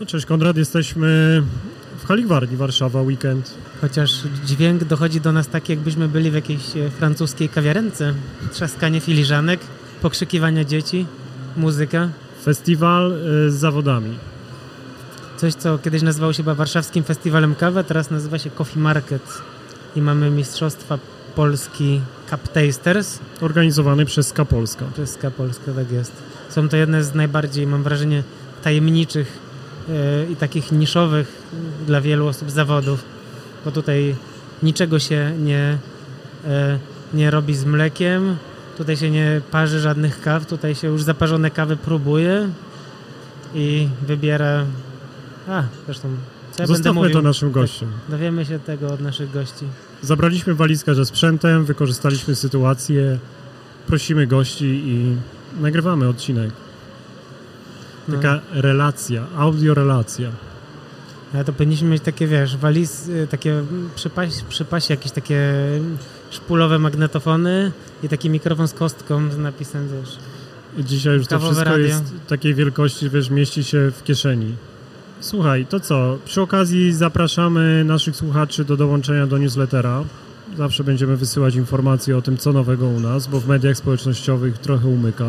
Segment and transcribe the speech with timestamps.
[0.00, 1.42] No cześć Konrad, jesteśmy
[1.98, 3.54] w hali Gwardii Warszawa, weekend.
[3.80, 8.14] Chociaż dźwięk dochodzi do nas tak, jakbyśmy byli w jakiejś e, francuskiej kawiarence.
[8.52, 9.60] Trzaskanie filiżanek,
[10.02, 11.06] pokrzykiwania dzieci,
[11.56, 12.08] muzyka.
[12.44, 14.18] Festiwal y, z zawodami.
[15.36, 19.22] Coś, co kiedyś nazywało się chyba Warszawskim Festiwalem Kawy, teraz nazywa się Coffee Market.
[19.96, 20.98] I mamy Mistrzostwa
[21.34, 22.00] Polski
[22.30, 23.18] Cup Tasters.
[23.40, 24.84] Organizowany przez Ska Polska.
[24.94, 26.12] Przez Ska Polska, tak jest.
[26.48, 28.22] Są to jedne z najbardziej, mam wrażenie,
[28.62, 29.45] tajemniczych e,
[30.30, 31.42] i takich niszowych
[31.86, 33.04] dla wielu osób zawodów,
[33.64, 34.16] bo tutaj
[34.62, 35.78] niczego się nie,
[36.44, 36.78] e,
[37.14, 38.36] nie robi z mlekiem,
[38.76, 42.48] tutaj się nie parzy żadnych kaw, tutaj się już zaparzone kawy próbuje
[43.54, 44.64] i wybiera...
[45.48, 46.08] A, zresztą,
[46.52, 47.12] co ja Zostawmy mówił?
[47.12, 47.88] to naszym gościom.
[48.08, 49.64] Dowiemy się tego od naszych gości.
[50.02, 53.18] Zabraliśmy walizkę ze sprzętem, wykorzystaliśmy sytuację,
[53.86, 55.16] prosimy gości i
[55.60, 56.50] nagrywamy odcinek.
[58.12, 60.30] Taka relacja, audiorelacja.
[61.34, 63.62] Ale to powinniśmy mieć takie, wiesz, waliz, y, takie
[63.94, 65.54] przypaś, przypasie, jakieś takie
[66.30, 70.18] szpulowe magnetofony i taki mikrofon z kostką z napisem, wiesz.
[70.84, 71.86] Dzisiaj już to wszystko radio.
[71.86, 74.54] jest takiej wielkości, wiesz, mieści się w kieszeni.
[75.20, 76.18] Słuchaj, to co?
[76.24, 80.04] Przy okazji zapraszamy naszych słuchaczy do dołączenia do newslettera.
[80.56, 84.88] Zawsze będziemy wysyłać informacje o tym, co nowego u nas, bo w mediach społecznościowych trochę
[84.88, 85.26] umyka.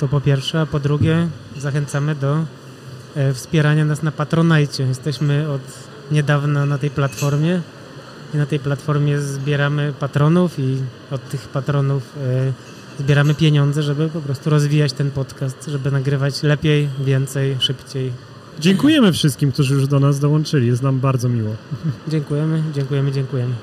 [0.00, 2.44] To po pierwsze, a po drugie zachęcamy do
[3.16, 4.82] e, wspierania nas na Patronite.
[4.82, 5.60] Jesteśmy od
[6.10, 7.60] niedawna na tej platformie
[8.34, 10.76] i na tej platformie zbieramy patronów i
[11.10, 12.52] od tych patronów e,
[13.02, 18.12] zbieramy pieniądze, żeby po prostu rozwijać ten podcast, żeby nagrywać lepiej, więcej, szybciej.
[18.60, 20.66] Dziękujemy wszystkim, którzy już do nas dołączyli.
[20.66, 21.50] Jest nam bardzo miło.
[22.08, 23.54] Dziękujemy, dziękujemy, dziękujemy.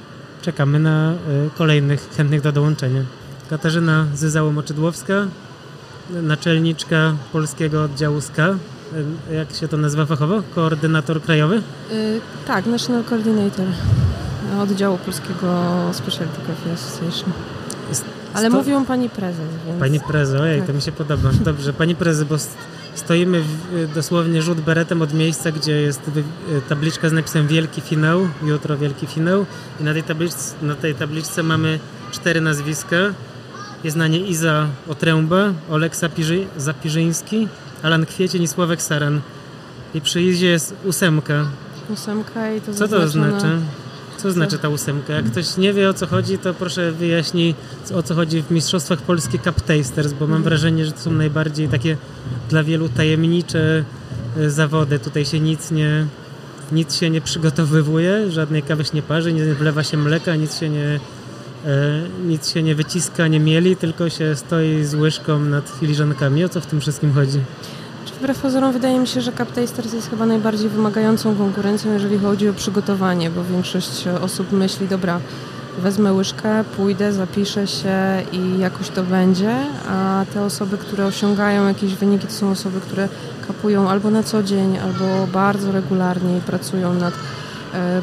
[0.42, 1.16] Czekamy na y,
[1.58, 3.04] kolejnych chętnych do dołączenia.
[3.50, 5.28] Katarzyna Zyzało-Moczydłowska,
[6.22, 8.50] naczelniczka polskiego oddziału SKA.
[9.32, 10.42] Y, jak się to nazywa fachowo?
[10.56, 11.62] Koordynator krajowy?
[11.92, 13.66] Y, tak, National Coordinator
[14.62, 17.32] oddziału polskiego Specialty Coffee Association.
[18.34, 19.80] Ale sto- mówią pani prezes, więc...
[19.80, 20.68] Pani Prezo, ojej, Tak.
[20.68, 21.30] to mi się podoba.
[21.46, 22.58] Dobrze, Pani Prezy, bo st-
[22.96, 26.02] stoimy w, y, dosłownie rzut beretem od miejsca, gdzie jest
[26.70, 29.46] tabliczka z napisem Wielki Finał, jutro Wielki Finał
[29.80, 31.80] i na tej, tabliczce, na tej tabliczce mamy
[32.12, 32.96] cztery nazwiska.
[33.84, 37.48] Jest na nie Iza Otręba, Olek Sapirzy, Zapirzyński,
[37.84, 39.22] Alan Kwiecień i Sławek Saran.
[39.94, 41.46] I przy Izie jest ósemka.
[41.90, 43.48] Ósemka i to Co to znaczy?
[44.18, 45.14] Co znaczy ta ósemka?
[45.14, 47.56] Jak ktoś nie wie o co chodzi, to proszę wyjaśnij
[47.94, 51.68] o co chodzi w Mistrzostwach Polskie Cup Tasters, bo mam wrażenie, że to są najbardziej
[51.68, 51.98] takie
[52.50, 53.84] dla wielu tajemnicze
[54.38, 55.00] e, zawody.
[55.00, 56.06] Tutaj się nic nie,
[56.72, 60.70] nic się nie przygotowywuje, żadnej kawy się nie parzy, nie wlewa się mleka, nic się
[60.70, 61.00] nie,
[62.26, 66.46] nic się nie wyciska, nie mieli, tylko się stoi z łyżką nad filiżankami.
[66.46, 67.40] O co w tym wszystkim chodzi?
[68.24, 72.50] Wbrew pozorom wydaje mi się, że Cup Tasters jest chyba najbardziej wymagającą konkurencją, jeżeli chodzi
[72.50, 75.20] o przygotowanie, bo większość osób myśli, dobra,
[75.78, 77.98] wezmę łyżkę, pójdę, zapiszę się
[78.32, 79.56] i jakoś to będzie,
[79.90, 83.10] a te osoby, które osiągają jakieś wyniki, to są osoby, które
[83.48, 87.43] kapują albo na co dzień, albo bardzo regularnie i pracują nad e,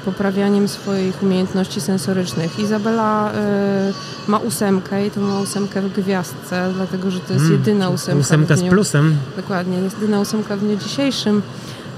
[0.05, 2.59] poprawianiem swoich umiejętności sensorycznych.
[2.59, 3.93] Izabela e,
[4.27, 8.21] ma ósemkę i to ma ósemkę w gwiazdce, dlatego że to jest Mm, jedyna ósemka.
[8.21, 9.17] Ósemka z plusem.
[9.37, 11.43] Dokładnie, jest jedyna ósemka w dniu dzisiejszym,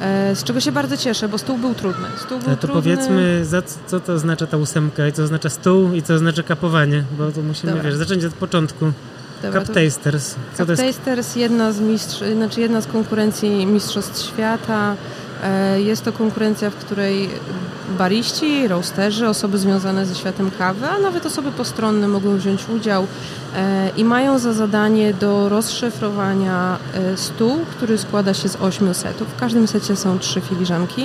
[0.01, 2.07] e, z czego się bardzo cieszę, bo stół był trudny.
[2.17, 2.83] Stół był Ale to trudny.
[2.83, 3.45] powiedzmy,
[3.87, 7.43] co to oznacza ta ósemka i co oznacza stół i co oznacza kapowanie, bo to
[7.43, 7.89] musimy, Dobra.
[7.91, 8.93] wiesz, zacząć od początku.
[9.43, 10.35] Dobra, Cup Tasters.
[10.55, 10.77] Co Cup?
[10.77, 14.97] Tasters, jedna z, mistrz, znaczy jedna z konkurencji Mistrzostw Świata.
[15.43, 17.29] E, Jest to konkurencja, w której
[17.99, 23.07] bariści, roasterzy, osoby związane ze światem kawy, a nawet osoby postronne mogą wziąć udział
[23.57, 29.29] e, i mają za zadanie do rozszyfrowania e, stół, który składa się z ośmiu setów.
[29.29, 31.05] W każdym secie są trzy filiżanki.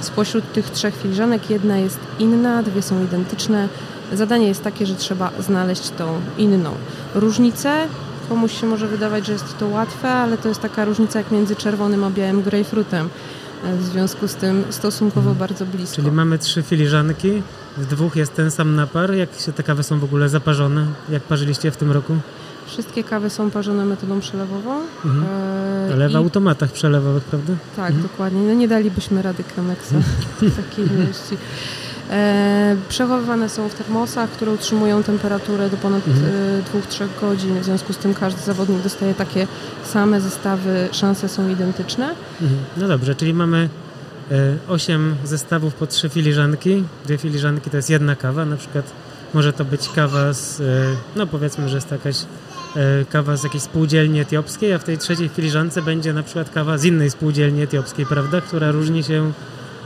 [0.00, 3.68] Spośród tych trzech filiżanek jedna jest inna, dwie są identyczne.
[4.12, 6.70] Zadanie jest takie, że trzeba znaleźć tą inną.
[7.14, 7.86] Różnicę
[8.28, 11.56] komuś się może wydawać, że jest to łatwe, ale to jest taka różnica jak między
[11.56, 13.08] czerwonym a białym grejpfrutem.
[13.62, 15.96] W związku z tym stosunkowo bardzo blisko.
[15.96, 17.42] Czyli mamy trzy filiżanki,
[17.76, 19.14] w dwóch jest ten sam napar.
[19.14, 20.86] Jak się te kawy są w ogóle zaparzone?
[21.08, 22.16] Jak parzyliście w tym roku?
[22.66, 24.80] Wszystkie kawy są parzone metodą przelewową.
[25.04, 25.24] Mhm.
[25.90, 27.52] E, Ale w i- automatach przelewowych, prawda?
[27.76, 28.02] Tak, Mhm.
[28.02, 28.40] dokładnie.
[28.42, 29.94] No nie dalibyśmy rady Chemexa
[30.42, 31.36] w takiej ilości.
[32.12, 36.26] E, przechowywane są w termosach, które utrzymują temperaturę do ponad Mhm.
[36.26, 37.60] e, 2-3 godzin.
[37.60, 39.46] W związku z tym każdy zawodnik dostaje takie
[39.84, 42.08] same zestawy, szanse są identyczne.
[42.42, 42.60] Mhm.
[42.76, 43.68] No dobrze, czyli mamy
[44.30, 46.84] e, osiem zestawów po trzy filiżanki.
[47.04, 48.84] Dwie filiżanki to jest jedna kawa, na przykład
[49.34, 50.64] może to być kawa z, e,
[51.16, 52.16] no powiedzmy, że jest to jakaś
[52.76, 56.78] e, kawa z jakiejś spółdzielni etiopskiej, a w tej trzeciej filiżance będzie na przykład kawa
[56.78, 58.40] z innej spółdzielni etiopskiej, prawda?
[58.40, 59.32] Która różni się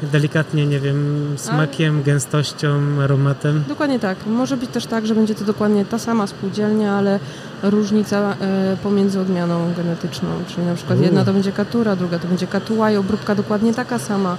[0.02, 3.64] delikatnie, nie wiem, smakiem, gęstością, aromatem.
[3.68, 4.26] Dokładnie tak.
[4.26, 7.20] Może być też tak, że będzie to dokładnie ta sama spółdzielnia, ale
[7.62, 10.28] różnica e, pomiędzy odmianą genetyczną.
[10.48, 11.02] Czyli na przykład U.
[11.02, 14.36] jedna to będzie katura, druga to będzie katuła i obróbka dokładnie taka sama.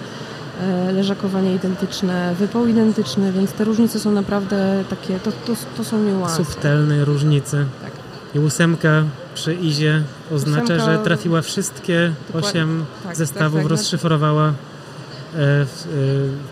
[0.62, 6.04] E, leżakowanie identyczne, wypał identyczny, więc te różnice są naprawdę takie, to, to, to są
[6.04, 6.46] niuanse.
[6.46, 7.66] Subtelne różnice.
[7.82, 7.92] Tak.
[8.36, 9.04] I ósemka
[9.36, 12.50] przy Izie oznacza, Ósemka- że trafiła wszystkie Dokładnie.
[12.50, 13.72] osiem Tak, zestawów, tak, tak.
[13.72, 14.54] rozszyfrowała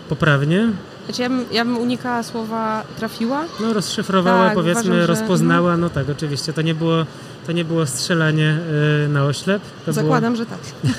[0.08, 0.68] poprawnie.
[1.06, 5.76] Znaczy ja, bym, ja bym unikała słowa trafiła, No rozszyfrowała, Tak, powiedzmy, uważam, że- rozpoznała,
[5.76, 7.06] no tak, oczywiście, to nie było,
[7.46, 8.58] to nie było strzelanie
[9.04, 9.62] e, na oślep.
[9.86, 10.58] To zakładam, że tak.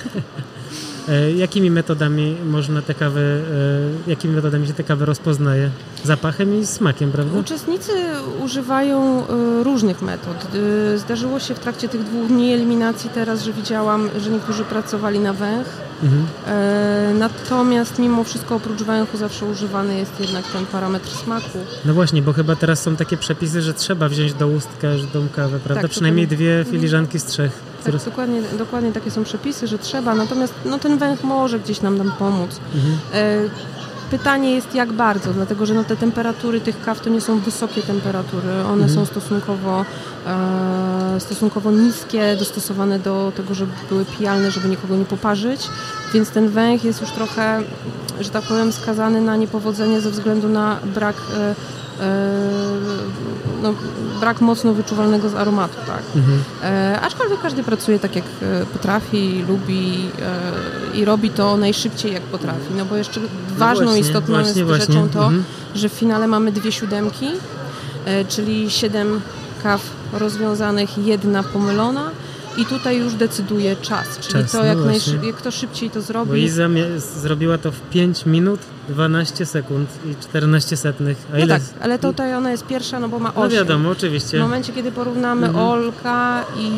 [1.09, 3.41] E, jakimi metodami można te kawy,
[4.07, 5.69] e, jakimi metodami się te kawy rozpoznaje?
[6.03, 7.39] Zapachem i smakiem, prawda?
[7.39, 7.91] Uczestnicy
[8.43, 10.47] używają y, różnych metod.
[10.95, 15.33] Zdarzyło się w trakcie tych dwóch dni eliminacji teraz, że widziałam, że niektórzy pracowali na
[15.33, 15.67] węch.
[16.03, 16.25] Mhm.
[16.47, 21.59] E, Natomiast mimo wszystko oprócz węchu zawsze używany jest jednak ten parametr smaku.
[21.85, 25.59] No właśnie, bo chyba teraz są takie przepisy, że trzeba wziąć do ust każdą kawę,
[25.63, 25.81] prawda?
[25.81, 26.45] Tak, Przynajmniej dokładnie.
[26.63, 27.51] dwie filiżanki z trzech.
[27.83, 31.97] Tak, dokładnie, dokładnie takie są przepisy, że trzeba, natomiast no, ten węch może gdzieś nam
[31.97, 32.59] tam pomóc.
[32.75, 32.97] Mhm.
[33.13, 33.49] E,
[34.11, 37.81] Pytanie jest jak bardzo, dlatego że no, te temperatury tych kaw to nie są wysokie
[37.81, 38.89] temperatury, one Mhm.
[38.89, 39.85] są stosunkowo,
[40.27, 45.61] e, stosunkowo niskie, dostosowane do tego, żeby były pijalne, żeby nikogo nie poparzyć,
[46.13, 47.61] więc ten węch jest już trochę,
[48.19, 51.55] że tak powiem, skazany na niepowodzenie ze względu na brak, e,
[52.03, 52.31] e,
[53.61, 53.73] no,
[54.19, 55.75] brak mocno wyczuwalnego z aromatu.
[55.87, 56.01] Tak.
[56.15, 56.43] Mhm.
[56.63, 58.25] E, aczkolwiek każdy pracuje tak jak
[58.73, 60.09] potrafi, lubi
[60.93, 62.73] i robi to najszybciej jak potrafi.
[62.77, 63.19] No bo jeszcze
[63.57, 64.85] ważną, właśnie, istotną właśnie, jest właśnie.
[64.85, 65.43] rzeczą to, Mhm.
[65.75, 67.27] że w finale mamy dwie siódemki,
[68.29, 69.21] czyli siedem
[69.63, 69.81] kaw
[70.13, 72.09] rozwiązanych, jedna pomylona.
[72.57, 74.91] I tutaj już decyduje czas, czyli Czas, to no jak, właśnie.
[75.13, 76.43] najszy- jak kto szybciej to Bo zrobi.
[76.43, 78.59] Iza mie- zrobiła to w 5 minut,
[78.89, 81.17] 12 sekund i 14 setnych.
[81.33, 81.47] A No ile?
[81.59, 83.51] tak, ale tutaj ona jest pierwsza, no bo ma No 8.
[83.51, 84.39] wiadomo, W oczywiście.
[84.39, 85.65] momencie, kiedy porównamy Mhm.
[85.65, 86.71] Olka i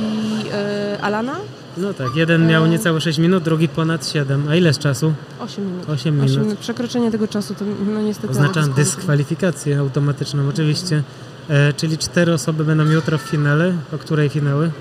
[0.53, 1.35] e, Alana,
[1.77, 2.69] No tak, jeden miał E.
[2.69, 4.47] niecałe 6 minut, drugi ponad 7.
[4.49, 5.13] A ile z czasu?
[5.39, 5.83] 8 minut.
[5.83, 6.37] 8 8 minut.
[6.45, 6.59] minut.
[6.59, 8.29] Przekroczenie tego czasu to no niestety...
[8.31, 11.03] Oznacza dyskwalifikację automatyczną, oczywiście.
[11.49, 13.73] E, czyli cztery osoby będą jutro w finale.
[13.93, 14.71] O której finały?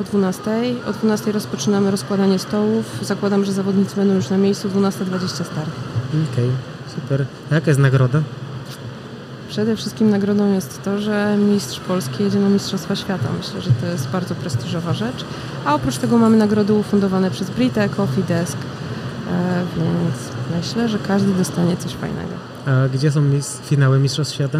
[0.00, 0.50] O 12.
[0.86, 2.98] O 12 rozpoczynamy rozkładanie stołów.
[3.02, 4.68] Zakładam, że zawodnicy będą już na miejscu.
[4.68, 5.70] 12.20 start.
[6.32, 6.50] Okej,
[6.94, 7.26] super.
[7.50, 8.20] A jaka jest nagroda?
[9.48, 13.28] Przede wszystkim nagrodą jest to, że mistrz Polski jedzie na Mistrzostwa Świata.
[13.38, 15.24] Myślę, że to jest bardzo prestiżowa rzecz.
[15.64, 18.56] A oprócz tego mamy nagrody ufundowane przez Britę, Coffee Desk.
[19.32, 20.16] E, więc
[20.56, 22.32] myślę, że każdy dostanie coś fajnego
[22.66, 24.58] A gdzie są mis- finały Mistrzostw Świata?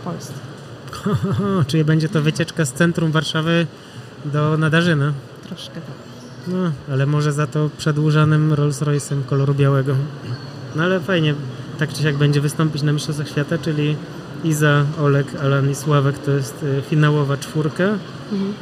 [0.00, 0.32] w Polsce.
[1.66, 3.66] Czyli będzie to wycieczka z centrum Warszawy
[4.32, 5.12] do Nadarzyna.
[5.48, 6.08] Troszkę tak.
[6.48, 9.94] No, ale może za to przedłużanym Rolls Royce'em koloru białego.
[10.76, 11.34] No ale fajnie,
[11.78, 13.96] tak czy siak będzie wystąpić na Mistrzostwach Świata, czyli
[14.44, 17.84] Iza, Olek, Alan i Sławek to jest e, finałowa czwórka.
[18.32, 18.54] Mhm.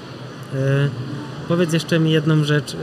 [0.54, 0.88] E,
[1.48, 2.74] powiedz jeszcze mi jedną rzecz.
[2.74, 2.76] E,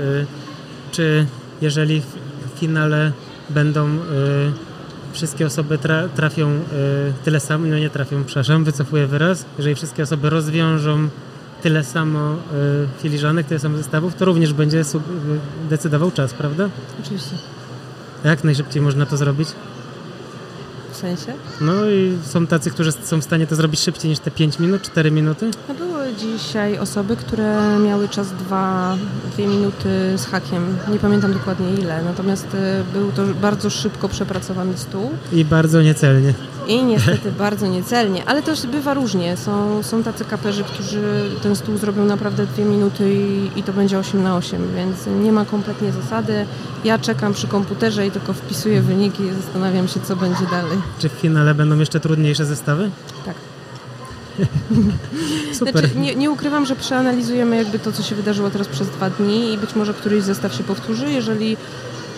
[0.91, 1.25] czy
[1.62, 3.12] jeżeli w finale
[3.50, 3.97] będą
[5.13, 6.59] wszystkie osoby tra trafią
[7.24, 11.09] tyle samo, no nie trafią, przepraszam, wycofuję wyraz, jeżeli wszystkie osoby rozwiążą
[11.63, 12.36] tyle samo e,
[13.01, 15.04] filiżanek, tyle samo zestawów, to również będzie sub-
[15.69, 16.69] decydował czas, prawda?
[17.04, 17.35] Oczywiście.
[18.23, 19.47] Jak najszybciej można to zrobić?
[20.92, 21.33] W sensie?
[21.61, 24.81] No i są tacy, którzy są w stanie to zrobić szybciej niż te 5 minut,
[24.81, 25.52] 4 minuty.
[25.69, 28.97] No były dzisiaj osoby, które miały czas 2
[29.38, 30.78] minuty z hakiem.
[30.92, 36.33] Nie pamiętam dokładnie ile, natomiast e, był to bardzo szybko przepracowany stół I bardzo niecelnie.
[36.68, 39.38] I niestety bardzo niecelnie, ale też bywa różnie.
[39.38, 44.00] Są, są tacy kaperzy, którzy ten stół zrobią naprawdę 2 minuty i, i to będzie
[44.00, 46.46] 8 na 8, więc nie ma kompletnie zasady.
[46.84, 50.78] Ja czekam przy komputerze i tylko wpisuję wyniki i zastanawiam się, co będzie dalej.
[51.00, 52.92] Czy w finale będą jeszcze trudniejsze zestawy?
[53.26, 53.36] Tak.
[55.60, 55.74] Super.
[55.74, 59.54] Znaczy, nie, nie ukrywam, że przeanalizujemy jakby to, co się wydarzyło teraz przez dwa dni
[59.54, 61.58] i być może któryś zestaw się powtórzy, jeżeli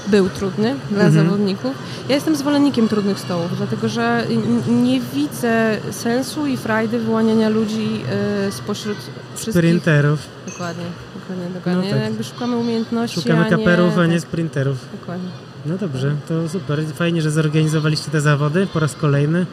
[0.07, 1.25] był trudny dla Mhm.
[1.25, 1.71] zawodników.
[2.09, 4.27] Ja jestem zwolennikiem trudnych stołów, dlatego że
[4.69, 8.01] nie widzę sensu i frajdy wyłaniania ludzi
[8.47, 8.97] y, spośród
[9.35, 9.53] wszystkich...
[9.53, 10.19] Sprinterów.
[10.47, 10.85] Dokładnie,
[11.19, 11.83] dokładnie, dokładnie.
[11.89, 12.03] No tak.
[12.03, 14.77] Jakby szukamy umiejętności, Szukamy a kaperów, a nie tak, sprinterów.
[14.99, 15.29] Dokładnie.
[15.65, 16.79] No dobrze, to super.
[16.95, 19.45] Fajnie, że zorganizowaliście te zawody po raz kolejny.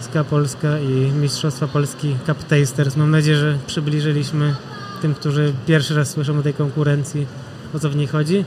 [0.00, 2.96] SKA Polska i Mistrzostwa Polski Cup Tasters.
[2.96, 4.54] Mam nadzieję, że przybliżyliśmy
[5.02, 7.26] tym, którzy pierwszy raz słyszą o tej konkurencji,
[7.74, 8.44] o co w niej chodzi.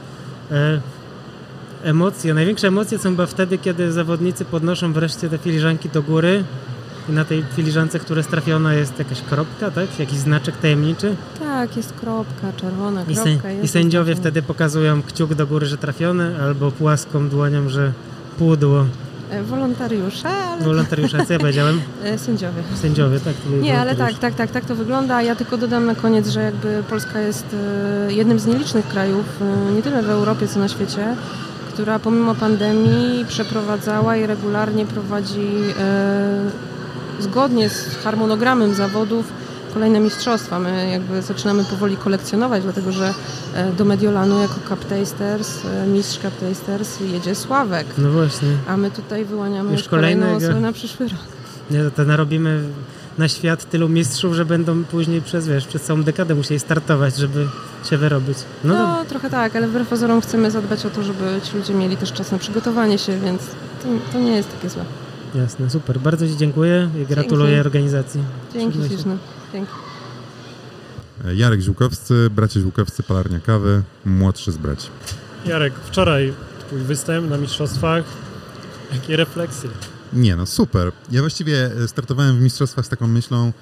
[1.83, 6.43] Emocje, największe emocje są chyba wtedy, kiedy zawodnicy podnoszą wreszcie te filiżanki do góry
[7.09, 9.99] I na tej filiżance, która jest trafiona jest jakaś kropka, tak?
[9.99, 11.15] Jakiś znaczek tajemniczy?
[11.39, 13.23] Tak, jest kropka, czerwona I, kropka.
[13.23, 17.91] sę- jest I sędziowie wtedy pokazują kciuk do góry, że trafione, albo płaską dłonią, że
[18.37, 18.85] pudło.
[19.31, 21.81] E, Wolontariusze, ale Wolontariusze, co ja powiedziałem?
[22.03, 22.63] e, sędziowie.
[22.81, 23.33] Sędziowie, tak?
[23.61, 25.21] Nie, ale tak, tak, tak, tak to wygląda.
[25.21, 27.45] Ja tylko dodam na koniec, że jakby Polska jest
[28.07, 29.25] e, jednym z nielicznych krajów,
[29.75, 31.15] nie tyle w Europie, co na świecie,
[31.77, 36.51] która pomimo pandemii przeprowadzała i regularnie prowadzi e,
[37.19, 39.25] zgodnie z harmonogramem zawodów
[39.73, 40.59] kolejne mistrzostwa.
[40.59, 43.13] My jakby zaczynamy powoli kolekcjonować, dlatego że
[43.53, 47.87] e, do Mediolanu jako Cup Tasters, e, mistrz Cup Tasters jedzie Sławek.
[47.97, 48.49] No właśnie.
[48.67, 51.19] A my tutaj wyłaniamy Już już kolejną osobę na przyszły rok.
[51.71, 52.63] Nie, to narobimy
[53.17, 57.47] na świat tylu mistrzów, że będą później przez, wiesz, przez całą dekadę musieli startować, żeby
[57.89, 58.37] się wyrobić.
[58.63, 61.97] No, No, trochę tak, ale wbrew pozorom chcemy zadbać o to, żeby ci ludzie mieli
[61.97, 63.41] też czas na przygotowanie się, więc
[63.83, 64.85] to, to nie jest takie złe.
[65.35, 65.99] Jasne, super.
[65.99, 67.65] Bardzo Ci dziękuję i gratuluję Dzięki.
[67.67, 68.21] organizacji.
[68.53, 69.17] Dzięki śliczne.
[69.53, 69.71] Dzięki.
[71.33, 74.87] Jarek Ziłkowscy, bracia Ziłkowscy, palarnia kawy, młodszy z braci.
[75.45, 76.33] Jarek, wczoraj
[76.67, 78.03] twój występ na mistrzostwach.
[78.93, 79.69] Jakie refleksje?
[80.13, 80.91] Nie no, super.
[81.11, 83.53] Ja właściwie e, startowałem w mistrzostwach z taką myślą,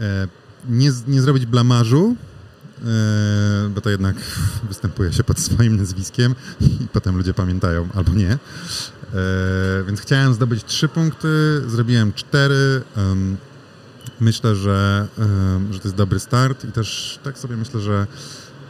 [0.00, 0.28] e,
[0.68, 2.16] nie, nie zrobić blamażu,
[2.84, 4.16] e, bo to jednak
[4.68, 8.30] występuje się pod swoim nazwiskiem i potem ludzie pamiętają, albo nie.
[8.30, 8.38] E,
[9.86, 12.82] więc chciałem zdobyć trzy punkty, zrobiłem cztery.
[14.20, 15.06] myślę, że,
[15.70, 18.06] że to jest dobry start i też tak sobie myślę, że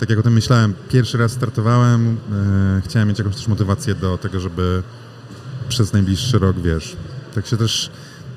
[0.03, 4.19] tak jak o tym myślałem, pierwszy raz startowałem, e, chciałem mieć jakąś też motywację do
[4.19, 4.83] tego, żeby
[5.69, 6.97] przez najbliższy rok, wiesz.
[7.35, 7.91] Tak się też,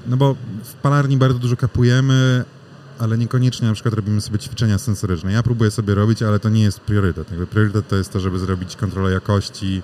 [0.08, 2.46] no bo w palarni bardzo dużo kapujemy,
[3.00, 5.32] ale niekoniecznie na przykład robimy sobie ćwiczenia sensoryczne.
[5.32, 7.29] Ja próbuję sobie robić, ale to nie jest priorytet.
[7.29, 9.82] Jakby priorytet to jest to, żeby zrobić kontrolę jakości,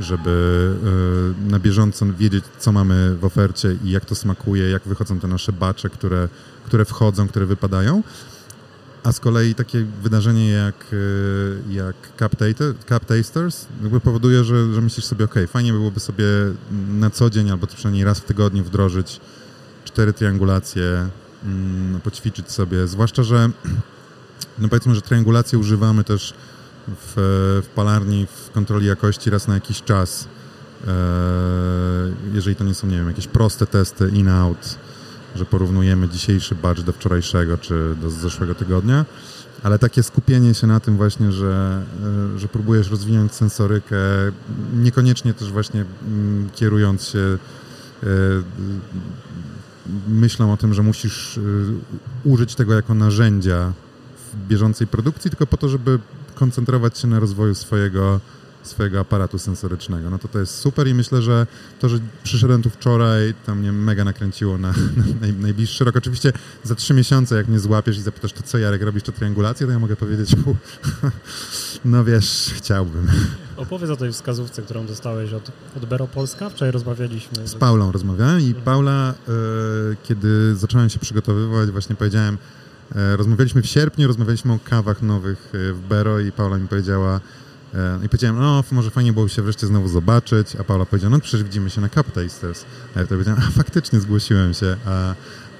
[0.00, 0.70] żeby
[1.46, 5.28] e, na bieżąco wiedzieć, co mamy w ofercie i jak to smakuje, jak wychodzą te
[5.28, 6.28] nasze bacze, które,
[6.66, 8.02] które wchodzą, które wypadają.
[9.04, 10.74] A z kolei takie wydarzenie jak,
[11.68, 16.00] e, jak Cup, Tater, Cup Tasters jakby powoduje, że, że myślisz sobie, ok, fajnie byłoby
[16.00, 16.24] sobie
[16.88, 19.20] na co dzień albo przynajmniej raz w tygodniu wdrożyć
[19.84, 21.08] cztery triangulacje,
[21.44, 22.86] mm, poćwiczyć sobie.
[22.86, 23.50] Zwłaszcza, że
[24.58, 26.34] no powiedzmy, że triangulacje używamy też
[26.88, 27.12] w,
[27.64, 30.28] w palarni, w kontroli jakości raz na jakiś czas.
[30.86, 30.92] E,
[32.34, 34.78] jeżeli to nie są, nie wiem, jakieś proste testy in-out,
[35.36, 39.04] że porównujemy dzisiejszy batch do wczorajszego czy do zeszłego tygodnia,
[39.62, 41.82] ale takie skupienie się na tym właśnie, że,
[42.34, 43.96] e, że próbujesz rozwinąć sensorykę,
[44.74, 47.38] niekoniecznie też właśnie mm, kierując się
[48.02, 48.06] e,
[50.08, 51.74] myślą o tym, że musisz y,
[52.24, 53.72] użyć tego jako narzędzia
[54.32, 55.98] w bieżącej produkcji, tylko po to, żeby
[56.34, 58.20] koncentrować się na rozwoju swojego,
[58.62, 60.10] swojego aparatu sensorycznego.
[60.10, 61.46] No to to jest super i myślę, że
[61.80, 65.96] to, że przyszedłem tu wczoraj, to mnie mega nakręciło na, na naj, najbliższy rok.
[65.96, 66.32] Oczywiście
[66.64, 69.72] za trzy miesiące, jak mnie złapiesz i zapytasz, to co Jarek, robisz to triangulację, to
[69.72, 70.36] ja mogę powiedzieć,
[71.84, 73.08] no wiesz, chciałbym.
[73.56, 76.50] Opowiedz o tej wskazówce, którą dostałeś od, od Bero Polska.
[76.50, 77.48] Wczoraj rozmawialiśmy.
[77.48, 79.32] Z Paulą rozmawiałem i Paula, e,
[80.02, 82.38] kiedy zacząłem się przygotowywać, właśnie powiedziałem,
[82.94, 87.20] e, rozmawialiśmy w sierpniu, rozmawialiśmy o kawach nowych e, w Bero i Paula mi powiedziała,
[88.04, 91.42] i powiedziałem, no może fajnie było się wreszcie znowu zobaczyć, a Paula powiedziała, no przecież
[91.42, 92.64] widzimy się na Cup Tasters.
[92.96, 95.14] A ja powiedziałem, a faktycznie zgłosiłem się, a,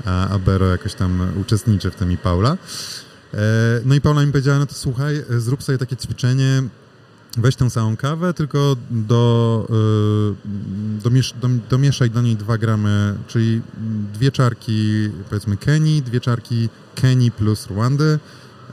[0.04, 2.56] a, a Bero jakoś tam uczestniczy w tym i Paula.
[3.34, 3.38] E,
[3.84, 6.62] No i Paula mi powiedziała, no to słuchaj, e, zrób sobie takie ćwiczenie,
[7.36, 13.62] weź tę całą kawę, tylko do, y, domiesz, dom, domieszaj do niej 2 gramy, czyli
[14.14, 18.18] dwie czarki powiedzmy Kenii, dwie czarki Kenii plus Rwandy,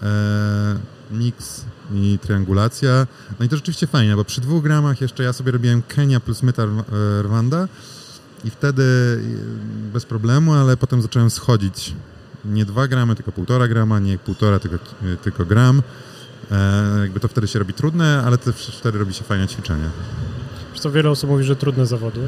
[0.01, 0.79] e,
[1.12, 3.08] mix i triangulacja.
[3.39, 6.43] No i to rzeczywiście fajne, bo przy dwóch gramach jeszcze ja sobie robiłem Kenia plus
[6.43, 7.67] myta e, Rwanda
[8.43, 11.93] i wtedy y, bez problemu, ale potem zacząłem schodzić
[12.46, 14.77] nie 2 gramy, tylko 1,5 grama, nie 1,5, tylko,
[15.24, 15.81] tylko gram.
[16.51, 19.89] E, jakby to wtedy się robi trudne, ale też wtedy robi się fajne ćwiczenie.
[20.72, 22.22] Wiesz co, wiele osób mówi, że trudne zawody.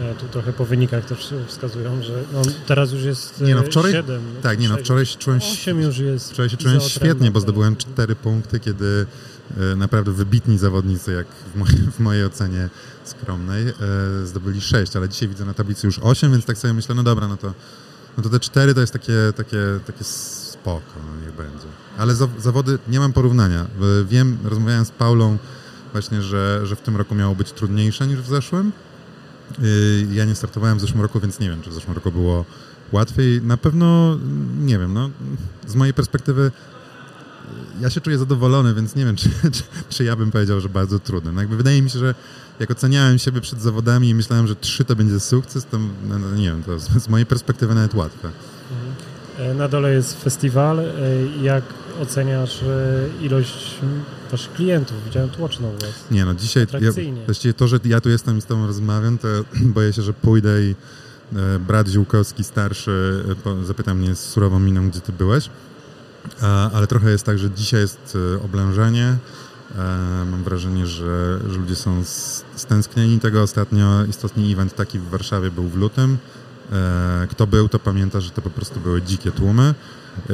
[0.00, 3.92] E, Tu trochę po wynikach też wskazują, że no, teraz już jest Nie no, wczoraj-
[3.92, 4.22] 7.
[4.42, 6.30] Tak, nie no, wczoraj się czułem, 8 już jest.
[6.32, 7.42] wczoraj się czułem świetnie, bo tak.
[7.42, 9.06] zdobyłem 4 punkty, kiedy
[9.72, 12.68] e, naprawdę wybitni zawodnicy, jak w mojej, w mojej ocenie
[13.04, 13.72] skromnej, e,
[14.26, 17.28] zdobyli 6, ale dzisiaj widzę na tablicy już 8, więc tak sobie myślę, no dobra,
[17.28, 17.54] no to,
[18.16, 21.66] no to te 4 to jest takie, takie, takie spoko, no niech będzie.
[21.98, 23.60] Ale za, zawody nie mam porównania.
[23.60, 25.38] E, Wiem, rozmawiałem z Paulą
[25.92, 28.72] właśnie, że, że w tym roku miało być trudniejsze niż w zeszłym.
[29.64, 32.44] Y, Ja nie startowałem w zeszłym roku, więc nie wiem, czy w zeszłym roku było
[32.92, 33.42] łatwiej.
[33.42, 34.18] Na pewno,
[34.60, 35.10] nie wiem, no,
[35.66, 36.50] z mojej perspektywy
[37.80, 40.98] ja się czuję zadowolony, więc nie wiem, czy, czy, czy ja bym powiedział, że bardzo
[40.98, 41.32] trudny.
[41.32, 42.14] No jakby wydaje mi się, że
[42.60, 46.36] jak oceniałem siebie przed zawodami i myślałem, że trzy to będzie sukces, to no, no,
[46.36, 48.30] nie wiem, to z, z mojej perspektywy nawet łatwe.
[49.38, 50.80] E, Na dole jest festiwal.
[50.80, 50.92] E,
[51.42, 51.64] Jak
[52.02, 53.74] oceniasz e, ilość
[54.30, 55.04] waszych klientów?
[55.04, 56.10] Widziałem tłoczną u was.
[56.10, 56.90] Nie no, dzisiaj ja,
[57.26, 59.28] właściwie to, że ja tu jestem i z tobą rozmawiam, to
[59.76, 60.74] boję się, że pójdę i
[61.36, 65.50] e, brat Ziółkowski starszy e, po, zapyta mnie z surową miną, gdzie ty byłeś.
[66.42, 69.16] A, ale trochę jest tak, że dzisiaj jest e, oblężenie.
[69.76, 72.02] E, mam wrażenie, że, że ludzie są
[72.56, 73.42] stęsknieni tego.
[73.42, 76.18] Ostatnio istotny event taki w Warszawie był w lutym.
[76.72, 79.74] E, Kto był, to pamięta, że to po prostu były dzikie tłumy.
[80.30, 80.32] E,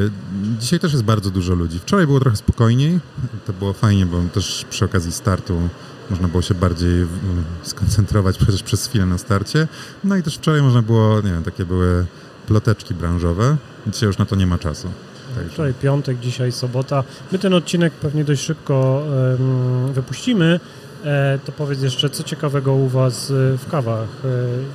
[0.61, 1.79] Dzisiaj też jest bardzo dużo ludzi.
[1.79, 3.01] Wczoraj było trochę spokojniej.
[3.47, 5.69] To było fajnie, bo też przy okazji startu
[6.11, 9.69] można było się bardziej mm, skoncentrować przecież przez chwilę na starcie.
[10.05, 12.07] No i też wczoraj można było, nie wiem, takie były
[12.47, 13.57] ploteczki branżowe.
[13.87, 14.89] Dzisiaj już na to nie ma czasu.
[15.35, 15.51] Także.
[15.51, 17.05] Wczoraj piątek, dzisiaj sobota.
[17.33, 19.03] My ten odcinek pewnie dość szybko
[19.35, 20.61] em, wypuścimy.
[21.05, 24.09] E, to powiedz jeszcze, co ciekawego u was e, w kawach?
[24.25, 24.29] E,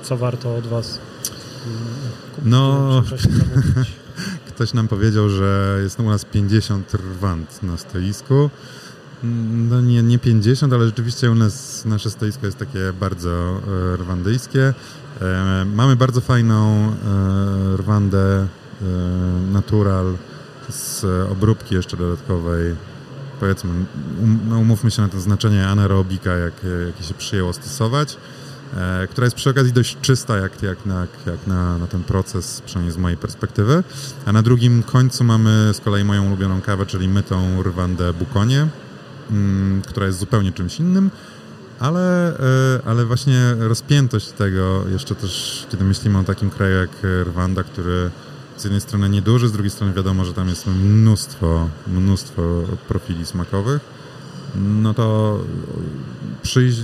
[0.03, 0.99] co warto od was
[1.65, 1.77] mm,
[2.35, 2.51] kupić?
[2.51, 3.03] No.
[4.57, 8.49] Ktoś nam powiedział, że jest u nas 50 rwand na stoisku.
[9.69, 13.61] No nie, nie 50, ale rzeczywiście u nas nasze stoisko jest takie bardzo
[13.93, 14.73] e, rwandyjskie.
[15.21, 18.47] E, mamy bardzo fajną e, rwandę
[19.51, 20.15] natural
[20.69, 22.75] z obróbki jeszcze dodatkowej.
[23.39, 23.71] Powiedzmy,
[24.21, 26.53] um, no umówmy się na to znaczenie anaerobika, jak,
[26.87, 28.17] jakie się przyjęło stosować
[29.09, 32.93] która jest przy okazji dość czysta jak, jak, na, jak na, na ten proces, przynajmniej
[32.93, 33.83] z mojej perspektywy.
[34.25, 38.67] A na drugim końcu mamy z kolei moją ulubioną kawę, czyli mytą Rwandę Bukonie,
[39.31, 41.11] mm, która jest zupełnie czymś innym.
[41.79, 46.89] Ale, e, ale właśnie rozpiętość tego, jeszcze też kiedy myślimy o takim kraju jak
[47.23, 48.11] Rwanda, który
[48.57, 53.81] z jednej strony nieduży, z drugiej strony wiadomo, że tam jest mnóstwo, mnóstwo profili smakowych,
[54.55, 55.39] no to
[56.41, 56.79] przyjść,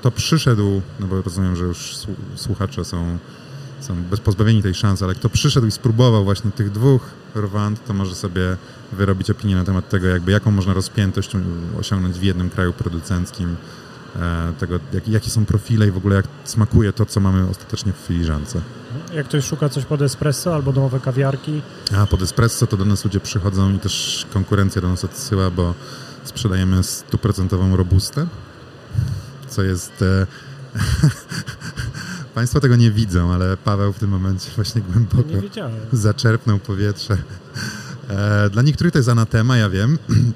[0.00, 3.18] kto przyszedł, no bo rozumiem, że już słu- słuchacze są,
[3.80, 7.02] są pozbawieni tej szansy, ale kto przyszedł i spróbował właśnie tych dwóch
[7.36, 8.56] Rwand, to może sobie
[8.92, 11.30] wyrobić opinię na temat tego, jakby jaką można rozpiętość
[11.80, 13.56] osiągnąć w jednym kraju producenckim,
[14.16, 17.92] e, tego, jak, jakie są profile i w ogóle jak smakuje to, co mamy ostatecznie
[17.92, 18.60] w filiżance.
[19.14, 21.62] Jak ktoś szuka coś pod espresso albo domowe kawiarki,
[21.96, 25.74] A pod espresso to do nas ludzie przychodzą i też konkurencja do nas odsyła, bo
[26.24, 28.26] sprzedajemy stuprocentową robustę,
[29.50, 30.02] co jest...
[30.02, 30.26] E,
[32.34, 35.28] Państwo tego nie widzą, ale Paweł w tym momencie właśnie głęboko
[35.92, 37.16] zaczerpnął powietrze.
[38.08, 39.98] E, dla niektórych to jest anatema, ja wiem.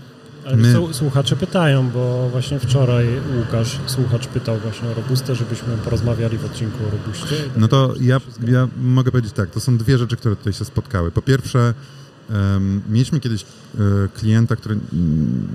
[0.47, 3.07] Ale My- słuchacze pytają, bo właśnie wczoraj
[3.39, 7.37] Łukasz, słuchacz, pytał właśnie o robustę, żebyśmy porozmawiali w odcinku o robuście.
[7.57, 11.11] No to ja, ja mogę powiedzieć tak, to są dwie rzeczy, które tutaj się spotkały.
[11.11, 11.75] Po pierwsze,
[12.89, 13.47] mieliśmy kiedyś e,
[14.15, 15.49] klienta, który mm,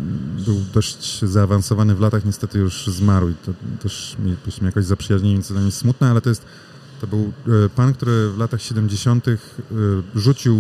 [0.46, 3.54] był dość zaawansowany w latach, niestety już zmarł i to
[3.84, 6.46] też mieliśmy jakoś zaprzyjaźnieni, więc dla mnie smutne, ale to jest
[7.02, 7.34] to był
[7.66, 9.28] e, pan, który w latach 70.
[9.28, 9.38] e,
[10.16, 10.58] rzucił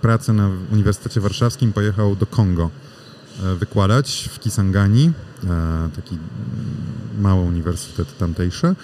[0.00, 2.70] pracę na Uniwersytecie Warszawskim, pojechał do Kongo
[3.56, 5.12] wykładać w Kisangani,
[5.96, 6.18] taki
[7.20, 8.74] mały uniwersytet tamtejszy.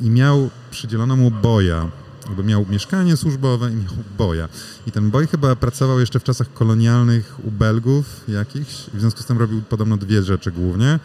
[0.00, 1.88] I miał przydzielono mu boja.
[2.28, 4.48] Jakby miał mieszkanie służbowe i miał boja.
[4.86, 8.74] I ten boj chyba pracował jeszcze w czasach kolonialnych u Belgów jakichś.
[8.94, 10.98] W związku z tym robił podobno dwie rzeczy głównie.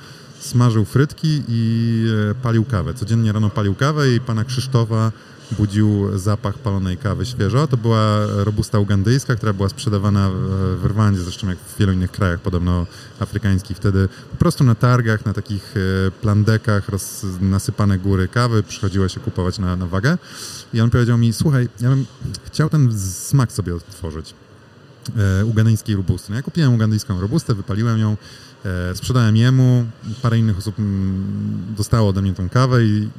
[0.43, 2.93] Smażył frytki i e, palił kawę.
[2.93, 5.11] Codziennie rano palił kawę i pana Krzysztofa
[5.51, 7.67] budził zapach palonej kawy świeżo.
[7.67, 12.39] To była robusta ugandyjska, która była sprzedawana w- Rwandzie, zresztą jak w wielu innych krajach,
[12.39, 12.85] podobno
[13.19, 13.77] afrykańskich.
[13.77, 15.73] Wtedy po prostu na targach, na takich
[16.07, 20.17] e, plandekach roz, nasypane góry kawy przychodziło się kupować na, na wagę.
[20.73, 22.05] I on powiedział mi, słuchaj, ja bym
[22.45, 24.33] chciał ten smak sobie odtworzyć
[25.41, 26.29] e, ugandyjskiej robusty.
[26.29, 28.17] No ja kupiłem ugandyjską robustę, wypaliłem ją,
[28.93, 29.85] sprzedałem jemu,
[30.21, 33.09] parę innych osób mm, dostało ode mnie tą kawę i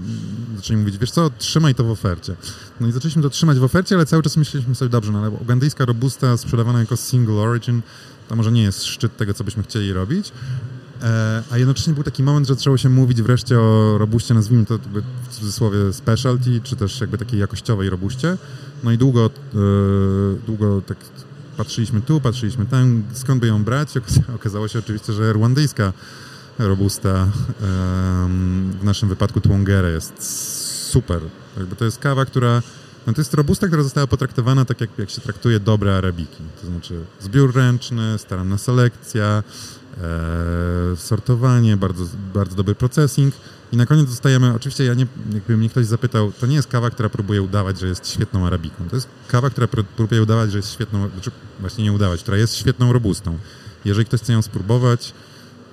[0.56, 2.36] zaczęli mówić, wiesz co, trzymaj to w ofercie.
[2.80, 5.30] No i zaczęliśmy to trzymać w ofercie, ale cały czas myśleliśmy sobie, dobrze, no ale
[5.30, 7.82] ugandyjska robusta sprzedawana jako single origin,
[8.28, 10.32] to może nie jest szczyt tego, co byśmy chcieli robić.
[11.02, 14.78] E, A jednocześnie był taki moment, że zaczęło się mówić wreszcie o robuście, nazwijmy to
[15.28, 18.36] w cudzysłowie specialty, czy też jakby takiej jakościowej robuście.
[18.84, 19.58] No i długo, e,
[20.46, 20.98] długo tak
[21.56, 23.88] patrzyliśmy tu, patrzyliśmy tam, skąd by ją brać.
[23.88, 25.92] Okaza- Okazało się oczywiście, że rwandyjska
[26.58, 27.28] robusta,
[28.80, 30.22] w naszym wypadku Twongere, jest
[30.90, 31.20] super.
[31.56, 32.62] Jakby to jest kawa, która
[33.06, 36.42] no to jest robusta, która została potraktowana tak, jak, jak się traktuje dobre arabiki.
[36.60, 39.42] To znaczy zbiór ręczny, staranna selekcja,
[40.02, 43.34] e, sortowanie, bardzo, bardzo dobry processing.
[43.74, 46.90] I na koniec dostajemy, oczywiście ja nie, jakby mnie ktoś zapytał, to nie jest kawa,
[46.90, 48.88] która próbuje udawać, że jest świetną arabiką.
[48.90, 52.36] To jest kawa, która pró- próbuje udawać, że jest świetną, znaczy właśnie nie udawać, która
[52.36, 53.38] jest świetną robustą.
[53.84, 55.14] Jeżeli ktoś chce ją spróbować,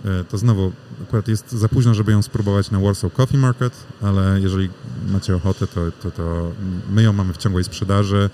[0.05, 0.71] e, to znowu
[1.03, 4.69] akurat jest za późno, żeby ją spróbować na Warsaw Coffee Market, ale jeżeli
[5.11, 6.51] macie ochotę, to, to, to
[6.91, 8.29] my ją mamy w ciągłej sprzedaży.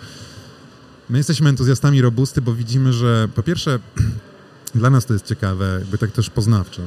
[1.10, 3.80] My jesteśmy entuzjastami robusty, bo widzimy, że po pierwsze
[4.76, 6.82] dla nas to jest ciekawe, jakby tak też poznawczo,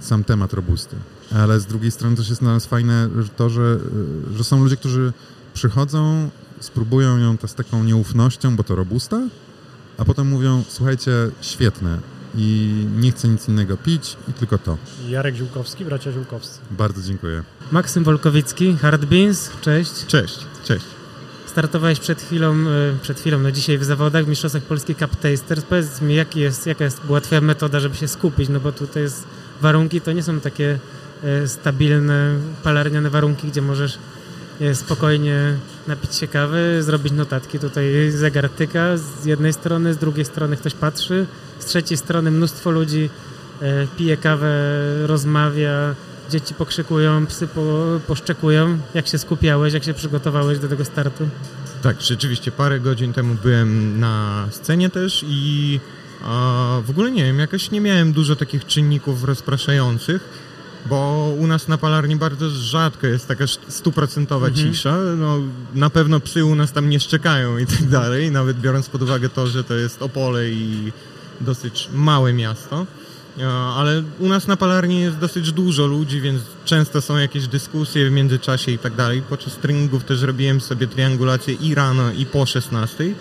[0.00, 0.96] sam temat robusty,
[1.34, 3.78] ale z drugiej strony też jest dla nas fajne że to, że,
[4.36, 5.12] że są ludzie, którzy
[5.54, 9.20] przychodzą, spróbują ją to z taką nieufnością, bo to robusta,
[9.98, 11.98] a potem mówią, słuchajcie, świetne
[12.36, 14.78] i nie chcę nic innego pić i tylko to.
[15.08, 16.60] Jarek Ziółkowski, bracia Ziółkowscy.
[16.70, 17.42] Bardzo dziękuję.
[17.72, 20.06] Maksym Wolkowicki, Hard Beans, cześć.
[20.06, 20.84] Cześć, cześć.
[21.46, 25.64] Startowałeś przed chwilą, e, przed chwilą, no dzisiaj w zawodach w Mistrzostwach Polski Cup Tasters.
[25.64, 29.02] Powiedz mi, jaki jest, jaka jest, była twoja metoda, żeby się skupić, no bo tutaj
[29.02, 29.24] jest,
[29.60, 30.78] warunki to nie są takie
[31.46, 33.98] stabilne, palarniane warunki, gdzie możesz
[34.60, 37.58] e, spokojnie napić się kawy, zrobić notatki.
[37.58, 41.26] Tutaj zegar tyka z jednej strony, z drugiej strony ktoś patrzy,
[41.58, 43.10] z trzeciej strony mnóstwo ludzi
[43.62, 44.52] e, pije kawę,
[45.06, 45.94] rozmawia,
[46.30, 48.78] dzieci pokrzykują, psy po, poszczekują.
[48.94, 51.28] Jak się skupiałeś, jak się przygotowałeś do tego startu?
[51.82, 55.80] Tak, rzeczywiście parę godzin temu byłem na scenie też i
[56.24, 60.47] a, w ogóle nie wiem, jakoś nie miałem dużo takich czynników rozpraszających,
[60.86, 64.72] bo u nas na palarni bardzo rzadko jest taka stuprocentowa Mhm.
[64.72, 64.96] cisza.
[65.16, 65.38] No,
[65.74, 69.28] na pewno psy u nas tam nie szczekają i tak dalej, nawet biorąc pod uwagę
[69.28, 70.92] to, że to jest Opole i
[71.40, 72.86] dosyć małe miasto.
[73.38, 78.08] E, Ale u nas na palarni jest dosyć dużo ludzi, więc często są jakieś dyskusje
[78.10, 79.22] w międzyczasie i tak dalej.
[79.28, 83.14] Podczas treningów też robiłem sobie triangulację i rano, i po 16,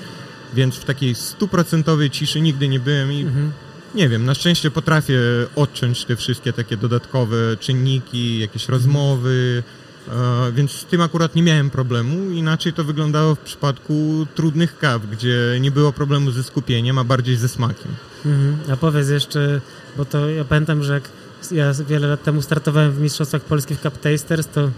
[0.54, 3.52] więc w takiej stuprocentowej ciszy nigdy nie byłem i Mhm.
[3.95, 5.19] Nie wiem, na szczęście potrafię
[5.56, 9.63] odciąć te wszystkie takie dodatkowe czynniki, jakieś rozmowy,
[10.08, 12.32] e, więc z tym akurat nie miałem problemu.
[12.32, 17.36] Inaczej to wyglądało w przypadku trudnych kaw, gdzie nie było problemu ze skupieniem, a bardziej
[17.36, 17.91] ze smakiem.
[18.26, 18.58] Mhm.
[18.71, 19.62] A powiedz jeszcze,
[19.97, 21.10] bo to ja pamiętam, że jak
[21.52, 24.71] ja wiele lat temu startowałem w Mistrzostwach Polskich Cup Tasters, to e,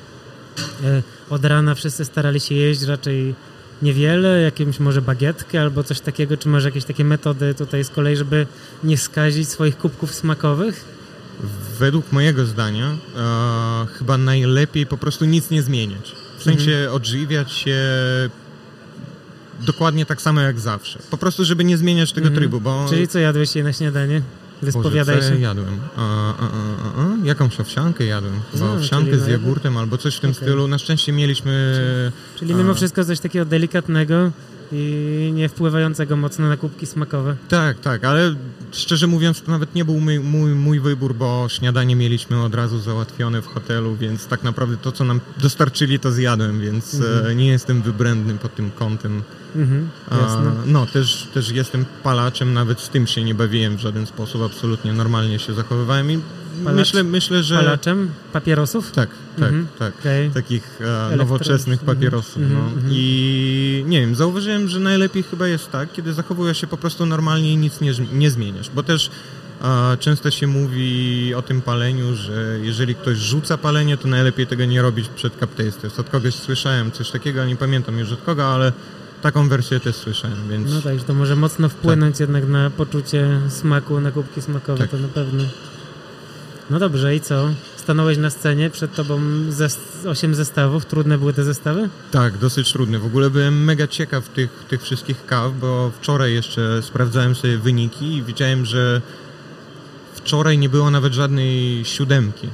[1.29, 3.35] od rana wszyscy starali się jeść raczej
[3.81, 8.15] niewiele, jakimś może bagietkę albo coś takiego, czy masz jakieś takie metody tutaj z kolei,
[8.15, 8.47] żeby
[8.83, 10.85] nie skazić swoich kubków smakowych?
[11.79, 12.85] Według mojego zdania
[13.17, 16.15] e, chyba najlepiej po prostu nic nie zmieniać.
[16.37, 17.77] W sensie odżywiać się
[19.65, 20.99] dokładnie tak samo jak zawsze.
[21.11, 22.35] Po prostu, żeby nie zmieniać tego Mhm.
[22.41, 22.85] trybu, bo...
[22.89, 24.21] Czyli co jadłeś dzisiaj na śniadanie?
[24.61, 25.35] Wyspowiadaj Boże, się.
[25.35, 25.79] ja jadłem?
[25.97, 26.01] A,
[26.33, 27.25] a, a, a, a?
[27.25, 28.33] Jakąś owsiankę jadłem.
[28.51, 30.41] Chyba No, owsiankę czyli z na- jogurtem albo coś w tym Okej.
[30.43, 30.67] stylu.
[30.67, 31.81] Na szczęście mieliśmy...
[32.39, 34.31] Czyli mimo wszystko coś takiego delikatnego
[34.71, 37.35] i nie wpływającego mocno na kubki smakowe.
[37.49, 38.35] Tak, tak, ale
[38.71, 42.79] szczerze mówiąc to nawet nie był mój, mój, mój wybór, bo śniadanie mieliśmy od razu
[42.79, 47.25] załatwione w hotelu, więc tak naprawdę to, co nam dostarczyli, to zjadłem, więc Mhm.
[47.27, 49.21] e, nie jestem wybrędny pod tym kątem.
[49.55, 50.51] Mhm, A, jasne.
[50.65, 54.93] no, też, też jestem palaczem, nawet z tym się nie bawiłem w żaden sposób, absolutnie
[54.93, 56.19] normalnie się zachowywałem i
[56.63, 57.55] Palacz- myślę, myślę, że...
[57.55, 58.91] Palaczem papierosów?
[58.91, 59.67] Tak, tak, Mhm.
[59.79, 59.93] tak.
[59.99, 60.29] Okej.
[60.31, 60.79] Takich
[61.11, 62.37] e, nowoczesnych mhm, papierosów.
[62.43, 62.65] mhm, no.
[62.67, 62.87] mhm.
[62.93, 67.53] I nie wiem, zauważyłem, że najlepiej chyba jest tak, kiedy zachowujesz się po prostu normalnie
[67.53, 68.69] i nic nie, nie zmieniasz.
[68.69, 69.09] Bo też
[69.63, 74.65] e, często się mówi o tym paleniu, że jeżeli ktoś rzuca palenie, to najlepiej tego
[74.65, 75.99] nie robić przed tasters.
[75.99, 78.71] Od kogoś słyszałem coś takiego, nie pamiętam już od kogo, ale
[79.21, 83.39] taką wersję też słyszałem, więc No tak, że to może mocno wpłynąć jednak na poczucie
[83.49, 84.89] smaku, na kubki smakowe, Tak.
[84.91, 85.43] to na pewno.
[86.69, 87.49] No dobrze, i co?
[87.77, 91.89] Stanąłeś na scenie, przed tobą zes- 8 zestawów, trudne były te zestawy?
[92.11, 92.99] Tak, dosyć trudny.
[92.99, 98.15] W ogóle byłem mega ciekaw tych, tych wszystkich kaw, bo wczoraj jeszcze sprawdzałem sobie wyniki
[98.15, 99.01] i widziałem, że
[100.13, 102.49] wczoraj nie było nawet żadnej siódemki.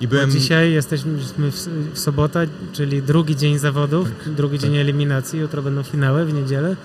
[0.00, 0.30] I byłem...
[0.30, 1.18] Bo dzisiaj jesteśmy
[1.92, 2.40] w, sobota,
[2.72, 6.76] czyli drugi dzień zawodów, drugi dzień eliminacji, jutro będą finały w niedzielę.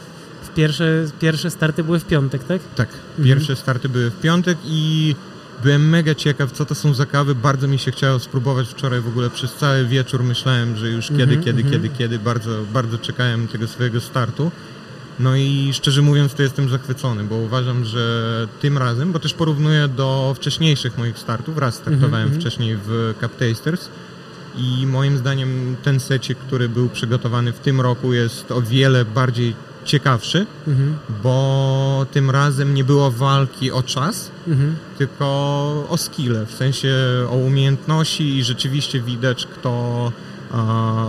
[0.43, 2.61] W pierwsze, pierwsze starty były w piątek, tak?
[2.75, 2.89] Tak,
[3.23, 5.15] pierwsze starty były w piątek i
[5.63, 7.35] byłem mega ciekaw, co to są za kawy.
[7.35, 10.23] Bardzo mi się chciało spróbować wczoraj w ogóle przez cały wieczór.
[10.23, 11.71] Myślałem, że już kiedy, Mhm, kiedy, mhm.
[11.71, 12.19] kiedy, kiedy.
[12.19, 14.51] Bardzo, bardzo czekałem tego swojego startu.
[15.19, 19.88] No i szczerze mówiąc, to jestem zachwycony, bo uważam, że tym razem, bo też porównuję
[19.88, 22.41] do wcześniejszych moich startów, raz startowałem mhm.
[22.41, 23.89] wcześniej w Cup Tasters
[24.58, 29.55] i moim zdaniem ten secik, który był przygotowany w tym roku jest o wiele bardziej
[29.86, 30.97] ciekawszy, Mhm.
[31.23, 34.75] bo tym razem nie było walki o czas, Mhm.
[34.97, 35.25] tylko
[35.89, 36.95] o skille, w sensie
[37.29, 40.12] o umiejętności i rzeczywiście widać, kto.
[40.51, 41.05] A,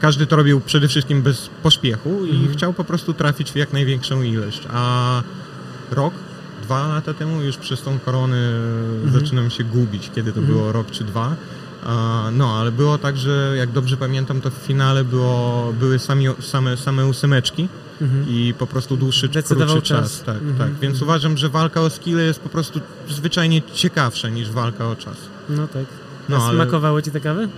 [0.00, 2.52] każdy to robił przede wszystkim bez pośpiechu i Mhm.
[2.52, 4.62] chciał po prostu trafić w jak największą ilość.
[4.72, 5.22] A
[5.90, 6.14] rok,
[6.62, 8.52] dwa lata temu już przez tą koronę
[9.12, 10.58] zaczynam się gubić, kiedy to Mhm.
[10.58, 11.34] było rok czy dwa.
[12.32, 16.76] No, ale było tak, że jak dobrze pamiętam, to w finale było, były sami, same,
[16.76, 17.68] same ósemeczki
[18.00, 18.24] Mhm.
[18.28, 19.82] i po prostu dłuższy, krótszy czas.
[19.82, 20.22] czas.
[20.22, 20.56] Tak, Mhm.
[20.58, 20.80] tak.
[20.80, 25.16] Więc uważam, że walka o skille jest po prostu zwyczajnie ciekawsza niż walka o czas.
[25.48, 25.84] No tak.
[26.28, 27.48] No, ale- Smakowały ci te kawy?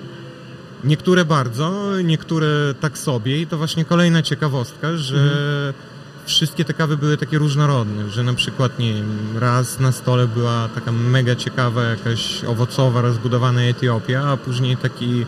[0.85, 5.75] Niektóre bardzo, niektóre tak sobie i to właśnie kolejna ciekawostka, że Mhm.
[6.27, 10.69] wszystkie te kawy były takie różnorodne, że na przykład, nie wiem, raz na stole była
[10.75, 15.27] taka mega ciekawa jakaś owocowa, rozbudowana Etiopia, a później taki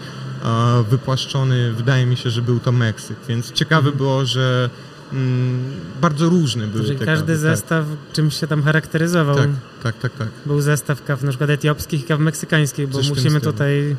[0.90, 4.70] wypłaszczony, wydaje mi się, że był to Meksyk, więc ciekawe było, że
[5.12, 5.60] mm,
[6.00, 7.38] bardzo różne były Że te każdy kawy.
[7.38, 9.36] zestaw czymś się tam charakteryzował.
[9.36, 9.48] Tak,
[9.82, 10.28] tak, tak, tak.
[10.46, 13.96] Był zestaw kaw na przykład etiopskich i kaw meksykańskich, bo Coś musimy tutaj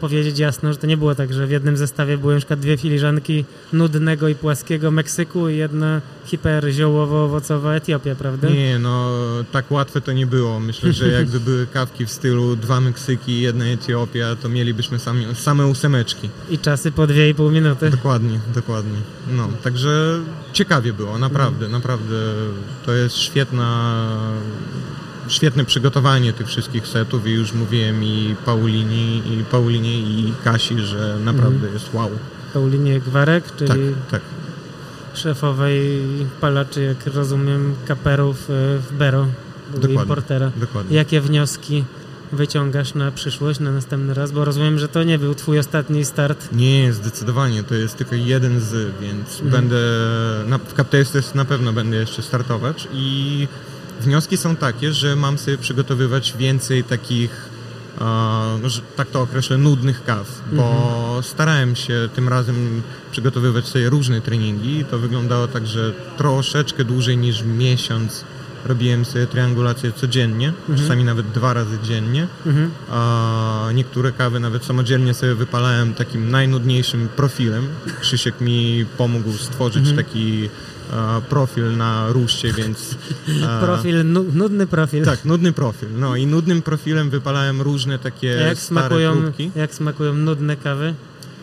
[0.00, 2.76] powiedzieć jasno, że to nie było tak, że w jednym zestawie były na przykład dwie
[2.76, 8.48] filiżanki nudnego i płaskiego Meksyku i jedna hiper ziołowo-owocowa Etiopia, prawda?
[8.48, 9.10] Nie, no
[9.52, 10.60] tak łatwe to nie było.
[10.60, 15.66] Myślę, że jakby były kawki w stylu dwa Meksyki, jedna Etiopia, to mielibyśmy sami, same
[15.66, 16.28] ósemeczki.
[16.50, 17.90] I czasy po dwie i pół minuty.
[17.90, 18.98] Dokładnie, dokładnie.
[19.30, 20.20] No, także
[20.52, 22.16] ciekawie było, naprawdę, naprawdę.
[22.86, 24.06] To jest świetna,
[25.30, 31.16] świetne przygotowanie tych wszystkich setów i już mówiłem i Paulini, i Paulinie i Kasi, że
[31.24, 32.10] naprawdę jest wow.
[32.54, 33.78] Paulinie Gwarek, czyli Tak,
[34.10, 34.20] tak.
[35.14, 36.02] szefowej
[36.40, 39.26] palaczy, jak rozumiem, kaperów e, w Bero,
[39.74, 39.94] Dokładnie.
[39.94, 40.50] importera.
[40.56, 40.96] Dokładnie.
[40.96, 41.84] Jakie wnioski
[42.32, 44.32] wyciągasz na przyszłość, na następny raz?
[44.32, 46.48] Bo rozumiem, że to nie był twój ostatni start.
[46.52, 49.50] Nie, zdecydowanie, to jest tylko jeden z, więc Mhm.
[49.50, 49.76] będę,
[50.46, 53.48] na, w Captesters na pewno będę jeszcze startować i
[54.00, 57.30] wnioski są takie, że mam sobie przygotowywać więcej takich,
[58.00, 58.04] e,
[58.62, 62.82] no, że tak to określę, nudnych kaw, bo starałem się tym razem
[63.12, 68.24] przygotowywać sobie różne treningi i to wyglądało tak, że troszeczkę dłużej niż miesiąc
[68.66, 72.26] robiłem sobie triangulację codziennie, czasami nawet dwa razy dziennie.
[72.46, 72.70] Mhm.
[72.90, 77.68] A niektóre kawy nawet samodzielnie sobie wypalałem takim najnudniejszym profilem.
[78.00, 79.96] Krzysiek mi pomógł stworzyć Mhm.
[79.96, 80.48] taki
[81.28, 82.94] profil na ruszcie, więc...
[83.42, 85.04] e, Profil, nu, nudny profil.
[85.04, 85.88] Tak, nudny profil.
[85.98, 89.50] No i nudnym profilem wypalałem różne A takie jak stare smakują, próbki.
[89.56, 90.94] jak smakują nudne kawy?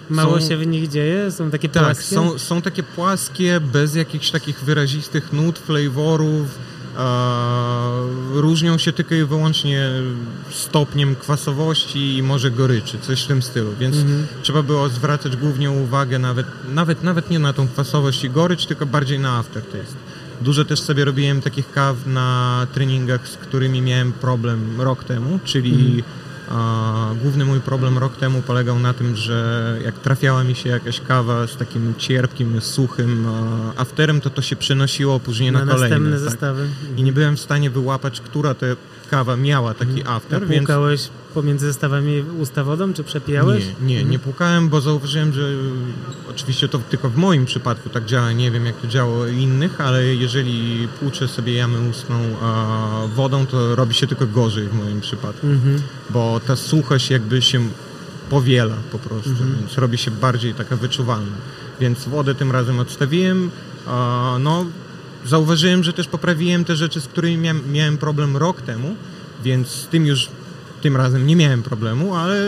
[0.10, 1.32] Mało Są- się w nich dzieje?
[1.32, 2.16] Są takie Tak, płaskie?
[2.16, 6.48] są, są takie płaskie, bez jakichś takich wyrazistych nut, flavorów.
[8.34, 9.90] Różnią się tylko i wyłącznie
[10.50, 13.72] stopniem kwasowości i może goryczy, coś w tym stylu.
[13.80, 14.28] Więc Mhm.
[14.42, 18.86] trzeba było zwracać głównie uwagę nawet, nawet, nawet nie na tą kwasowość i gorycz, tylko
[18.86, 19.96] bardziej na aftertaste.
[20.42, 26.04] Dużo też sobie robiłem takich kaw na treningach, z którymi miałem problem rok temu, czyli
[26.50, 31.02] a, główny mój problem rok temu polegał na tym, że jak trafiała mi się jakaś
[31.02, 33.28] kawa z takim cierpkim, suchym
[33.78, 35.90] afterem, to to się przenosiło później na, na kolejne.
[35.90, 36.30] następne tak.
[36.32, 36.68] zestawy.
[36.98, 38.66] I nie byłem w stanie wyłapać, która to
[39.10, 40.70] kawa miała taki after, więc
[41.34, 43.66] pomiędzy zestawami usta wodą, czy przepijałeś?
[43.82, 45.50] nie, nie, nie płukałem, bo zauważyłem, że
[46.30, 49.82] oczywiście to tylko w moim przypadku tak działa, nie wiem jak to działo u innych,
[49.82, 52.16] ale jeżeli płuczę sobie jamę ustną
[53.16, 55.82] wodą, to robi się tylko gorzej w moim przypadku, Mhm.
[56.10, 57.60] bo ta suchość jakby się
[58.30, 59.56] powiela po prostu, Mhm.
[59.60, 61.38] więc robi się bardziej taka wyczuwalna.
[61.80, 63.52] Więc wodę tym razem odstawiłem,
[64.40, 64.66] no
[65.26, 68.96] zauważyłem, że też poprawiłem te rzeczy, z którymi miałem problem rok temu,
[69.44, 70.30] więc z tym już
[70.82, 72.40] tym razem nie miałem problemu, ale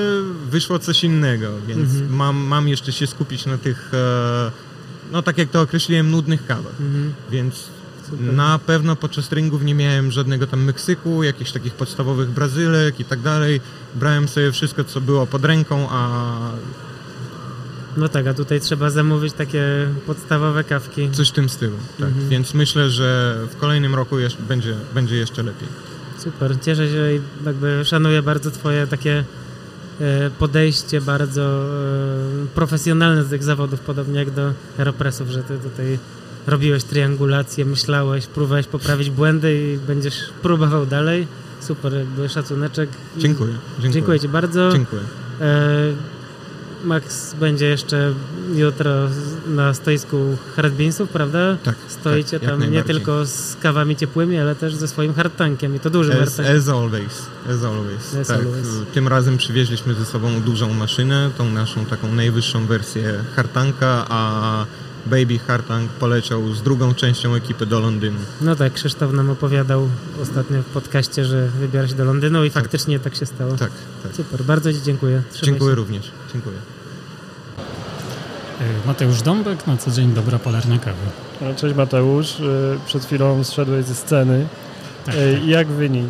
[0.49, 2.15] wyszło coś innego, więc Mhm.
[2.15, 4.51] mam, mam jeszcze się skupić na tych, e,
[5.11, 6.73] no tak jak to określiłem, nudnych kawach.
[6.81, 7.13] Mhm.
[7.31, 7.55] Więc
[8.09, 8.33] Super.
[8.33, 13.21] na pewno podczas treningów nie miałem żadnego tam Meksyku, jakichś takich podstawowych Brazylek i tak
[13.21, 13.61] dalej.
[13.95, 16.29] Brałem sobie wszystko, co było pod ręką, a
[17.97, 19.63] No tak, a tutaj trzeba zamówić takie
[20.05, 21.09] podstawowe kawki.
[21.11, 21.77] coś w tym stylu.
[21.99, 22.07] Tak.
[22.07, 22.29] Mhm.
[22.29, 25.67] Więc myślę, że w kolejnym roku jeszcze, będzie, będzie jeszcze lepiej.
[26.23, 29.23] Super, cieszę się i jakby szanuję bardzo twoje takie
[30.01, 35.99] e, podejście bardzo e, profesjonalne do tych zawodów, podobnie jak do aeropresów, że ty tutaj
[36.47, 41.27] robiłeś triangulację, myślałeś, próbowałeś poprawić błędy i będziesz próbował dalej.
[41.61, 42.89] Super, jakby szacuneczek.
[43.17, 43.53] Dziękuję.
[43.53, 43.93] Dziękuję.
[43.93, 44.71] Dziękuję ci bardzo.
[44.71, 45.01] Dziękuję.
[46.83, 48.13] Max będzie jeszcze
[48.55, 48.91] jutro
[49.47, 51.57] na stoisku hard beansów, prawda?
[51.63, 51.75] Tak.
[51.87, 55.89] Stoicie tak, tam nie tylko z kawami ciepłymi, ale też ze swoim hardtankiem i to
[55.89, 56.57] dużym As, hardtankiem.
[56.57, 58.15] as always, as always.
[58.15, 58.67] As tak, always.
[58.93, 64.65] Tym razem przywieźliśmy ze sobą dużą maszynę, tą naszą taką najwyższą wersję hartanka, a
[65.09, 68.19] Baby Hartank poleciał z drugą częścią ekipy do Londynu.
[68.41, 69.87] No tak, Krzysztof nam opowiadał
[70.21, 72.63] ostatnio w podcaście, że wybiera się do Londynu i Tak.
[72.63, 73.51] faktycznie tak się stało.
[73.51, 73.71] Tak,
[74.03, 74.15] tak.
[74.15, 75.21] Super, bardzo Ci dziękuję.
[75.31, 75.75] Trzymaj Dziękuję się.
[75.75, 76.11] również.
[76.33, 76.57] Dziękuję.
[78.61, 80.97] E, Mateusz Dąbek, na co dzień dobra polarnia kawy.
[81.41, 82.43] No, Cześć Mateusz, Y,
[82.85, 84.47] przed chwilą zszedłeś ze sceny.
[85.05, 85.45] Tak, Y, tak.
[85.47, 86.05] Jak wynik?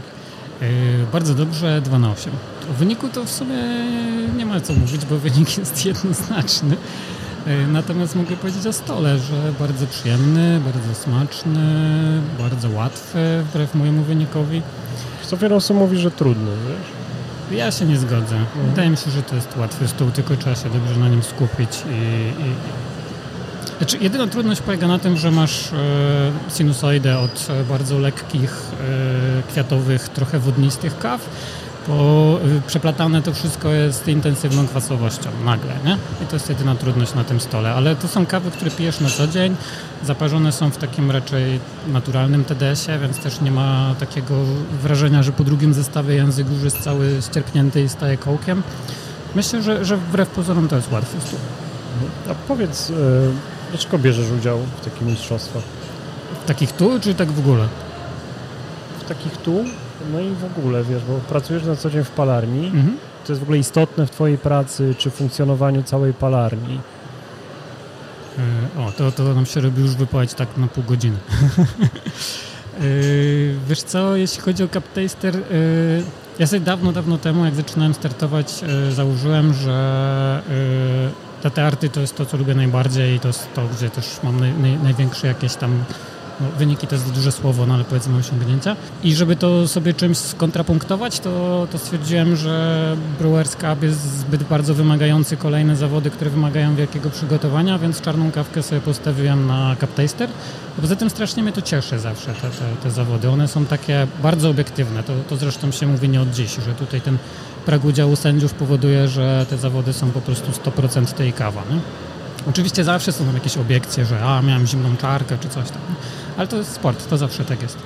[0.62, 0.66] E,
[1.12, 2.34] Bardzo dobrze, 2 na 8.
[2.72, 3.64] O wyniku to w sumie
[4.38, 6.78] nie ma co mówić, bo wynik jest jednoznaczny.
[7.48, 11.62] E, Natomiast mogę powiedzieć o stole, że bardzo przyjemny, bardzo smaczny,
[12.40, 14.62] bardzo łatwy, wbrew mojemu wynikowi.
[15.26, 17.58] Co wiele osób mówi, że trudny, wiesz?
[17.60, 18.40] Ja się nie zgodzę.
[18.70, 21.84] Wydaje mi się, że to jest łatwy stół, tylko trzeba się dobrze na nim skupić
[21.90, 21.94] i...
[22.44, 22.54] i...
[23.78, 25.76] Znaczy, jedyna trudność polega na tym, że masz e,
[26.50, 28.52] sinusoidę od e, bardzo lekkich,
[29.40, 31.30] e, kwiatowych, trochę wodnistych kaw,
[31.90, 35.98] bo e, przeplatane to wszystko jest intensywną kwasowością nagle, nie?
[36.24, 39.10] I to jest jedyna trudność na tym stole, ale to są kawy, które pijesz na
[39.10, 39.56] co dzień,
[40.04, 44.36] zaparzone są w takim raczej naturalnym TDS-ie, więc też nie ma takiego
[44.84, 48.64] wrażenia, że po drugim zestawie język już jest cały ścierpnięty i staje kołkiem.
[49.36, 51.40] Myślę, że, że wbrew pozorom to jest łatwy stół.
[52.30, 52.94] A powiedz, e,
[53.72, 55.64] dlaczego bierzesz udział w takich mistrzostwach?
[56.46, 57.68] Takich tu, czy tak w ogóle?
[59.00, 59.64] W takich tu,
[60.14, 62.66] no i w ogóle, wiesz, bo pracujesz na co dzień w palarni.
[62.68, 62.98] Mhm.
[63.26, 66.80] To jest w ogóle istotne w Twojej pracy, czy funkcjonowaniu całej palarni.
[68.78, 71.18] E, O, to, to nam się robi już wypowiedź tak na pół godziny.
[72.80, 72.82] E,
[73.68, 75.40] Wiesz co, jeśli chodzi o Cup Taster, e,
[76.40, 78.54] ja sobie dawno, dawno temu, jak zaczynałem startować,
[78.92, 80.42] założyłem, że
[81.54, 84.40] te arty to jest to, co lubię najbardziej i to jest to, gdzie też mam
[84.40, 85.84] naj, naj, największe jakieś tam
[86.42, 88.76] no, wyniki to jest duże słowo, no ale powiedzmy osiągnięcia.
[89.04, 94.74] I żeby to sobie czymś skontrapunktować, to, to stwierdziłem, że Brewers Cup jest zbyt bardzo
[94.74, 100.30] wymagający kolejne zawody, które wymagają wielkiego przygotowania, więc czarną kawkę sobie postawiłem na Cup Taster.
[100.78, 103.30] A Poza tym strasznie mnie to cieszy zawsze, te, te, te zawody.
[103.30, 105.04] One są takie bardzo obiektywne.
[105.04, 107.18] To, to zresztą się mówi nie od dziś, że tutaj ten
[107.66, 111.62] prag udziału sędziów powoduje, że te zawody są po prostu 100% tej kawa.
[111.72, 111.80] Nie?
[112.48, 115.82] Oczywiście zawsze są jakieś obiekcje, że a, miałem zimną czarkę czy coś tam,
[116.38, 117.78] ale to jest sport, to zawsze tak jest.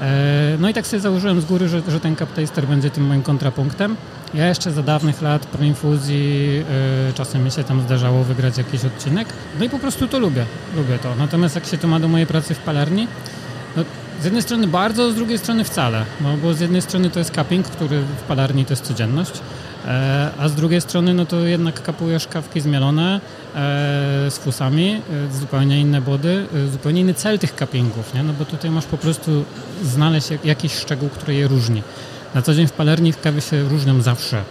[0.00, 3.06] E, No i tak sobie założyłem z góry, że, że ten Cup Taster będzie tym
[3.06, 3.96] moim kontrapunktem.
[4.34, 6.62] Ja jeszcze za dawnych lat pro infuzji
[7.10, 9.28] e, czasem mi się tam zdarzało wygrać jakiś odcinek.
[9.58, 11.14] No i po prostu to lubię, lubię to.
[11.14, 13.08] Natomiast jak się to ma do mojej pracy w palarni,
[13.76, 13.84] no,
[14.20, 16.04] z jednej strony bardzo, z drugiej strony wcale.
[16.20, 19.32] No bo z jednej strony to jest cupping, który w palarni to jest codzienność,
[19.86, 23.20] e, a z drugiej strony no to jednak kapujesz kawki zmielone
[24.30, 28.22] z fusami, e, zupełnie inne body, e, zupełnie inny cel tych cuppingów, nie?
[28.22, 29.44] No bo tutaj masz po prostu
[29.84, 31.82] znaleźć jak, jakiś szczegół, który je różni.
[32.34, 34.42] Na co dzień w palerni kawy się różnią zawsze.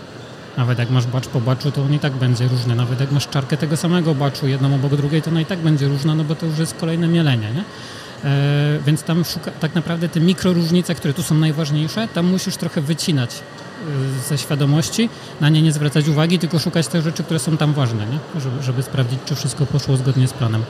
[0.58, 2.76] Nawet jak masz bacz po baczu, to on i tak będzie różny.
[2.76, 5.88] Nawet jak masz czarkę tego samego baczu, jedną obok drugiej, to ona i tak będzie
[5.88, 7.64] różna, no bo to już jest kolejne mielenie, nie?
[8.24, 12.82] E, więc tam szuka, tak naprawdę te mikroróżnice, które tu są najważniejsze, tam musisz trochę
[12.82, 13.42] wycinać e,
[14.30, 15.10] ze świadomości,
[15.42, 18.42] na nie nie zwracać uwagi, tylko szukać tych rzeczy, które są tam ważne, nie?
[18.42, 20.64] Żeby, żeby sprawdzić, czy wszystko poszło zgodnie z planem.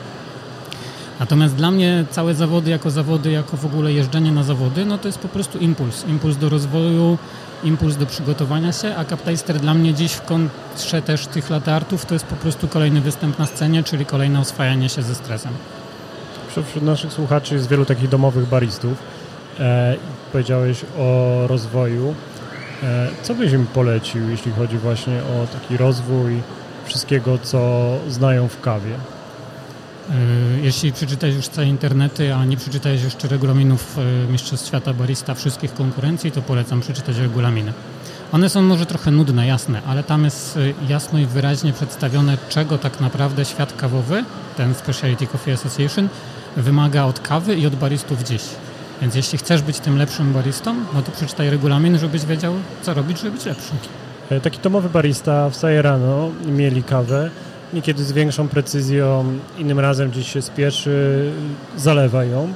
[1.20, 5.08] Natomiast dla mnie całe zawody jako zawody, jako w ogóle jeżdżenie na zawody, no to
[5.08, 6.04] jest po prostu impuls.
[6.08, 7.18] Impuls do rozwoju,
[7.64, 12.14] impuls do przygotowania się, a Captaster dla mnie dziś w kontrze też tych latartów to
[12.14, 15.52] jest po prostu kolejny występ na scenie, czyli kolejne oswajanie się ze stresem.
[16.48, 18.98] Wśród naszych słuchaczy jest wielu takich domowych baristów.
[19.60, 19.96] E,
[20.32, 22.14] powiedziałeś o rozwoju.
[22.82, 26.42] E, co byś im polecił, jeśli chodzi właśnie o taki rozwój
[26.84, 28.90] wszystkiego, co znają w kawie?
[28.90, 30.16] Yy,
[30.62, 35.74] Jeśli przeczytałeś już całe internety, a nie przeczytałeś jeszcze regulaminów yy, Mistrzostw Świata Barista wszystkich
[35.74, 37.72] konkurencji, to polecam przeczytać regulaminy.
[38.32, 43.00] One są może trochę nudne, jasne, ale tam jest jasno i wyraźnie przedstawione, czego tak
[43.00, 44.24] naprawdę świat kawowy,
[44.56, 46.08] ten Specialty Coffee Association,
[46.56, 48.42] wymaga od kawy i od baristów dziś.
[49.02, 53.18] Więc jeśli chcesz być tym lepszym baristą, no to przeczytaj regulamin, żebyś wiedział, co robić,
[53.18, 53.76] żeby być lepszym.
[54.30, 57.30] E, Taki domowy barista wstaje rano, mieli kawę,
[57.72, 59.24] niekiedy z większą precyzją,
[59.58, 61.30] innym razem gdzieś się spieszy,
[61.76, 62.52] zalewa ją.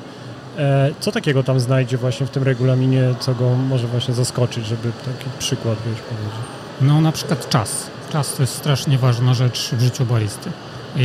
[0.58, 4.92] E, Co takiego tam znajdzie właśnie w tym regulaminie, co go może właśnie zaskoczyć, żeby
[5.04, 6.34] taki przykład wiesz, powiedzieć?
[6.80, 7.86] No na przykład czas.
[8.12, 10.50] Czas to jest strasznie ważna rzecz w życiu baristy.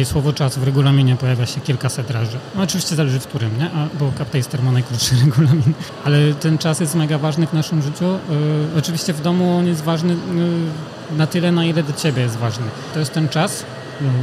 [0.04, 2.38] Słowo czas w regulaminie pojawia się kilkaset razy.
[2.56, 3.66] No oczywiście zależy w którym, nie?
[3.66, 5.74] A, bo Captaster ma najkrótszy regulamin.
[6.04, 8.06] Ale ten czas jest mega ważny w naszym życiu.
[8.06, 8.20] Yy,
[8.78, 12.66] oczywiście w domu on jest ważny yy, na tyle, na ile do ciebie jest ważny.
[12.94, 13.66] To jest ten czas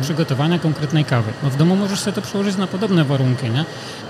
[0.02, 1.32] przygotowania konkretnej kawy.
[1.42, 3.64] No w domu możesz sobie to przełożyć na podobne warunki, nie?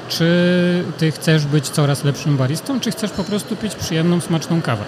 [0.08, 4.84] Czy ty chcesz być coraz lepszym baristą, czy chcesz po prostu pić przyjemną, smaczną kawę?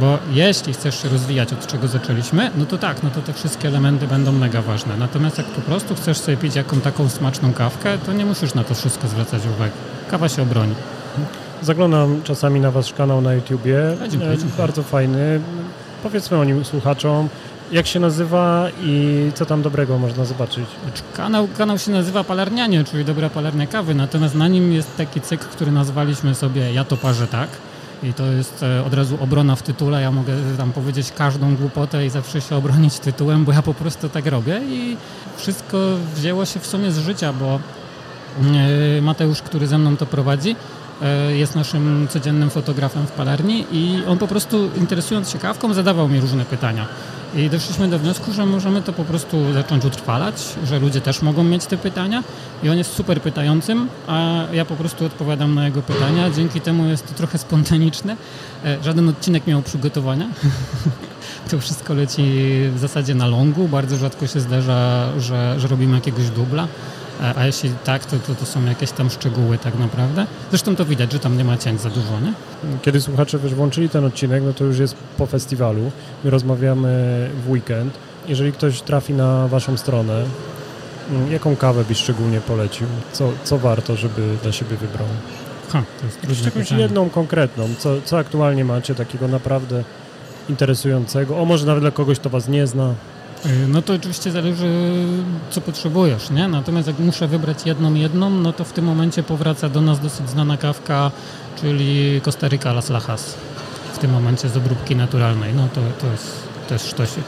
[0.00, 3.68] Bo jeśli chcesz się rozwijać, od czego zaczęliśmy, no to tak, no to te wszystkie
[3.68, 4.96] elementy będą mega ważne.
[4.96, 8.64] Natomiast jak po prostu chcesz sobie pić jaką taką smaczną kawkę, to nie musisz na
[8.64, 9.72] to wszystko zwracać uwagi.
[10.10, 10.74] Kawa się obroni.
[11.62, 13.78] Zaglądam czasami na wasz kanał na YouTubie.
[14.04, 14.58] A, dziękuję, E, dziękuję.
[14.58, 15.40] Bardzo fajny.
[16.02, 17.28] Powiedzmy o nim słuchaczom,
[17.72, 20.66] jak się nazywa i co tam dobrego można zobaczyć.
[20.84, 25.20] Znaczy, Kanał, kanał się nazywa Palarnianie, czyli Dobra Palarnia Kawy, natomiast na nim jest taki
[25.20, 27.48] cykl, który nazwaliśmy sobie Ja to parzę tak.
[28.02, 30.02] I to jest e, od razu obrona w tytule.
[30.02, 34.08] Ja mogę tam powiedzieć każdą głupotę i zawsze się obronić tytułem, bo ja po prostu
[34.08, 34.96] tak robię i
[35.36, 35.78] wszystko
[36.14, 37.60] wzięło się w sumie z życia, bo
[38.98, 40.56] e, Mateusz, który ze mną to prowadzi, e,
[41.34, 46.20] jest naszym codziennym fotografem w palarni i on po prostu interesując się kawką zadawał mi
[46.20, 46.86] różne pytania.
[47.34, 50.34] I doszliśmy do wniosku, że możemy to po prostu zacząć utrwalać,
[50.64, 52.24] że ludzie też mogą mieć te pytania
[52.62, 56.30] i on jest super pytającym, a ja po prostu odpowiadam na jego pytania.
[56.30, 58.16] Dzięki temu jest to trochę spontaniczne.
[58.64, 60.26] E, Żaden odcinek miał przygotowania.
[61.50, 62.22] To wszystko leci
[62.74, 63.68] w zasadzie na longu.
[63.68, 66.68] Bardzo rzadko się zdarza, że, że robimy jakiegoś dubla.
[67.22, 70.26] E, A jeśli tak, to, to, to są jakieś tam szczegóły tak naprawdę.
[70.50, 72.32] Zresztą to widać, że tam nie ma cięć za dużo, nie?
[72.82, 75.90] Kiedy słuchacze wiesz, włączyli ten odcinek, no to już jest po festiwalu.
[76.24, 76.88] My rozmawiamy
[77.46, 77.94] w weekend.
[78.28, 80.24] Jeżeli ktoś trafi na waszą stronę,
[81.10, 82.86] mm, jaką kawę byś szczególnie polecił?
[83.12, 85.06] Co, co warto, żeby dla siebie wybrał?
[85.72, 87.68] Ha, to jest Jakąś jedną konkretną.
[87.78, 89.84] Co, co aktualnie macie takiego naprawdę
[90.48, 91.38] interesującego?
[91.38, 92.94] O, może nawet dla kogoś, kto was nie zna.
[93.46, 94.68] Y, No to oczywiście zależy,
[95.50, 96.48] co potrzebujesz, nie?
[96.48, 100.30] Natomiast jak muszę wybrać jedną, jedną, no to w tym momencie powraca do nas dosyć
[100.30, 101.10] znana kawka,
[101.60, 103.34] czyli Costa Las Lajas.
[103.94, 105.54] W tym momencie z obróbki naturalnej.
[105.54, 106.32] No to, to, jest,
[106.68, 107.24] to jest sztosik.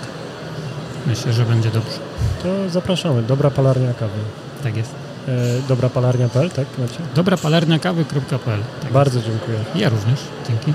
[1.06, 1.98] Myślę, że będzie dobrze.
[2.42, 3.22] To zapraszamy.
[3.22, 4.18] Dobra palarnia kawy.
[4.62, 4.94] Tak jest.
[5.28, 6.66] E, dobra palarnia.pl, tak?
[6.78, 6.98] Macie?
[7.14, 9.58] Dobra palerniakawy.pl tak Bardzo dziękuję.
[9.58, 9.76] jest.
[9.76, 10.20] Ja również.
[10.48, 10.72] Dzięki.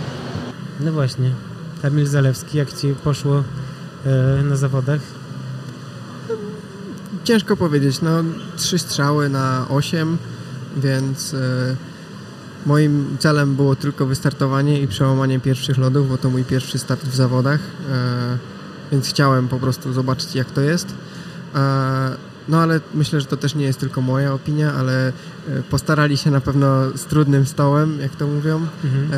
[0.79, 1.31] No właśnie.
[1.81, 3.43] Kamil Zalewski, jak ci poszło
[4.05, 4.99] e, na zawodach?
[7.23, 8.23] Ciężko powiedzieć, no
[8.55, 10.17] trzy strzały na 8,
[10.77, 11.75] więc e,
[12.65, 17.15] moim celem było tylko wystartowanie i przełamanie pierwszych lodów, bo to mój pierwszy start w
[17.15, 17.59] zawodach,
[17.91, 18.37] e,
[18.91, 20.87] więc chciałem po prostu zobaczyć jak to jest.
[21.55, 22.15] E,
[22.47, 25.13] no ale myślę, że to też nie jest tylko moja opinia, ale
[25.69, 28.67] postarali się na pewno z trudnym stołem, jak to mówią.
[28.83, 29.09] Mhm.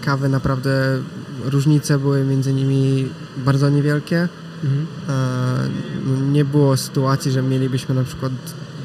[0.00, 0.98] Kawy naprawdę,
[1.44, 4.28] różnice były między nimi bardzo niewielkie.
[4.64, 6.32] Mhm.
[6.32, 8.32] Nie było sytuacji, że mielibyśmy na przykład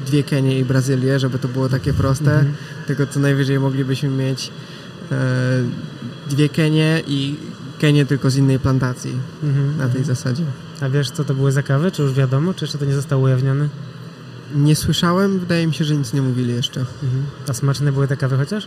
[0.06, 2.54] dwie Kenie i Brazylię, żeby to było takie proste, Mhm.
[2.86, 4.50] tylko co najwyżej moglibyśmy mieć
[5.12, 5.62] e,
[6.30, 7.36] dwie Kenie i
[7.80, 9.12] Kenie tylko z innej plantacji
[9.42, 9.78] Mhm.
[9.78, 10.44] na tej zasadzie.
[10.80, 11.90] A wiesz, co to były za kawy?
[11.90, 12.54] Czy już wiadomo?
[12.54, 13.68] Czy jeszcze to nie zostało ujawnione?
[14.54, 16.80] Nie słyszałem, wydaje mi się, że nic nie mówili jeszcze.
[16.80, 17.22] Mhm.
[17.48, 18.66] A smaczne były te kawy chociaż?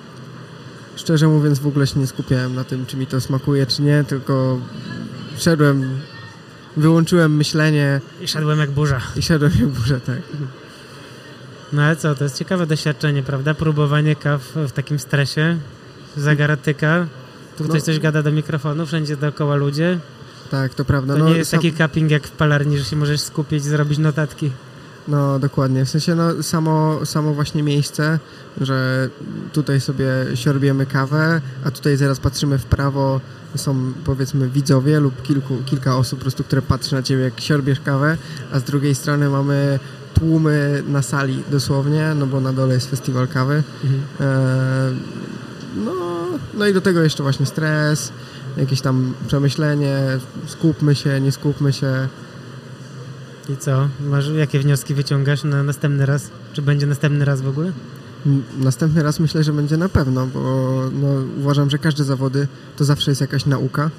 [0.96, 4.04] Szczerze mówiąc, w ogóle się nie skupiałem na tym, czy mi to smakuje, czy nie,
[4.04, 4.60] tylko
[5.38, 5.90] szedłem,
[6.78, 9.02] wyłączyłem myślenie I szedłem jak burza.
[9.16, 10.20] i szedłem jak burza, tak.
[11.74, 13.54] No ale co, to jest ciekawe doświadczenie, prawda?
[13.54, 15.58] Próbowanie kaw w takim stresie,
[16.18, 17.08] zagaratyka.
[17.58, 17.86] Tu ktoś No.
[17.86, 20.00] coś gada do mikrofonu, wszędzie dookoła ludzie.
[20.52, 21.14] Tak, to prawda.
[21.14, 23.98] To no, nie jest sam- taki cupping jak w palarni, że się możesz skupić, zrobić
[24.00, 24.52] notatki.
[25.08, 28.20] No dokładnie, w sensie no, samo, samo właśnie miejsce,
[28.62, 29.10] że
[29.54, 30.06] tutaj sobie
[30.36, 33.22] siorbiemy kawę, a tutaj zaraz patrzymy w prawo,
[33.60, 37.80] są powiedzmy widzowie lub kilku, kilka osób po prostu, które patrzy na ciebie jak siorbiesz
[37.80, 38.18] kawę,
[38.52, 39.80] a z drugiej strony mamy
[40.14, 43.64] tłumy na sali dosłownie, no bo na dole jest festiwal kawy.
[44.20, 44.92] E,
[45.86, 45.94] no,
[46.54, 48.12] no i do tego jeszcze właśnie stres,
[48.58, 50.00] jakieś tam przemyślenie,
[50.48, 52.08] skupmy się, nie skupmy się.
[53.50, 53.88] I co?
[54.00, 56.30] Masz, jakie wnioski wyciągasz na następny raz?
[56.54, 57.72] Czy będzie następny raz w ogóle?
[58.60, 60.40] Następny raz myślę, że będzie na pewno, bo
[61.02, 61.08] no,
[61.40, 62.48] uważam, że każde zawody
[62.78, 63.90] to zawsze jest jakaś nauka.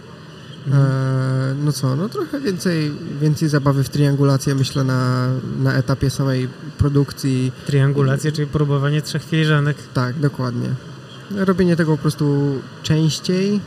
[0.72, 5.28] E, no co, no trochę więcej, więcej zabawy w triangulację myślę na,
[5.62, 6.48] na etapie samej
[6.78, 7.52] produkcji.
[7.66, 9.76] Triangulację, czyli próbowanie trzech filiżanek.
[9.94, 10.68] Tak, dokładnie.
[11.30, 13.60] Robienie tego po prostu częściej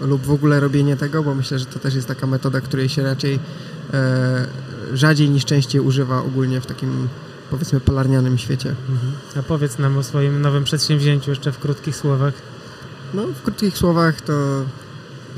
[0.00, 3.02] lub w ogóle robienie tego, bo myślę, że to też jest taka metoda, której się
[3.02, 3.38] raczej
[3.92, 4.46] e,
[4.92, 7.08] rzadziej niż częściej używa ogólnie w takim
[7.52, 8.74] powiedzmy palarnianym świecie.
[9.38, 12.34] A powiedz nam o swoim nowym przedsięwzięciu jeszcze w krótkich słowach.
[13.14, 14.32] No, w krótkich słowach to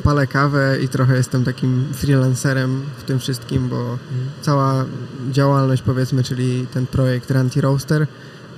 [0.02, 3.98] palę kawę i trochę jestem takim freelancerem w tym wszystkim, bo
[4.42, 4.84] cała
[5.30, 8.06] działalność powiedzmy, czyli ten projekt Ranty Roaster,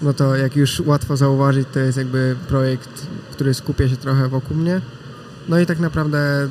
[0.02, 4.56] no to jak już łatwo zauważyć, to jest jakby projekt, który skupia się trochę wokół
[4.56, 4.80] mnie.
[5.48, 6.48] No i tak naprawdę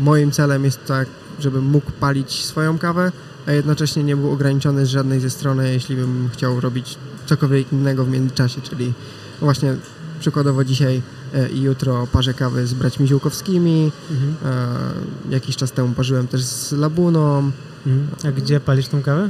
[0.00, 1.08] moim celem jest tak,
[1.40, 3.12] żebym mógł palić swoją kawę,
[3.46, 8.04] a jednocześnie nie był ograniczony z żadnej ze strony, jeśli bym chciał robić cokolwiek innego
[8.04, 8.92] w międzyczasie, czyli
[9.40, 9.74] właśnie
[10.20, 11.02] przykładowo dzisiaj
[11.34, 14.34] e, i jutro parzę kawy z braćmi Ziółkowskimi, Mhm.
[15.28, 17.50] e, jakiś czas temu parzyłem też z Labuną.
[17.86, 18.08] Mhm.
[18.24, 19.28] A gdzie palisz tą kawę?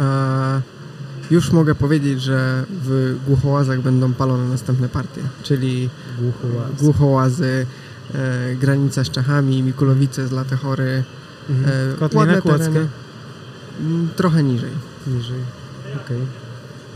[0.00, 0.60] E,
[1.30, 5.88] już mogę powiedzieć, że w Głuchołazach będą palone następne partie, czyli
[6.20, 6.70] Głuchołaz.
[6.82, 7.66] Głuchołazy,
[8.60, 11.04] granica z Czechami, Mikulowice z Latechory.
[11.50, 11.96] Mhm.
[11.96, 12.88] Kotlina ładne tereny.
[13.80, 14.70] Mm, Trochę niżej.
[15.06, 15.40] Niżej.
[16.04, 16.20] Okej.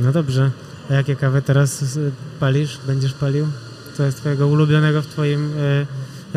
[0.01, 0.51] No dobrze.
[0.91, 2.81] A jakie kawy teraz y, palisz?
[2.87, 3.47] Będziesz palił?
[3.95, 5.87] co jest twojego ulubionego w twoim e,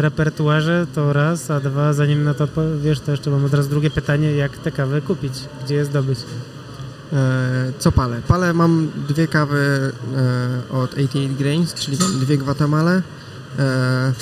[0.01, 3.89] repertuarze, to raz, a dwa, zanim na to odpowiesz, to jeszcze mam od razu drugie
[3.89, 5.33] pytanie, jak te kawy kupić,
[5.65, 6.19] gdzie je zdobyć?
[7.13, 8.21] E, co palę?
[8.27, 9.91] Palę mam dwie kawy
[10.71, 13.01] e, od 88 Grains, czyli dwie Guatemala.
[13.59, 14.13] E,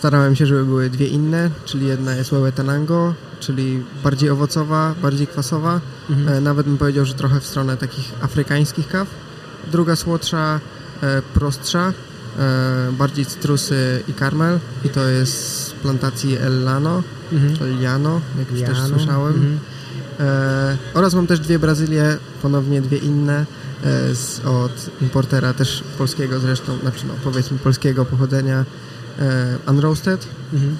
[0.00, 5.80] starałem się, żeby były dwie inne, czyli jedna jest Huehuetenango, czyli bardziej owocowa, bardziej kwasowa.
[6.10, 6.28] Mhm.
[6.28, 9.08] E, nawet bym powiedział, że trochę w stronę takich afrykańskich kaw.
[9.72, 10.60] Druga słodsza,
[11.02, 11.92] e, prostsza,
[12.38, 17.80] e, bardziej cytrusy i karmel i to jest z plantacji El Lano, Mhm.
[17.80, 19.34] Liano, jak już też słyszałem.
[19.34, 19.58] Mhm.
[20.20, 23.46] E, oraz mam też dwie Brazylie, ponownie dwie inne
[23.84, 28.64] e, z, od importera też polskiego zresztą, znaczy no powiedzmy polskiego pochodzenia
[29.68, 30.76] Unroasted, Mhm.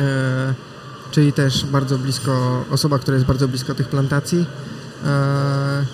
[0.00, 0.54] e,
[1.10, 4.46] czyli też bardzo blisko, osoba, która jest bardzo blisko tych plantacji.
[5.06, 5.84] E,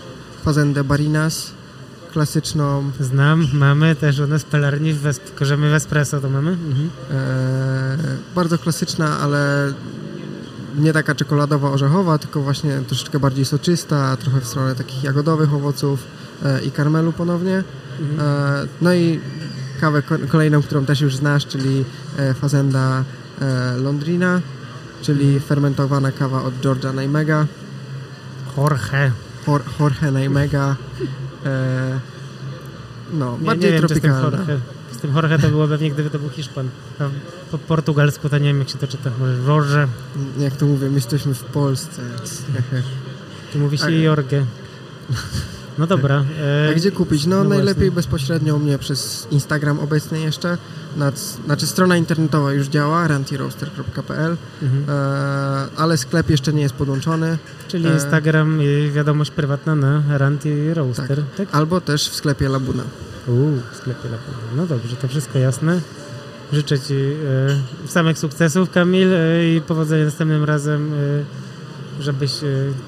[0.45, 1.51] Fazendę Barinas,
[2.13, 6.51] klasyczną, Znam, mamy też u nas pelarni w Wesp- korzemy w espresso to mamy.
[6.51, 6.91] Mhm.
[7.11, 7.97] e,
[8.35, 9.73] bardzo klasyczna, ale
[10.79, 16.01] nie taka czekoladowo-orzechowa, tylko właśnie troszeczkę bardziej soczysta, trochę w stronę takich jagodowych owoców
[16.45, 17.65] e, i karmelu ponownie.
[18.01, 18.21] Mhm.
[18.21, 19.21] E, no i
[19.77, 21.85] kawę ko- kolejną, którą też już znasz, czyli
[22.19, 23.05] e, Fazenda
[23.41, 24.41] e, Londrina,
[25.03, 27.47] czyli fermentowana kawa od Georgia Naimega,
[28.57, 29.11] Jorge.
[29.47, 30.77] Jor- Jorge Naimega.
[31.47, 32.01] E,
[33.13, 34.39] no, Nie, bardziej nie wiem, czy z tym tropikalna.
[34.39, 34.61] Jorge.
[34.93, 36.69] Z tym Jorge to było pewnie, gdyby to był Hiszpan.
[37.01, 37.05] A
[37.51, 39.11] po portugalsku to nie wiem, jak się to czyta.
[39.47, 39.89] Jorge.
[40.39, 42.03] Jak to mówię, my jesteśmy w Polsce.
[43.53, 44.45] Tu mówi się Jorge.
[45.79, 46.25] No dobra.
[46.41, 47.27] E, A gdzie kupić?
[47.27, 47.91] No, no najlepiej właśnie.
[47.91, 50.59] bezpośrednio u mnie przez Instagram obecnie jeszcze.
[50.97, 54.85] Nad, znaczy strona internetowa już działa, rantiroaster.pl, Mhm.
[54.89, 57.39] e, ale sklep jeszcze nie jest podłączony.
[57.69, 61.23] Czyli e, Instagram i wiadomość prywatna na Ranty Roaster.
[61.37, 61.49] Tak.
[61.53, 62.83] Albo też w sklepie Labuna.
[63.29, 64.39] Uuu, w sklepie Lapuna.
[64.57, 65.81] No dobrze, to wszystko jasne.
[66.53, 70.97] Życzę Ci e, samych sukcesów, Kamil, e, i powodzenia następnym razem, e,
[72.01, 72.47] żebyś e,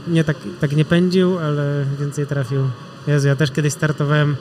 [0.09, 2.71] nie tak, tak nie pędził, ale więcej trafił.
[3.07, 4.37] Jezu, ja też kiedyś startowałem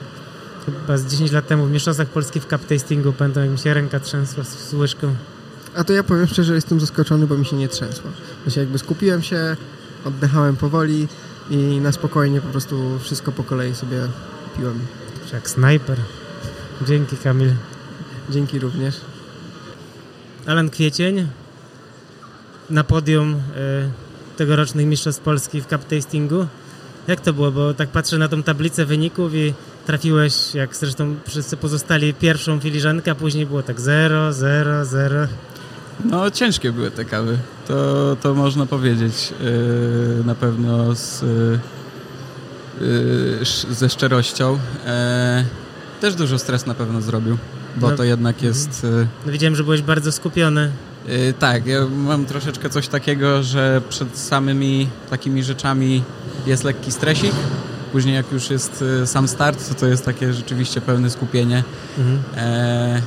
[0.66, 3.12] chyba z 10 lat temu w Mistrzostwach Polski w cup tastingu.
[3.12, 5.14] Pamiętam, jak mi się ręka trzęsła z, łyżką.
[5.74, 8.10] A to ja powiem szczerze, jestem zaskoczony, bo mi się nie trzęsło.
[8.44, 9.56] Właśnie jakby skupiłem się,
[10.04, 11.08] oddechałem powoli
[11.50, 14.08] i na spokojnie po prostu wszystko po kolei sobie
[14.56, 14.78] piłem.
[15.32, 15.98] Jak snajper.
[16.86, 17.52] Dzięki, Kamil.
[18.30, 19.00] Dzięki również.
[20.46, 21.26] Alan Kwiecień
[22.70, 24.07] na podium e,
[24.38, 26.46] tegorocznych Mistrzostw Polski w cup tastingu.
[27.08, 27.52] Jak to było?
[27.52, 29.54] Bo tak patrzę na tą tablicę wyników i
[29.86, 35.26] trafiłeś, jak zresztą wszyscy pozostali, pierwszą filiżankę, a później było tak 0, 0, 0.
[36.04, 41.22] No ciężkie były te kawy, to, to można powiedzieć yy, na pewno z,
[42.80, 44.58] yy, ze szczerością.
[44.86, 45.44] E,
[46.00, 47.38] też dużo stres na pewno zrobił,
[47.76, 48.84] bo No, to jednak jest...
[48.84, 50.70] Yy, No widziałem, że byłeś bardzo skupiony.
[51.06, 56.02] Yy, tak, ja mam troszeczkę coś takiego, że przed samymi takimi rzeczami
[56.46, 57.32] jest lekki stresik.
[57.92, 61.64] Później jak już jest yy, sam start, to to jest takie rzeczywiście pełne skupienie.
[61.98, 62.18] Mhm.
[62.36, 63.02] E,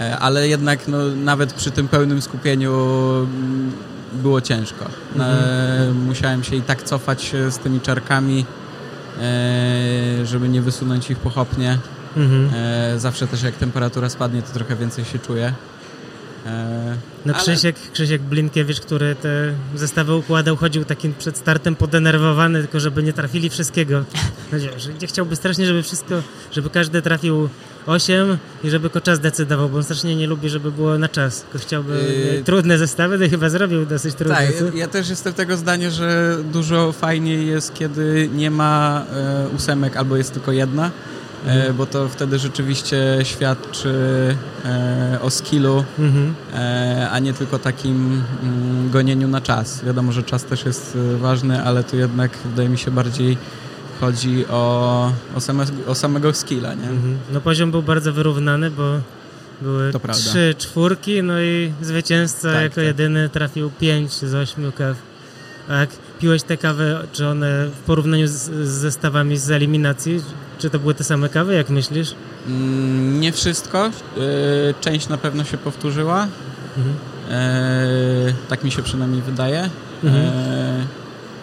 [0.00, 2.74] e, ale jednak no, nawet przy tym pełnym skupieniu
[3.14, 3.72] mm,
[4.12, 4.84] było ciężko.
[5.18, 8.46] E, musiałem się i tak cofać e, z tymi czarkami,
[9.20, 11.78] e, żeby nie wysunąć ich pochopnie.
[12.16, 12.50] Mhm.
[12.54, 15.52] E, zawsze też jak temperatura spadnie, to trochę więcej się czuję.
[16.46, 22.60] E, No ale- Krzysiek, Krzysiek Blinkiewicz, który te zestawy układał, chodził takim przed startem podenerwowany,
[22.60, 24.04] tylko żeby nie trafili wszystkiego.
[24.52, 24.58] No,
[25.00, 26.14] nie, chciałby strasznie, żeby wszystko,
[26.52, 27.48] żeby każdy trafił
[27.86, 31.40] 8 i żeby tylko czas decydował, bo on strasznie nie lubi, żeby było na czas.
[31.42, 31.92] Tylko chciałby
[32.36, 32.42] Yy.
[32.44, 34.36] trudne zestawy, to chyba zrobił dosyć trudne.
[34.36, 39.48] Tak, ja, ja też jestem tego zdania, że dużo fajniej jest, kiedy nie ma e,
[39.56, 40.90] ósemek albo jest tylko jedna,
[41.46, 43.94] e, bo to wtedy rzeczywiście świadczy
[44.64, 46.34] e, o skillu, Mhm.
[46.54, 49.84] e, a nie tylko takim mm, gonieniu na czas.
[49.84, 53.36] Wiadomo, że czas też jest ważny, ale tu jednak wydaje mi się bardziej
[54.00, 56.88] chodzi o, o, same, o samego skilla, nie?
[56.88, 57.18] Mhm.
[57.32, 59.00] No poziom był bardzo wyrównany, bo
[59.62, 62.84] były trzy czwórki, no i zwycięzca Tak, jako tak.
[62.84, 64.96] jedyny trafił pięć z ośmiu kaw.
[65.68, 65.90] A jak
[66.20, 70.22] piłeś te kawy, czy one w porównaniu z, z zestawami z eliminacji,
[70.62, 72.14] czy to były te same kawy, jak myślisz?
[72.48, 73.86] Mm, Nie wszystko.
[73.86, 73.90] E,
[74.80, 76.26] Część na pewno się powtórzyła.
[76.76, 76.94] Mhm.
[77.30, 79.70] E, tak mi się przynajmniej wydaje.
[80.04, 80.24] Mhm.
[80.26, 80.86] E,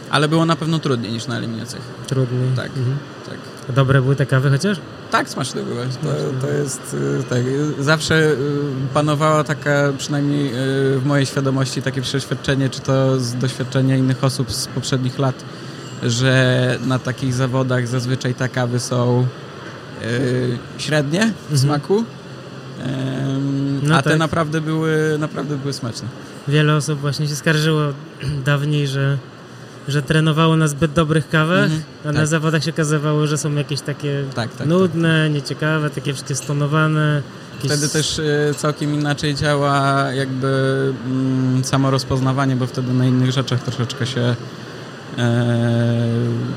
[0.09, 1.81] ale było na pewno trudniej niż na eliminacjach.
[2.07, 2.49] Trudniej.
[2.55, 2.65] Tak.
[2.65, 2.97] Mhm.
[3.25, 3.37] Tak,
[3.69, 4.77] A Dobre były te kawy chociaż?
[5.11, 5.85] tak smaczne były.
[6.03, 7.39] To, to jest e, tak.
[7.79, 8.35] e, Zawsze e,
[8.93, 10.51] panowała taka, przynajmniej e,
[10.97, 15.35] w mojej świadomości, takie przeświadczenie, czy to z doświadczenia innych osób z poprzednich lat,
[16.03, 19.27] że na takich zawodach zazwyczaj te kawy są
[20.01, 20.05] e,
[20.77, 21.57] średnie w Mhm.
[21.59, 22.03] smaku.
[22.83, 24.19] Em, No a te tak.
[24.19, 26.07] naprawdę były, naprawdę były smaczne.
[26.47, 27.81] Wiele osób właśnie się skarżyło
[28.45, 29.17] dawniej, że,
[29.87, 32.27] że trenowało na zbyt dobrych kawach, Mhm, a na tak.
[32.27, 34.67] zawodach się okazywało, że są jakieś takie Tak, tak.
[34.67, 37.21] nudne, nieciekawe, takie wszystkie stonowane.
[37.55, 37.71] Jakieś...
[37.71, 40.47] Wtedy też e, całkiem inaczej działa jakby
[41.05, 44.35] mm, samo rozpoznawanie, bo wtedy na innych rzeczach troszeczkę się e,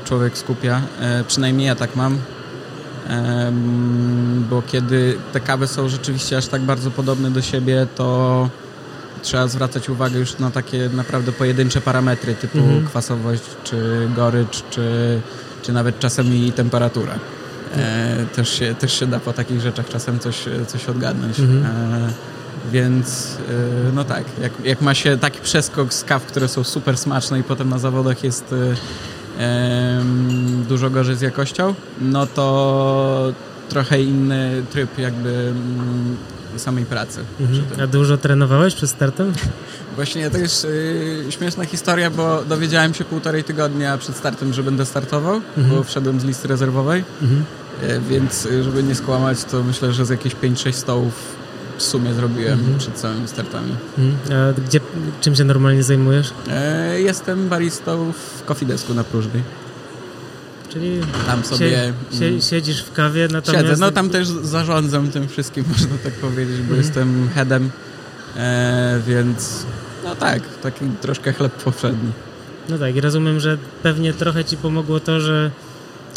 [0.05, 0.81] człowiek skupia.
[0.99, 2.17] E, przynajmniej ja tak mam.
[3.07, 8.49] Em, bo kiedy te kawy są rzeczywiście aż tak bardzo podobne do siebie, to
[9.21, 12.85] trzeba zwracać uwagę już na takie naprawdę pojedyncze parametry typu Mhm.
[12.85, 15.19] kwasowość, czy gorycz, czy,
[15.61, 17.13] czy nawet czasami temperatura.
[17.77, 21.39] E, też, się, też się da po takich rzeczach czasem coś, coś odgadnąć.
[21.39, 21.65] Mhm.
[21.65, 22.13] E,
[22.71, 26.97] więc e, no tak, jak, jak ma się taki przeskok z kaw, które są super
[26.97, 28.53] smaczne i potem na zawodach jest
[29.39, 33.33] e, em, dużo gorzej z jakością, no to
[33.69, 36.17] trochę inny tryb jakby mm,
[36.57, 37.19] samej pracy.
[37.39, 37.63] Mhm.
[37.83, 39.33] A dużo trenowałeś przed startem?
[39.95, 44.85] Właśnie to jest y, śmieszna historia, bo dowiedziałem się półtorej tygodnia przed startem, że będę
[44.85, 45.75] startował, Mhm.
[45.75, 47.43] bo wszedłem z listy rezerwowej, Mhm.
[47.83, 51.13] y, więc y, żeby nie skłamać, to myślę, że z jakieś 5-6 stołów
[51.83, 52.77] w sumie zrobiłem Mhm.
[52.77, 53.71] przed samymi startami.
[53.97, 54.39] Mhm.
[54.39, 54.79] A gdzie,
[55.21, 56.33] czym się normalnie zajmujesz?
[56.49, 59.43] E, jestem baristą w Coffee Desku na Próżnej.
[60.69, 61.83] Czyli Tam sobie sie,
[62.27, 63.65] mm, sie, siedzisz w kawie, natomiast...
[63.67, 63.79] siedzę.
[63.81, 66.79] No tam też zarządzam tym wszystkim, można tak powiedzieć, bo Mhm.
[66.81, 67.69] jestem headem,
[68.37, 69.65] e, więc
[70.03, 72.11] no tak, taki troszkę chleb powszedni.
[72.69, 75.51] No tak, i rozumiem, że pewnie trochę ci pomogło to, że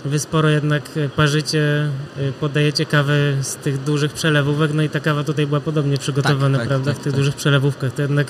[0.07, 1.89] wy sporo jednak e, parzycie,
[2.19, 6.59] e, podajecie kawę z tych dużych przelewówek, no i ta kawa tutaj była podobnie przygotowana,
[6.59, 7.21] tak, prawda, tak, w tych tak.
[7.21, 8.27] dużych przelewówkach, to jednak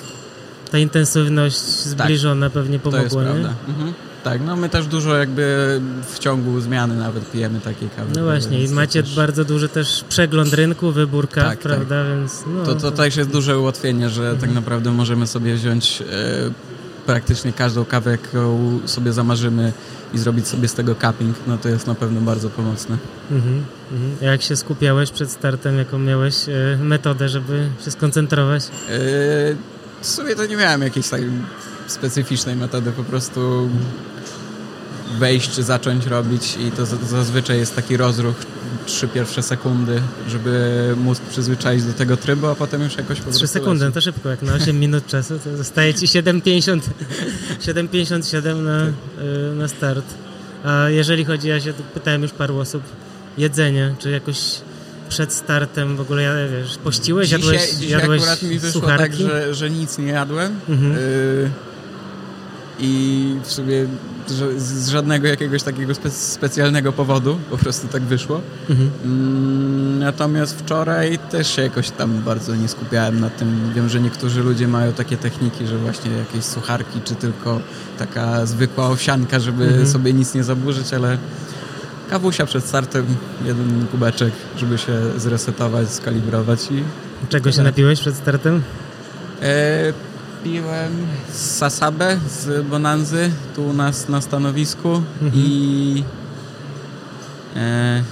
[0.71, 3.41] ta intensywność zbliżona pewnie To jest pomogła, nie?
[3.43, 3.53] prawda.
[3.67, 3.93] Mhm.
[4.23, 5.81] Tak, no my też dużo jakby
[6.13, 8.11] w ciągu zmiany nawet pijemy takiej kawy.
[8.15, 11.59] No właśnie, i to macie też- bardzo duży też przegląd rynku, wybór kaw, Tak, tak.
[11.59, 12.65] prawda, więc no...
[12.65, 14.39] To, to też jest duże ułatwienie, że Mhm.
[14.41, 16.05] tak naprawdę możemy sobie wziąć e,
[17.07, 19.73] praktycznie każdą kawę, jaką sobie zamarzymy
[20.13, 22.97] i zrobić sobie z tego cupping, no to jest na pewno bardzo pomocne.
[23.31, 24.11] Mhm, mhm.
[24.21, 28.63] Jak się skupiałeś przed startem, jaką miałeś e, metodę, żeby się skoncentrować?
[28.65, 28.69] E,
[30.01, 31.29] w sumie to nie miałem jakiejś takiej
[31.87, 33.69] specyficznej metody, po prostu
[35.19, 38.35] wejść, zacząć robić i to zazwyczaj jest taki rozruch
[38.85, 43.39] trzy pierwsze sekundy, żeby mózg przyzwyczaić do tego trybu, a potem już jakoś po 3
[43.39, 46.79] prostu sekundy, no to szybko, jak na 8 minut czasu, to zostaje ci 7,50
[47.61, 50.05] 7,57 na, y, na start.
[50.63, 52.83] A jeżeli chodzi, ja się pytałem już paru osób,
[53.37, 54.37] jedzenie, czy jakoś
[55.09, 59.23] przed startem w ogóle, ja, wiesz, pościłeś, jadłeś, dzisiaj, dzisiaj jadłeś akurat mi wyszło sucharki?
[59.23, 60.59] tak, że, że nic nie jadłem.
[60.69, 60.95] Mhm.
[60.97, 61.49] Y,
[62.79, 63.85] I w sumie
[64.57, 68.41] z żadnego jakiegoś takiego spe specjalnego powodu, po prostu tak wyszło.
[68.69, 68.89] Mhm.
[69.05, 73.71] Mm, Natomiast wczoraj też się jakoś tam bardzo nie skupiałem na tym.
[73.75, 77.59] Wiem, że niektórzy ludzie mają takie techniki, że właśnie jakieś sucharki, czy tylko
[77.99, 79.87] taka zwykła owsianka, żeby Mhm.
[79.87, 81.17] sobie nic nie zaburzyć, ale
[82.09, 83.05] kawusia przed startem,
[83.45, 86.83] jeden kubeczek, żeby się zresetować, skalibrować i
[87.29, 88.61] Czego się napiłeś przed startem?
[89.41, 89.93] E,
[90.51, 90.91] piłem
[91.31, 94.89] z Sasabę z Bonanzy tu u nas na stanowisku
[95.21, 95.31] Mhm.
[95.35, 96.03] i
[97.55, 98.03] e,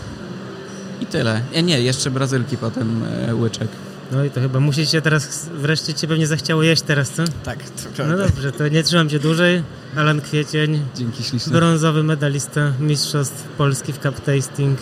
[1.02, 1.42] i tyle.
[1.54, 3.68] E, nie, jeszcze Brazylki potem e, łyczek.
[4.12, 7.24] No i to chyba musi się teraz, wreszcie cię pewnie zachciało jeść teraz, co?
[7.44, 8.18] Tak, to No prawda.
[8.28, 9.64] dobrze, to nie trzymam cię dłużej.
[9.96, 11.54] Alan Kwiecień, Dzięki śliczne.
[11.54, 14.80] brązowy medalista Mistrzostw Polski w Cup Tasting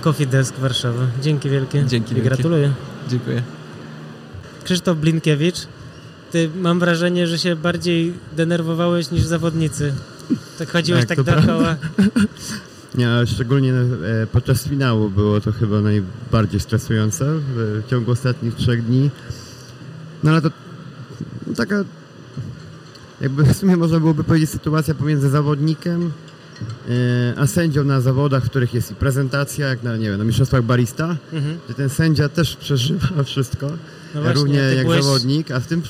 [0.00, 1.02] Coffee Desk Warszawa.
[1.22, 1.84] Dzięki wielkie.
[1.86, 2.28] Dzięki I wielkie.
[2.30, 2.72] gratuluję.
[3.08, 3.42] Dziękuję.
[4.64, 5.56] Krzysztof Blinkiewicz,
[6.34, 9.92] ty mam wrażenie, że się bardziej denerwowałeś niż zawodnicy.
[10.58, 11.76] Tak chodziłeś Tak, tak, dookoła.
[12.98, 17.24] Nie, ale szczególnie e, podczas finału było to chyba najbardziej stresujące
[17.54, 19.10] w ciągu ostatnich trzech dni.
[20.24, 20.50] No ale to
[21.46, 21.84] no, taka,
[23.20, 26.12] jakby w sumie można byłoby powiedzieć sytuacja pomiędzy zawodnikiem
[26.88, 30.24] e, a sędzią na zawodach, w których jest i prezentacja, jak na, nie wiem, na
[30.24, 31.58] mistrzostwach barista, Mhm.
[31.64, 33.70] gdzie ten sędzia też przeżywa wszystko,
[34.14, 35.82] No właśnie, równie jak byłeś, zawodnik, a w tym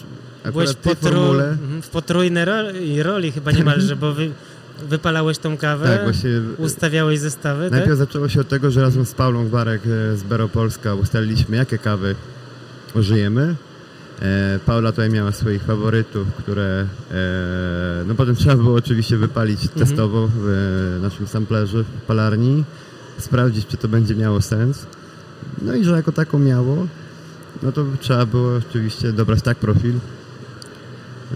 [0.52, 1.48] byłeś w potru, formule...
[1.50, 4.30] mhm, w potrójnej roli, roli chyba niemalże, bo wy,
[4.88, 7.72] wypalałeś tą kawę, Tak, właśnie ustawiałeś zestawy, tak?
[7.72, 11.56] Najpierw zaczęło się od tego, że razem z Paulą Gwarek e, z Bero Polska ustaliliśmy,
[11.56, 12.14] jakie kawy
[12.94, 13.54] użyjemy.
[14.22, 19.86] E, Paula tutaj miała swoich faworytów, które e, no potem trzeba było oczywiście wypalić Mhm.
[19.86, 22.64] testowo w e, naszym samplerze w palarni,
[23.18, 24.86] sprawdzić, czy to będzie miało sens.
[25.62, 26.86] No i że jako taką miało,
[27.62, 29.92] no to trzeba było oczywiście dobrać tak profil,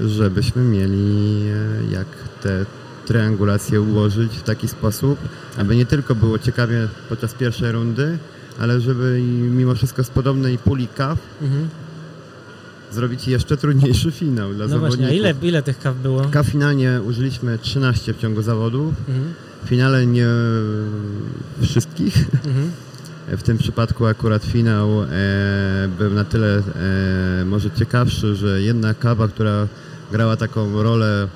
[0.07, 1.42] żebyśmy mieli
[1.90, 2.07] e, jak
[2.42, 2.66] te
[3.07, 5.18] triangulacje ułożyć w taki sposób,
[5.59, 8.18] aby nie tylko było ciekawie podczas pierwszej rundy,
[8.61, 9.20] ale żeby
[9.51, 11.68] mimo wszystko z podobnej puli kaw Mhm.
[12.92, 14.99] zrobić jeszcze trudniejszy finał dla No zawodników.
[15.07, 16.24] właśnie, ile, ile tych kaw było?
[16.24, 18.94] Kaw finalnie użyliśmy 13 w ciągu zawodów.
[19.09, 19.34] Mhm.
[19.64, 20.26] W finale nie
[21.62, 22.14] wszystkich.
[22.46, 22.70] Mhm.
[23.28, 25.07] W tym przypadku akurat finał e,
[25.99, 26.62] był na tyle
[27.40, 29.66] e, może ciekawszy, że jedna kawa, która
[30.12, 31.28] grała taką rolę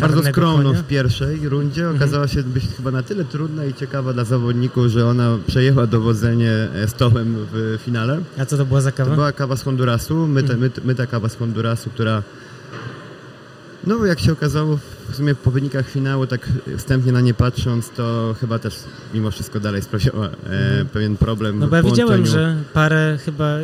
[0.00, 0.82] bardzo Czarnego skromną konia?
[0.82, 5.06] w pierwszej rundzie, okazała się być chyba na tyle trudna i ciekawa dla zawodników, że
[5.06, 8.20] ona przejęła dowodzenie e, stołem w finale.
[8.38, 9.14] A co to była za To kawa?
[9.14, 12.22] była kawa z Hondurasu, myta, myta, myta kawa z Hondurasu, która
[13.86, 14.78] no jak się okazało
[15.10, 16.48] w sumie po wynikach finału, tak
[16.78, 18.74] wstępnie na nie patrząc, to chyba też
[19.14, 23.56] mimo wszystko dalej sprawiała e, pewien problem No bo ja widziałem, że parę chyba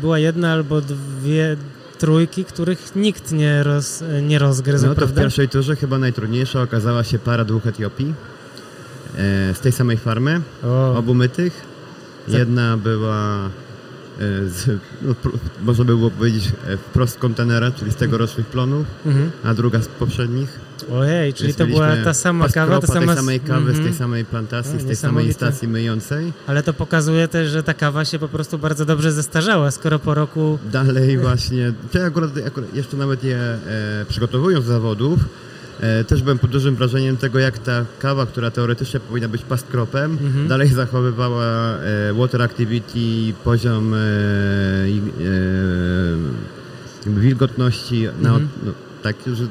[0.00, 1.56] była jedna albo dwie
[2.04, 5.20] trójki, których nikt nie, roz, nie rozgryzł, No to w prawda?
[5.20, 8.14] pierwszej turze chyba najtrudniejsza okazała się para dwóch Etiopii
[9.18, 11.62] e, z tej samej farmy, O, obu mytych.
[12.28, 13.50] Jedna była
[14.18, 15.14] z, no,
[15.62, 19.30] można by było powiedzieć e, wprost z kontenera, czyli z tegorocznych plonów, mhm.
[19.44, 20.58] a druga z poprzednich.
[20.92, 23.06] Ojej, czyli Więc to była ta sama kawa, ta sama...
[23.06, 23.94] tej samej kawy, z tej Mhm.
[23.94, 26.32] samej plantacji, O, z tej samej stacji myjącej.
[26.46, 30.14] Ale to pokazuje też, że ta kawa się po prostu bardzo dobrze zestarzała, skoro po
[30.14, 30.58] roku...
[30.72, 33.58] Dalej właśnie, to ja akurat, akurat jeszcze nawet je e,
[34.08, 35.24] przygotowując do zawodów, e,
[36.08, 40.48] też byłem pod dużym wrażeniem tego, jak ta kawa, która teoretycznie powinna być pastkropem, Mhm.
[40.48, 41.44] dalej zachowywała
[41.76, 43.98] e, water activity, poziom e,
[47.06, 48.48] e, wilgotności, na, Mhm.
[48.66, 48.72] no,
[49.02, 49.46] tak, że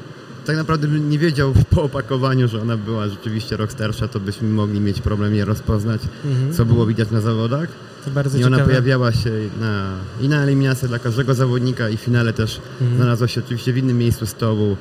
[0.46, 4.48] tak naprawdę bym nie wiedział po opakowaniu, że ona była rzeczywiście rok starsza, to byśmy
[4.48, 6.52] mogli mieć problem je rozpoznać, Mhm.
[6.52, 7.68] co było widać na zawodach.
[8.04, 8.70] To bardzo I ona ciekawe.
[8.70, 12.96] pojawiała się na, i na eliminację dla każdego zawodnika i w finale też Mhm.
[12.96, 14.76] znalazła się oczywiście w innym miejscu stołu,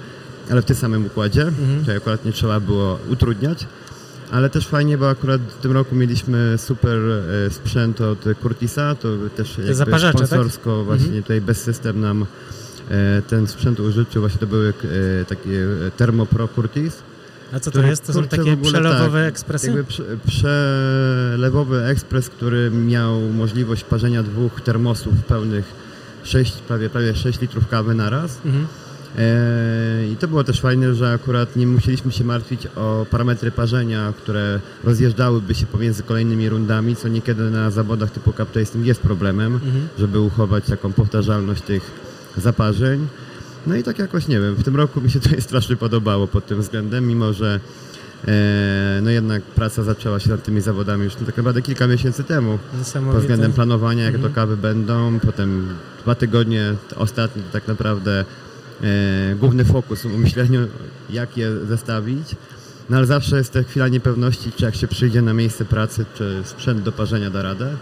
[0.52, 1.86] ale w tym samym układzie, Mhm.
[1.86, 3.68] czyli akurat nie trzeba było utrudniać.
[4.32, 6.98] Ale też fajnie, bo akurat w tym roku mieliśmy super
[7.48, 10.16] e, sprzęt od Curtisa, to też jakby tak?
[10.16, 11.24] sponsorsko właśnie Mhm.
[11.24, 12.26] tutaj bez system nam
[12.91, 14.74] e, ten sprzęt użyczył, właśnie to były
[15.22, 15.68] e, takie
[15.98, 16.94] Thermopro Curtis.
[17.54, 18.08] A co to jest?
[18.08, 19.68] To są takie ogóle przelewowe tak, ekspresy?
[19.68, 25.66] Jakby prze, przelewowy ekspres, który miał możliwość parzenia dwóch termosów pełnych
[26.24, 28.39] 6, prawie, prawie 6 litrów kawy na raz.
[28.46, 28.68] Mhm.
[29.18, 34.14] E, I to było też fajne, że akurat nie musieliśmy się martwić o parametry parzenia,
[34.18, 39.53] które rozjeżdżałyby się pomiędzy kolejnymi rundami, co niekiedy na zawodach typu cup tasting jest problemem,
[39.53, 39.88] Mhm.
[39.99, 41.91] żeby uchować taką powtarzalność tych
[42.38, 43.07] zaparzeń.
[43.68, 46.45] No i tak jakoś, nie wiem, w tym roku mi się to strasznie podobało pod
[46.45, 47.59] tym względem, mimo że
[48.28, 52.59] e, no jednak praca zaczęła się nad tymi zawodami już tak naprawdę kilka miesięcy temu
[53.11, 54.34] pod względem planowania, jakie Mhm.
[54.34, 55.68] to kawy będą, potem
[56.03, 58.26] dwa tygodnie ostatnie tak naprawdę
[59.39, 60.67] główny fokus w myśleniu,
[61.09, 62.36] jak je zestawić.
[62.89, 66.41] No ale zawsze jest ta chwila niepewności, czy jak się przyjdzie na miejsce pracy, czy
[66.43, 67.76] sprzęt do parzenia da radę.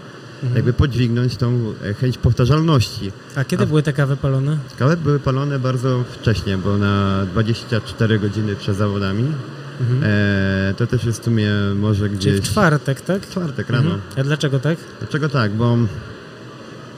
[0.43, 0.55] Mhm.
[0.55, 3.11] Jakby podźwignąć tą e, chęć powtarzalności.
[3.35, 4.57] A kiedy A- były te kawy palone?
[4.79, 9.23] Kawy były palone bardzo wcześnie, bo na 24 godziny przed zawodami.
[9.81, 10.01] Mhm.
[10.03, 12.39] E, to też jest w sumie może Czyli gdzieś...
[12.39, 13.25] w czwartek, tak?
[13.25, 13.83] W czwartek rano.
[13.93, 14.01] Mhm.
[14.17, 14.77] A dlaczego tak?
[14.99, 15.51] Dlaczego tak?
[15.51, 15.77] Bo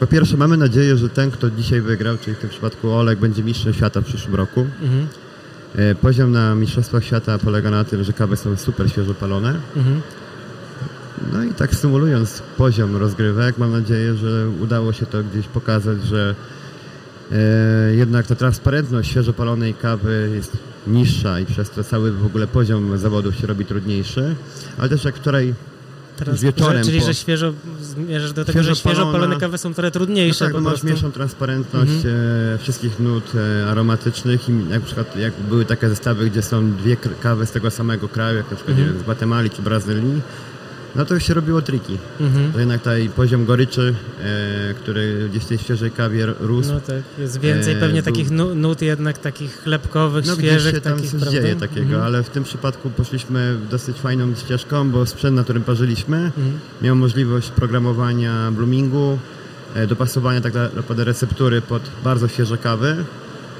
[0.04, 3.44] po pierwsze mamy nadzieję, że ten, kto dzisiaj wygrał, czyli w tym przypadku Olek, będzie
[3.44, 4.66] mistrzem świata w przyszłym roku.
[4.82, 5.08] Mhm.
[5.76, 9.56] E, Poziom na Mistrzostwach Świata polega na tym, że kawy są super świeżo palone.
[9.76, 10.02] Mhm.
[11.34, 16.36] No i tak symulując poziom rozgrywek, mam nadzieję, że udało się to gdzieś pokazać, że
[17.32, 22.48] e, jednak ta transparentność świeżo palonej kawy jest niższa i przez to cały w ogóle
[22.48, 24.36] poziom zawodów się robi trudniejszy.
[24.78, 25.54] Ale też jak wczoraj
[26.18, 29.38] Teraz, Wieczorem czyli, po- że świeżo zmierzasz do tego, Świeżo że świeżo palone.
[29.38, 33.70] kawy są trochę No trudniejsze tak, po no masz mniejszą transparentność e, wszystkich nut e,
[33.72, 37.72] aromatycznych i jak na przykład jak były takie zestawy, gdzie są dwie kawy z tego
[37.72, 40.22] samego kraju, jak na przykład wiem, z Gwatemali czy Brazylii,
[40.96, 41.98] no to się robiło triki.
[42.20, 42.52] Mhm.
[42.54, 43.96] To jednak taj poziom goryczy,
[44.70, 48.14] e, który gdzieś w tej świeżej kawie rósł, No tak, jest więcej E, pewnie był-
[48.14, 51.42] takich nu- nut jednak takich chlebkowych, no gdzieś świeżych się tam takich, coś prawda?
[51.42, 52.02] dzieje takiego, Mhm.
[52.04, 56.60] ale w tym przypadku poszliśmy dosyć fajną ścieżką, bo sprzęt, na którym parzyliśmy, Mhm.
[56.82, 59.20] miał możliwość programowania bloomingu,
[59.76, 62.96] e, dopasowania tak naprawdę receptury pod bardzo świeże kawy.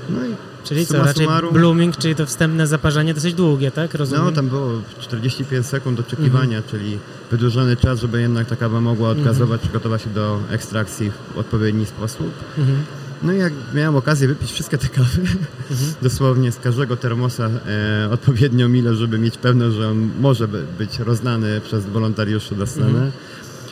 [0.10, 0.30] No i
[0.64, 3.94] Czyli co, summa raczej summarum- blooming, czyli to wstępne zaparzenie dosyć długie, tak?
[3.94, 4.26] Rozumiem?
[4.26, 6.98] No, tam było 45 sekund oczekiwania, czyli
[7.32, 12.32] wydłużony czas, żeby jednak ta kawa mogła odgazować, przygotować się do ekstrakcji w odpowiedni sposób.
[12.58, 12.78] Mhm.
[13.24, 15.22] No i jak miałem okazję wypić wszystkie te kawy,
[16.02, 21.62] dosłownie z każdego termosa e, odpowiednią żeby mieć pewność, że on może by, być roznany
[21.62, 23.12] przez wolontariuszy do sceny.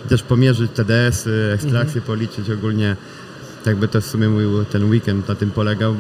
[0.10, 2.96] Też pomierzyć TDS-y, ekstrakcje, policzyć ogólnie.
[3.66, 5.96] Jakby to w sumie mój ten weekend na tym polegał, e,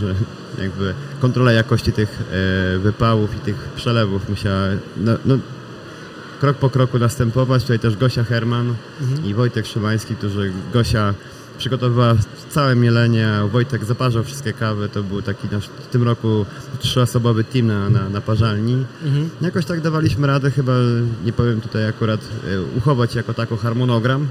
[0.00, 0.14] że
[0.62, 4.66] jakby kontrola jakości tych e, wypałów i tych przelewów musiała,
[4.96, 5.38] no, no
[6.40, 7.62] krok po kroku następować.
[7.62, 9.24] Tutaj też Gosia Herman Mhm.
[9.26, 11.14] i Wojtek Szymański, którzy Gosia
[11.58, 12.14] przygotowywała
[12.50, 14.88] całe mielenie, a Wojtek zaparzał wszystkie kawy.
[14.88, 16.46] To był taki nasz w tym roku
[16.78, 18.84] trzyosobowy team na, na, na parzalni.
[19.04, 19.30] Mhm.
[19.40, 20.72] Jakoś tak dawaliśmy radę, chyba
[21.24, 24.26] nie powiem tutaj akurat e, uchować jako tako harmonogram,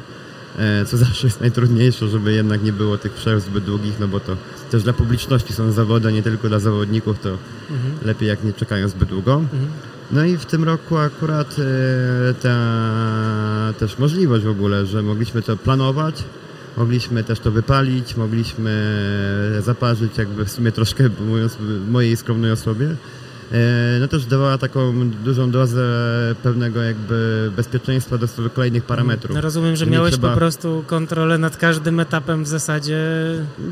[0.86, 4.38] co zawsze jest najtrudniejsze, żeby jednak nie było tych przerw zbyt długich, no bo to
[4.72, 7.94] też dla publiczności są zawody, a nie tylko dla zawodników, to Mhm.
[8.06, 9.34] lepiej jak nie czekają zbyt długo.
[9.34, 9.66] Mhm.
[10.12, 15.58] No i w tym roku akurat e, ta też możliwość w ogóle, że mogliśmy to
[15.58, 16.24] planować,
[16.78, 18.72] mogliśmy też to wypalić, mogliśmy
[19.64, 21.58] zaparzyć jakby w sumie troszkę, mówiąc
[21.90, 22.96] mojej skromnej osobie.
[23.52, 25.86] E, No też dawała taką dużą dozę
[26.44, 29.36] pewnego jakby bezpieczeństwa do, kolejnych parametrów.
[29.36, 32.98] No rozumiem, że Nie miałeś trzeba- po prostu kontrolę nad każdym etapem w zasadzie.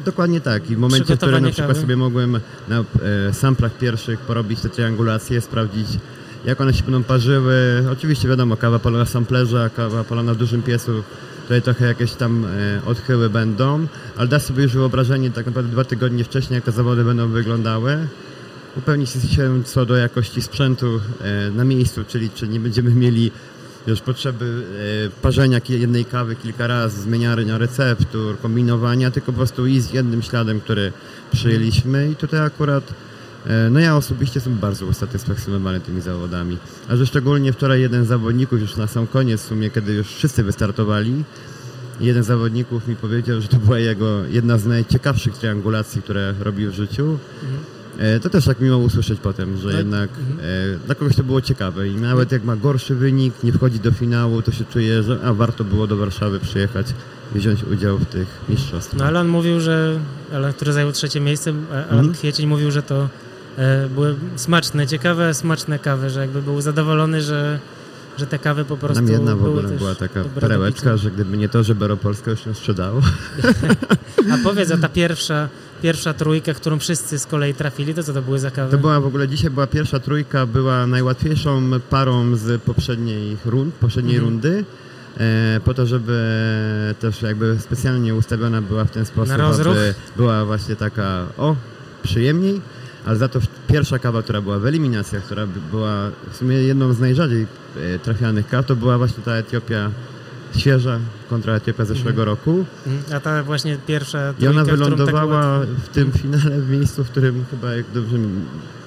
[0.06, 0.72] Dokładnie tak.
[0.72, 1.82] I w momencie, w którym na przykład kawy.
[1.82, 5.88] sobie mogłem na e, samplach pierwszych porobić te triangulacje, sprawdzić
[6.46, 7.84] jak one się będą parzyły.
[7.92, 11.04] Oczywiście wiadomo, kawa palona w samplerze, a kawa palona w dużym piecu.
[11.44, 15.84] Tutaj trochę jakieś tam e, odchyły będą, ale da sobie już wyobrażenie tak naprawdę dwa
[15.84, 17.98] tygodnie wcześniej, jak te zawody będą wyglądały.
[18.78, 23.32] Upewnić się co do jakości sprzętu e, na miejscu, czyli czy nie będziemy mieli
[23.88, 24.66] już potrzeby
[25.08, 30.62] e, parzenia jednej kawy kilka razy, zmieniania receptur, kombinowania, tylko po prostu iść jednym śladem,
[30.62, 30.92] który
[31.32, 32.94] przyjęliśmy i tutaj akurat
[33.46, 36.58] e, no ja osobiście jestem bardzo usatysfakcjonowany tymi zawodami.
[36.90, 40.08] A że szczególnie wczoraj jeden z zawodników już na sam koniec w sumie, kiedy już
[40.08, 41.24] wszyscy wystartowali,
[42.00, 46.72] jeden z zawodników mi powiedział, że to była jego jedna z najciekawszych triangulacji, które robił
[46.72, 47.18] w życiu.
[47.44, 47.73] E,
[48.22, 49.78] To też tak miło usłyszeć potem, że Tak.
[49.78, 53.80] jednak e, dla kogoś to było ciekawe i nawet jak ma gorszy wynik, nie wchodzi
[53.80, 56.88] do finału, to się czuje, że a warto było do Warszawy przyjechać
[57.36, 59.00] i wziąć udział w tych mistrzostwach.
[59.00, 60.00] No Alan mówił, że.
[60.34, 62.14] Alan, który zajął trzecie miejsce, a- Alan Mhm.
[62.14, 63.10] Kwiecień mówił, że to
[63.58, 67.60] e, były smaczne, ciekawe, smaczne kawy, że jakby był zadowolony, że,
[68.18, 69.04] że te kawy po prostu.
[69.04, 72.54] Nam jedna w ogóle była taka perełeczka, że gdyby nie to, że Beropolska już się
[72.56, 73.02] sprzedało.
[74.34, 75.50] A powiedz, a ta pierwsza,
[75.84, 78.72] pierwsza trójka, którą wszyscy z kolei trafili, to co to były za kawy?
[78.72, 84.16] To była w ogóle dzisiaj była pierwsza trójka, była najłatwiejszą parą z poprzedniej rund, poprzedniej
[84.16, 84.34] Mhm.
[84.34, 84.66] rundy.
[85.18, 86.18] E, po to, żeby
[87.00, 89.30] też jakby specjalnie ustawiona była w ten sposób,
[89.74, 91.56] aby była właśnie taka o,
[92.04, 92.62] przyjemniej,
[93.06, 96.94] ale za to pierwsza kawa, która była w eliminacjach, która by- była w sumie jedną
[96.94, 97.48] z najrzadziej
[97.96, 99.92] e, trafianych kaw, to była właśnie ta Etiopia
[100.58, 101.00] świeża
[101.34, 102.66] kontra Etiopia zeszłego roku.
[102.88, 103.16] Mhm.
[103.18, 107.04] A ta właśnie pierwsza I trójka, ona którą tak wylądowała w tym finale w miejscu,
[107.04, 108.30] w którym chyba, jak dobrze mi-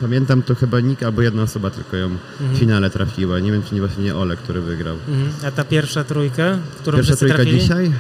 [0.01, 2.59] pamiętam, to chyba nikt albo jedna osoba tylko ją w Mhm.
[2.61, 3.38] finale trafiła.
[3.40, 4.97] Nie wiem, czy nie właśnie nie Ole, który wygrał.
[5.09, 5.28] Mhm.
[5.47, 7.61] A ta pierwsza trójka, którą Pierwsza trójka trafili?
[7.61, 7.92] dzisiaj,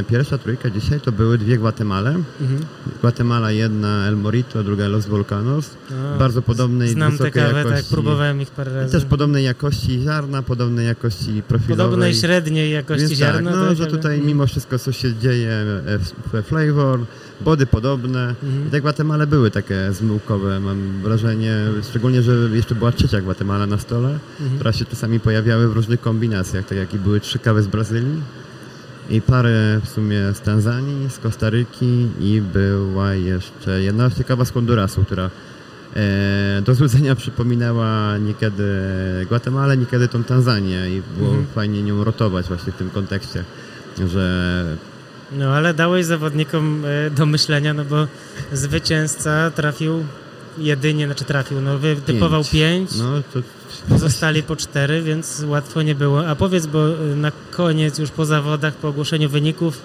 [0.00, 2.10] e, pierwsza trójka dzisiaj to były dwie Gwatemale.
[2.40, 2.60] Mhm.
[3.00, 5.70] Guatemala jedna El Morito, druga Los Volcanos.
[5.90, 7.92] No, Bardzo podobnej, Znam te wysokiej kawy, tak, jakości.
[7.94, 8.92] próbowałem ich parę I razy.
[8.92, 11.86] też podobnej jakości ziarna, podobnej jakości profilowej.
[11.86, 13.50] Podobnej średniej jakości Więc ziarna.
[13.50, 15.50] tak, no, tak, że tutaj mimo wszystko, co się dzieje
[15.86, 17.00] e, w- we flavor,
[17.40, 18.34] body podobne.
[18.42, 18.66] Mhm.
[18.68, 21.54] I te Gwatemale były takie zmyłkowe, mam wrażenie,
[21.90, 24.54] szczególnie, że jeszcze była trzecia Gwatemala na stole, Mhm.
[24.54, 28.22] która się czasami pojawiały w różnych kombinacjach, tak jak i były trzy kawy z Brazylii
[29.10, 34.50] i parę w sumie z Tanzanii, z Kostaryki i była jeszcze jedna właśnie kawa z
[34.50, 35.30] Hondurasu, która
[35.96, 38.64] e, do złudzenia przypominała niekiedy
[39.26, 41.46] Gwatemalę, niekiedy tą Tanzanię i było Mhm.
[41.54, 43.44] fajnie nią rotować właśnie w tym kontekście,
[44.08, 44.76] że
[45.32, 48.06] No ale dałeś zawodnikom e, do myślenia, no bo
[48.52, 50.04] zwycięzca trafił
[50.58, 53.40] jedynie, znaczy trafił, no wytypował pięć, no to
[53.88, 56.26] pozostali po cztery, więc łatwo nie było.
[56.28, 59.78] A powiedz, bo e, na koniec już po zawodach, po ogłoszeniu wyników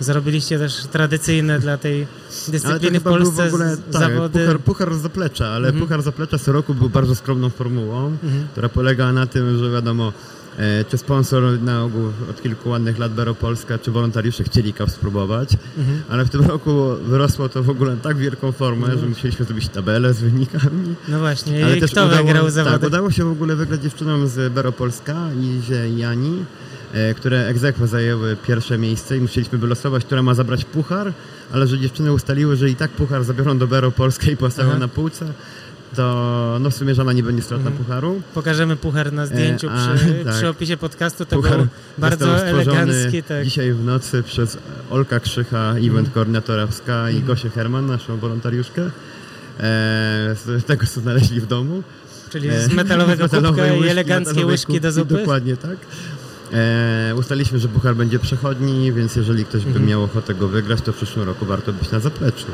[0.00, 2.06] zrobiliście też tradycyjne dla tej
[2.48, 4.40] dyscypliny w Polsce w ogóle tak, zawody.
[4.46, 5.84] puchar, puchar zaplecza, ale Mhm.
[5.84, 8.46] puchar zaplecza co roku był bardzo skromną formułą, Mhm.
[8.52, 10.12] która polega na tym, że wiadomo,
[10.88, 15.48] czy sponsor na ogół od kilku ładnych lat Bero Polska, czy wolontariusze chcieli kaw spróbować,
[15.78, 16.02] Mhm.
[16.08, 19.68] ale w tym roku wyrosło to w ogóle na tak wielką formę, że musieliśmy zrobić
[19.68, 20.94] tabelę z wynikami.
[21.08, 22.86] No właśnie, Ale i też kto udało, wygrał tak, zawody?
[22.86, 25.16] udało się w ogóle wygrać dziewczynom z Bero Polska,
[25.58, 26.44] Izie i Jani,
[26.94, 31.12] e, które egzekwo zajęły pierwsze miejsce i musieliśmy wylosować, która ma zabrać puchar,
[31.52, 34.88] ale że dziewczyny ustaliły, że i tak puchar zabiorą do Bero Polska i postawią na
[34.88, 35.26] półce,
[35.96, 37.84] to no w sumie żadna nie będzie stratna Mhm.
[37.84, 38.22] pucharu.
[38.34, 40.34] Pokażemy puchar na zdjęciu E, a, przy, tak.
[40.34, 41.24] przy opisie podcastu.
[41.26, 41.66] To Puchar był
[41.98, 43.44] bardzo elegancki, tak.
[43.44, 44.58] dzisiaj w nocy przez
[44.90, 46.06] Olka Krzycha, event Mhm.
[46.14, 48.82] koordynatorowska i Gosię Herman, naszą wolontariuszkę.
[48.82, 48.90] E,
[50.44, 51.82] z tego, co znaleźli w domu.
[52.30, 55.14] Czyli E, z metalowego metalowej kubka i eleganckie łyżki do zupy.
[55.14, 55.76] Dokładnie tak.
[56.52, 59.86] E, ustaliliśmy, że puchar będzie przechodni, więc jeżeli ktoś by Mhm.
[59.86, 62.46] miał ochotę go wygrać, to w przyszłym roku warto być na zapleczu.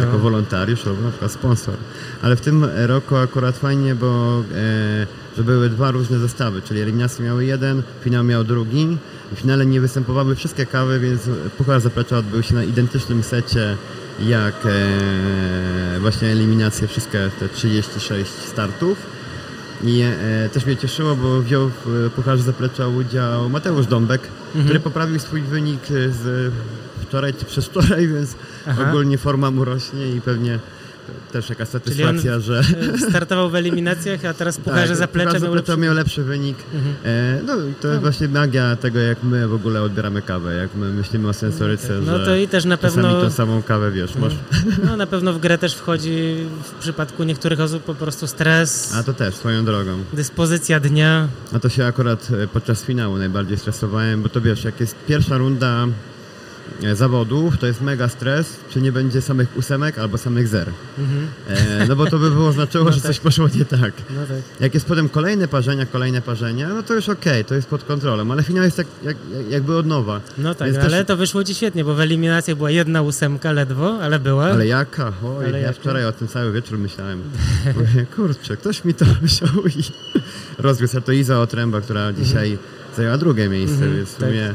[0.00, 0.18] Jako No.
[0.18, 1.74] wolontariusz albo na przykład sponsor.
[2.22, 7.24] Ale w tym roku akurat fajnie, bo e, że były dwa różne zestawy, czyli eliminacje
[7.24, 8.96] miały jeden, finał miał drugi.
[9.32, 11.20] W finale nie występowały wszystkie kawy, więc
[11.58, 13.76] Puchar Zaplecza odbył się na identycznym secie
[14.26, 18.98] jak e, właśnie eliminacje, wszystkie te 36 startów.
[19.84, 24.20] I e, też mnie cieszyło, bo wziął w Pucharze Zaplecza udział Mateusz Dąbek,
[24.64, 26.52] który poprawił swój wynik z
[27.02, 28.34] wczoraj czy przedwczoraj, więc
[28.66, 28.88] Aha.
[28.88, 30.58] ogólnie forma mu rośnie i pewnie
[31.32, 32.62] też jaka satysfakcja, że
[32.94, 35.82] E, Startował w eliminacjach, a teraz Pucharze Zaplecza Puchar miał Zaplecza lepszy...
[35.86, 36.56] miał lepszy wynik.
[37.04, 40.74] E, no i to jest właśnie magia tego, jak my w ogóle odbieramy kawę, jak
[40.74, 43.20] my myślimy o sensoryce, No że to i też na czasami pewno...
[43.22, 44.32] tą samą kawę, wiesz, masz...
[44.84, 49.02] No na pewno w grę też wchodzi w przypadku niektórych osób po prostu stres, A
[49.02, 49.98] to też, swoją drogą.
[50.12, 51.28] dyspozycja dnia.
[51.52, 55.38] A to się akurat e, podczas finału najbardziej stresowałem, bo to wiesz, jak jest pierwsza
[55.38, 55.86] runda
[56.92, 60.68] zawodów, to jest mega stres, czy nie będzie samych ósemek albo samych zer.
[61.48, 63.06] E, no bo to by było znaczyło, No że tak.
[63.06, 63.92] coś poszło nie tak.
[64.10, 64.36] No tak.
[64.60, 68.32] Jak jest potem kolejne parzenia, kolejne parzenia, no to już okej, to jest pod kontrolą,
[68.32, 69.16] ale finał jest jak, jak,
[69.50, 70.20] jakby od nowa.
[70.38, 73.52] No tak, Więc ale też- to wyszło ci świetnie, bo w eliminacjach była jedna ósemka
[73.52, 74.44] ledwo, ale była.
[74.44, 75.12] Ale jaka?
[75.24, 75.80] Oj, Ale ja jaka?
[75.80, 77.22] wczoraj o tym cały wieczór myślałem.
[77.76, 79.82] Mówię, kurczę, ktoś mi to wziął i
[80.58, 80.98] rozwiózł.
[80.98, 82.58] A to Iza Otręba, która dzisiaj
[82.96, 84.28] zajęła drugie miejsce, Mhm, więc w tak.
[84.28, 84.54] sumie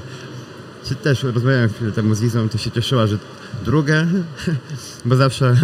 [0.86, 3.18] czy też rozmawiałem chwilę temu z Izą, to się cieszyła, że
[3.66, 4.08] drugie,
[5.06, 5.56] bo zawsze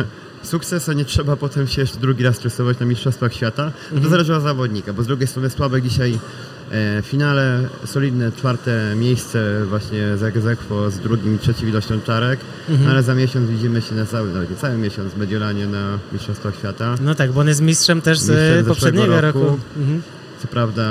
[0.43, 3.63] sukces, a nie trzeba potem się jeszcze drugi raz stresować na Mistrzostwach Świata.
[3.65, 4.03] No Mhm.
[4.03, 6.13] To zależy od zawodnika, bo z drugiej strony Sławek dzisiaj
[6.71, 12.39] e, w finale solidne czwarte miejsce właśnie z egzekwo z drugim i trzecim ilością czarek,
[12.69, 12.89] Mhm.
[12.91, 16.55] ale za miesiąc widzimy się na cały, nawet nie cały miesiąc w Mediolanie na Mistrzostwach
[16.55, 16.95] Świata.
[17.01, 19.39] No tak, bo on jest mistrzem też z Mistrzem e, poprzedniego roku.
[19.43, 19.59] roku.
[19.77, 20.01] Mhm.
[20.41, 20.83] Co prawda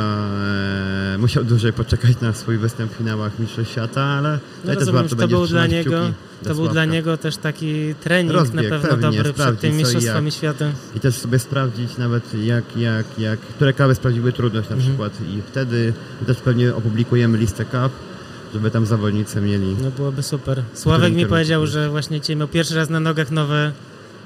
[1.15, 5.17] e, musiał dłużej poczekać na swój występ w finałach Mistrzostw Świata, ale No rozumiem, to
[5.17, 6.01] będzie był dla niego,
[6.45, 10.33] to był dla niego też taki trening Rozbieg, na pewno pewnie, dobry przed tymi mistrzostwami
[10.33, 10.65] świata.
[10.97, 14.91] I też sobie sprawdzić nawet jak, jak, jak, które kawy sprawdziły trudność na Mhm.
[14.93, 15.93] przykład i wtedy
[16.27, 17.93] też pewnie opublikujemy listę kaw,
[18.55, 19.77] żeby tam zawodnicy mieli.
[19.83, 20.63] No byłoby super.
[20.75, 23.73] Sławek mi powiedział, że właśnie dzisiaj miał pierwszy raz na nogach nowe,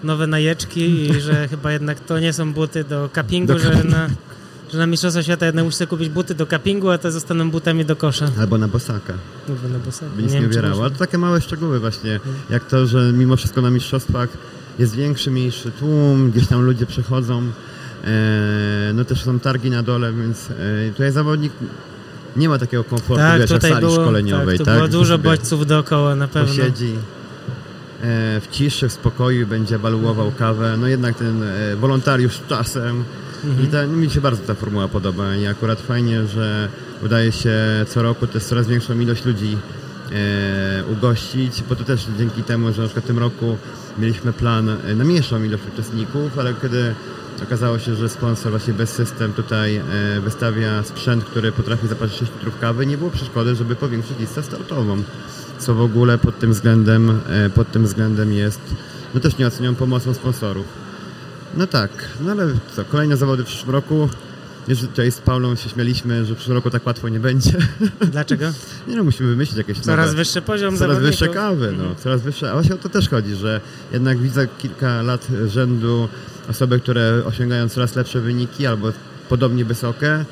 [0.04, 4.08] nowe najeczki i że chyba jednak to nie są buty do cuppingu, Do że, na,
[4.72, 7.96] że na Mistrzostwa Świata jednak sobie kupić buty do cuppingu, a te zostaną butami do
[7.96, 8.28] kosza.
[8.40, 9.12] Albo na bosaka,
[9.48, 10.68] Mówię, no bo sobie- by nic nie, ubierało.
[10.68, 10.82] można.
[10.84, 12.20] Ale to takie małe szczegóły właśnie,
[12.50, 14.28] jak to, że mimo wszystko na mistrzostwach
[14.78, 17.42] jest większy, mniejszy tłum, gdzieś tam ludzie przychodzą,
[18.04, 20.54] e, no też są targi na dole, więc e,
[20.92, 21.52] tutaj zawodnik
[22.36, 24.74] nie ma takiego komfortu, Tak, wiesz, jak w tutaj sali było, szkoleniowej, tak, tak?
[24.74, 26.48] tu było że dużo bodźców dookoła na pewno.
[26.48, 26.92] Posiedzi
[28.02, 31.42] e, w ciszy, w spokoju, będzie balułował kawę, no jednak ten
[31.76, 33.04] wolontariusz czasem
[33.44, 33.68] Mhm.
[33.68, 36.68] i ta, mi się bardzo ta formuła podoba i akurat fajnie, że
[37.04, 37.54] udaje się
[37.88, 39.56] co roku też coraz większą ilość ludzi
[40.12, 43.56] e, ugościć, bo to też dzięki temu, że na przykład w tym roku
[43.98, 46.94] mieliśmy plan e, na mniejszą ilość uczestników, ale kiedy
[47.42, 49.82] okazało się, że sponsor właśnie bez system tutaj e,
[50.20, 55.02] wystawia sprzęt, który potrafi zaparzyć 6 litrów kawy, nie było przeszkody, żeby powiększyć listę startową,
[55.58, 58.60] co w ogóle pod tym względem, e, pod tym względem jest
[59.14, 60.81] no też nieocenioną pomocą sponsorów.
[61.56, 61.90] No tak,
[62.20, 62.46] no ale
[62.76, 64.08] co, kolejne zawody w przyszłym roku.
[64.68, 67.52] Już tutaj z Paulą się śmialiśmy, że w przyszłym roku tak łatwo nie będzie.
[68.12, 68.46] Dlaczego?
[68.88, 72.50] Nie no, musimy wymyślić jakieś Coraz nowe, wyższy poziom coraz wyższe kawy, no, coraz wyższe.
[72.50, 73.60] A właśnie o to też chodzi, że
[73.92, 76.08] jednak widzę kilka lat rzędu
[76.50, 78.92] osoby, które osiągają coraz lepsze wyniki albo
[79.28, 80.24] podobnie wysokie.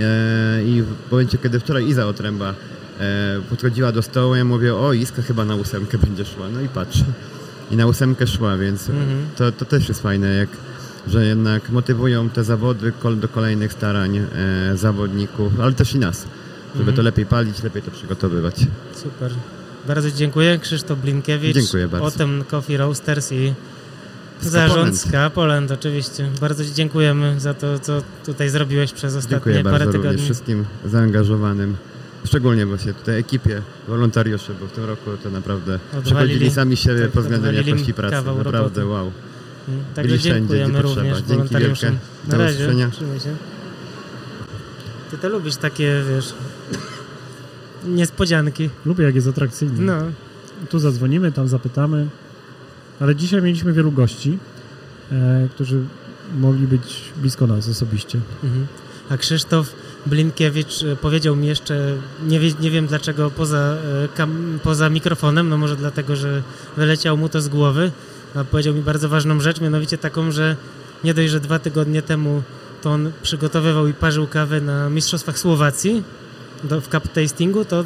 [0.00, 2.54] E, I w momencie, kiedy wczoraj Iza Otręba
[3.00, 6.48] e, podchodziła do stołu, ja mówię, o Iska chyba na ósemkę będzie szła.
[6.54, 6.98] No i patrz.
[7.70, 9.08] I na ósemkę szła, więc Mhm.
[9.36, 10.48] to, to też jest fajne, jak,
[11.08, 14.26] że jednak motywują te zawody do kolejnych starań e,
[14.76, 16.20] zawodników, ale też i nas,
[16.74, 16.96] żeby Mhm.
[16.96, 18.54] to lepiej palić, lepiej to przygotowywać.
[18.94, 19.30] Super.
[19.86, 20.58] Bardzo dziękuję.
[20.58, 21.54] Krzysztof Blinkiewicz.
[21.56, 22.10] Dziękuję bardzo.
[22.10, 23.54] Potem Coffee Roasters i
[24.42, 24.98] zarząd Poland.
[24.98, 26.28] Ska Poland oczywiście.
[26.40, 30.24] Bardzo Ci dziękujemy za to, co tutaj zrobiłeś przez ostatnie Dziękuję parę bardzo również tygodni.
[30.24, 31.76] wszystkim zaangażowanym,
[32.26, 37.02] szczególnie właśnie tutaj ekipie wolontariuszy, bo w tym roku to naprawdę Odwalili- przechodzili sami siebie
[37.02, 38.16] tak, pod względem jakości pracy.
[38.16, 38.86] Naprawdę roboty.
[38.86, 39.12] wow.
[39.68, 41.02] Mm, Także Byli wszędzie, dziękujemy gdzie potrzeba.
[41.02, 41.90] również Dzięki wolontariuszom.
[41.90, 42.06] wielkie.
[42.28, 42.54] Na Do razie.
[42.58, 42.90] usłyszenia.
[42.90, 43.34] Trzymaj się.
[45.10, 46.34] Ty to lubisz takie, wiesz,
[47.86, 48.70] niespodzianki.
[48.86, 49.80] Lubię, jak jest atrakcyjnie.
[49.80, 49.94] No.
[50.70, 52.06] Tu zadzwonimy, tam zapytamy.
[53.00, 54.38] Ale dzisiaj mieliśmy wielu gości,
[55.12, 55.80] e, którzy
[56.38, 58.20] mogli być blisko nas osobiście.
[58.44, 58.66] Mhm.
[59.08, 59.72] A Krzysztof
[60.06, 61.94] Blinkiewicz e, powiedział mi jeszcze,
[62.26, 66.42] nie, wie, nie wiem dlaczego poza, e, kam, poza mikrofonem, no może dlatego, że
[66.76, 67.92] wyleciał mu to z głowy,
[68.34, 70.56] a powiedział mi bardzo ważną rzecz, mianowicie taką, że
[71.04, 72.42] nie dość, że dwa tygodnie temu
[72.82, 76.02] to on przygotowywał i parzył kawę na Mistrzostwach Słowacji
[76.64, 77.84] do, w cup tastingu, to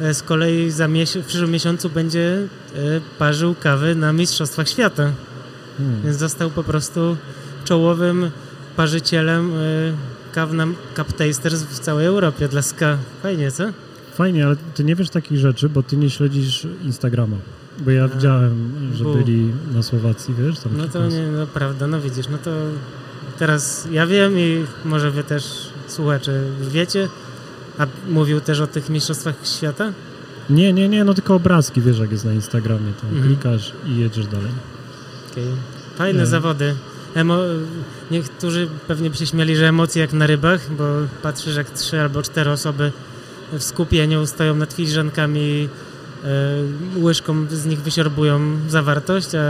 [0.00, 0.88] e, z kolei za
[1.22, 2.48] w przyszłym miesiącu będzie
[3.18, 5.12] parzył kawy na Mistrzostwach Świata.
[5.78, 6.02] Hmm.
[6.04, 7.16] Więc został po prostu
[7.64, 8.30] czołowym
[8.76, 9.52] parzycielem
[10.30, 10.66] y, kaw na
[10.96, 12.96] Cup Tasters w całej Europie dla ska.
[13.22, 13.64] Fajnie, co?
[14.14, 17.36] Fajnie, ale ty nie wiesz takich rzeczy, bo ty nie śledzisz Instagrama.
[17.80, 19.14] Bo ja widziałem, że bu.
[19.14, 20.58] byli na Słowacji, wiesz?
[20.60, 22.50] Tam No to nie, no prawda, no widzisz, no to
[23.38, 25.44] teraz ja wiem i może wy też
[25.88, 26.40] słuchacze
[26.72, 27.08] wiecie,
[27.78, 29.92] a mówił też o tych mistrzostwach świata?
[30.50, 32.92] nie, nie, nie, no tylko obrazki, wiesz, jak jest na Instagramie.
[33.00, 33.26] Tam Mhm.
[33.28, 34.50] klikasz i jedziesz dalej.
[35.32, 35.44] Okej.
[35.96, 36.26] Fajne Nie.
[36.26, 36.74] zawody.
[37.18, 37.38] Emo...
[38.10, 40.84] Niektórzy pewnie by się śmiali, że emocje jak na rybach, bo
[41.22, 42.92] patrzysz jak trzy albo cztery osoby
[43.52, 45.68] w skupieniu stoją nad filiżankami,
[46.24, 46.28] e,
[46.96, 49.42] łyżką z nich wysiorbują zawartość, a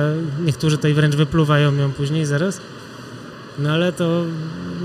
[0.44, 2.60] niektórzy i wręcz wypluwają ją później zaraz.
[3.58, 4.24] No ale to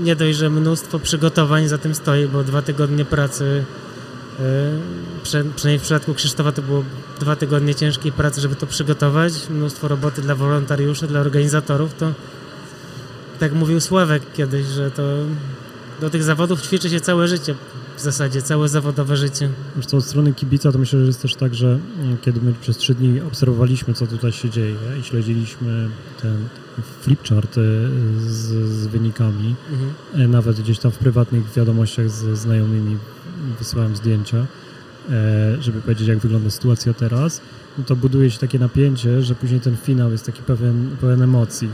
[0.02, 3.64] nie dość, że mnóstwo przygotowań za tym stoi, bo dwa tygodnie pracy,
[4.40, 4.42] e,
[5.22, 6.84] przynajmniej w przypadku Krzysztofa to było
[7.20, 12.12] dwa tygodnie ciężkiej pracy, żeby to przygotować, mnóstwo roboty dla wolontariuszy, dla organizatorów, to
[13.38, 15.02] tak mówił Sławek kiedyś, że to
[16.00, 17.54] do tych zawodów ćwiczy się całe życie,
[17.96, 19.48] w zasadzie całe zawodowe życie.
[19.86, 22.76] Co, od strony kibica to myślę, że jest też tak, że mm, kiedy my przez
[22.76, 25.88] trzy dni obserwowaliśmy, co tutaj się dzieje i śledziliśmy
[26.22, 26.48] ten
[27.00, 27.60] flipchart e,
[28.20, 29.90] z, z wynikami, Mhm.
[30.24, 32.96] E, Nawet gdzieś tam w prywatnych wiadomościach z znajomymi
[33.58, 34.46] wysyłałem zdjęcia,
[35.10, 37.40] e, żeby powiedzieć, jak wygląda sytuacja teraz.
[37.78, 41.68] No to buduje się takie napięcie, że później ten finał jest taki pełen, pełen emocji.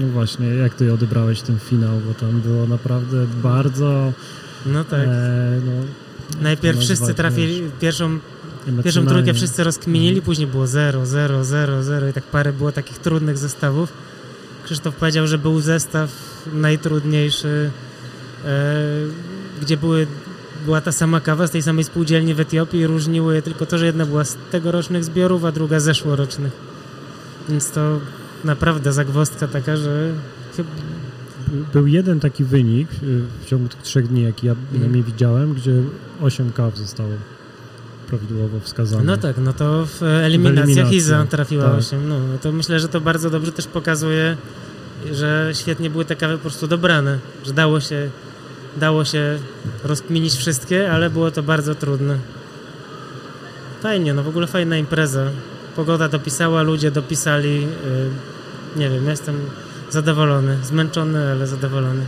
[0.00, 4.12] No właśnie, jak ty odebrałeś ten finał, bo tam było naprawdę bardzo
[4.66, 5.00] No tak.
[5.00, 5.72] e, no,
[6.40, 8.18] Najpierw wszyscy trafili, pierwszą,
[8.84, 12.98] pierwszą trójkę wszyscy rozkminili, później było 0, 0, 0, 0 i tak parę było takich
[12.98, 13.92] trudnych zestawów.
[14.64, 16.10] Krzysztof powiedział, że był zestaw
[16.52, 17.70] najtrudniejszy,
[18.44, 18.74] e,
[19.62, 20.06] gdzie były,
[20.64, 23.78] była ta sama kawa z tej samej spółdzielni w Etiopii i różniło je tylko to,
[23.78, 26.52] że jedna była z tegorocznych zbiorów, a druga zeszłorocznych.
[27.48, 28.00] Więc to
[28.44, 30.12] naprawdę zagwozdka taka, że
[31.72, 35.72] Był jeden taki wynik y, w ciągu tych trzech dni, jaki ja przynajmniej widziałem, gdzie
[36.22, 37.10] 8 kaw zostało
[38.08, 39.04] prawidłowo wskazane.
[39.04, 41.74] No tak, no to w eliminacjach Iza trafiła tak.
[41.78, 42.08] 8.
[42.08, 44.36] No, no to myślę, że to bardzo dobrze też pokazuje,
[45.12, 48.10] że świetnie były te kawy po prostu dobrane, że dało się,
[48.76, 49.38] dało się
[49.84, 52.18] rozkminić wszystkie, ale było to bardzo trudne.
[53.82, 55.30] Fajnie, no w ogóle fajna impreza.
[55.76, 57.60] Pogoda dopisała, ludzie dopisali.
[57.60, 57.66] Yy,
[58.76, 59.36] nie wiem, jestem
[59.90, 60.56] zadowolony.
[60.64, 62.02] Zmęczony, ale zadowolony.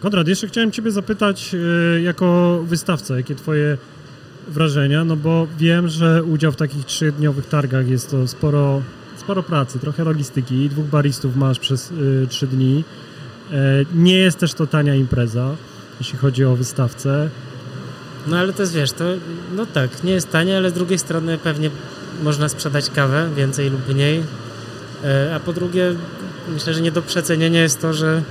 [0.00, 3.78] Konrad, jeszcze chciałem Ciebie zapytać e, jako wystawca, jakie Twoje
[4.48, 8.82] wrażenia, no bo wiem, że udział w takich trzydniowych targach jest to sporo,
[9.16, 12.84] sporo pracy, trochę logistyki, dwóch baristów masz przez y, trzy dni.
[13.52, 13.56] E,
[13.94, 15.56] nie jest też to tania impreza,
[16.00, 17.30] jeśli chodzi o wystawcę.
[18.26, 19.04] No ale to jest, wiesz, to
[19.56, 21.70] no tak, nie jest tanie, ale z drugiej strony pewnie
[22.22, 24.24] można sprzedać kawę, więcej lub mniej.
[25.04, 25.94] E, A po drugie,
[26.48, 28.22] myślę, że nie do przecenienia jest to, że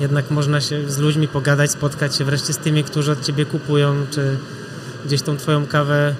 [0.00, 3.94] jednak można się z ludźmi pogadać, spotkać się wreszcie z tymi, którzy od ciebie kupują,
[4.10, 4.36] czy
[5.06, 6.14] gdzieś tą twoją kawę e,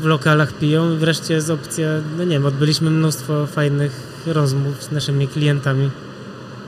[0.00, 0.94] w lokalach piją.
[0.94, 1.88] I wreszcie jest opcja,
[2.18, 3.92] no nie wiem, odbyliśmy mnóstwo fajnych
[4.26, 5.90] rozmów z naszymi klientami.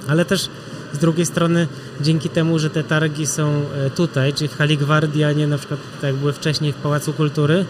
[0.08, 0.48] Ale też
[0.92, 1.66] z drugiej strony
[2.00, 5.58] dzięki temu, że te targi są e, tutaj, czyli w Hali Gwardii, a nie na
[5.58, 7.64] przykład tak były wcześniej w Pałacu Kultury,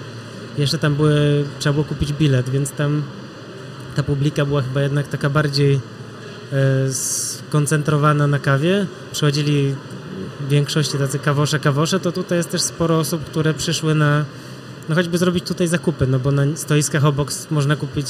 [0.59, 3.03] jeszcze tam były, trzeba było kupić bilet, więc tam
[3.97, 5.81] ta publika była chyba jednak taka bardziej
[6.53, 8.87] e, skoncentrowana na kawie.
[9.13, 9.75] Przychodzili
[10.41, 14.25] w większości tacy kawosze, kawosze, to tutaj jest też sporo osób, które przyszły na,
[14.89, 18.07] no choćby zrobić tutaj zakupy, no bo na stoiskach obok można kupić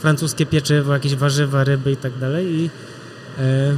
[0.00, 2.70] francuskie pieczywo, jakieś warzywa, ryby i tak dalej i
[3.38, 3.74] e,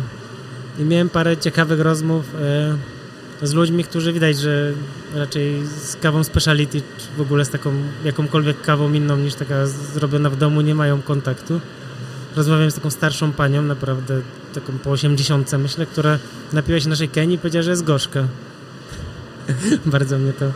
[0.79, 4.73] i miałem parę ciekawych rozmów e, z ludźmi, którzy widać, że
[5.15, 7.73] raczej z kawą speciality, czy w ogóle z taką
[8.05, 11.61] jakąkolwiek kawą inną niż taka zrobiona w domu nie mają kontaktu.
[12.37, 14.21] Rozmawiałem z taką starszą panią, naprawdę
[14.55, 16.19] taką po 80 myślę, która
[16.53, 18.25] napiła się naszej Kenii i powiedziała, że jest gorzka.
[19.87, 20.47] Bardzo mnie to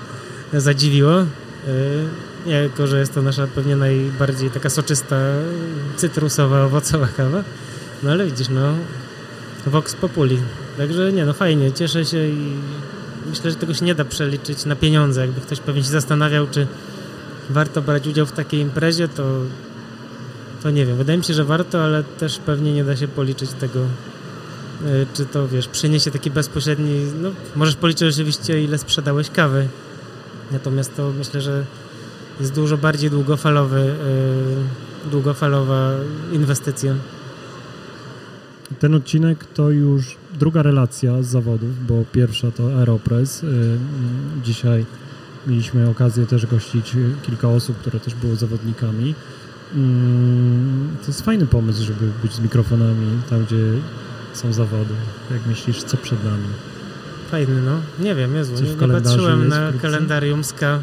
[0.61, 1.21] zadziwiło.
[1.21, 1.27] E,
[2.47, 5.17] jako, że jest to nasza pewnie najbardziej taka soczysta,
[5.97, 7.45] cytrusowa, owocowa kawa.
[8.03, 8.75] No ale widzisz, no
[9.67, 10.39] Vox Populi.
[10.77, 12.53] Także nie, no fajnie, cieszę się i
[13.31, 15.21] myślę, że tego się nie da przeliczyć na pieniądze.
[15.21, 16.67] Jakby ktoś pewnie się zastanawiał, czy
[17.51, 19.41] warto brać udział w takiej imprezie, to,
[20.63, 20.97] to nie wiem.
[20.97, 25.27] Wydaje mi się, że warto, ale też pewnie nie da się policzyć tego, y, czy
[25.27, 29.69] to, wiesz, przyniesie taki bezpośredni, no możesz policzyć oczywiście, ile sprzedałeś kawy.
[30.53, 31.65] Natomiast to myślę, że
[32.41, 33.81] jest dużo bardziej długofalowy,
[35.07, 35.91] y, długofalowa
[36.33, 36.95] inwestycja.
[38.79, 43.43] Ten odcinek to już druga relacja z zawodów, bo pierwsza to Aeropress.
[43.43, 43.79] Y, mm,
[44.45, 44.85] Dzisiaj
[45.47, 49.15] mieliśmy okazję też gościć y, kilka osób, które też były zawodnikami.
[51.01, 53.57] To jest fajny pomysł, żeby być z mikrofonami tam, gdzie
[54.33, 54.95] są zawody.
[55.31, 56.47] Jak myślisz, co przed nami?
[57.31, 58.05] Fajny, no.
[58.05, 59.89] Nie wiem, Jezu, nie, nie patrzyłem na wkrótce?
[59.89, 60.81] kalendarium SKA.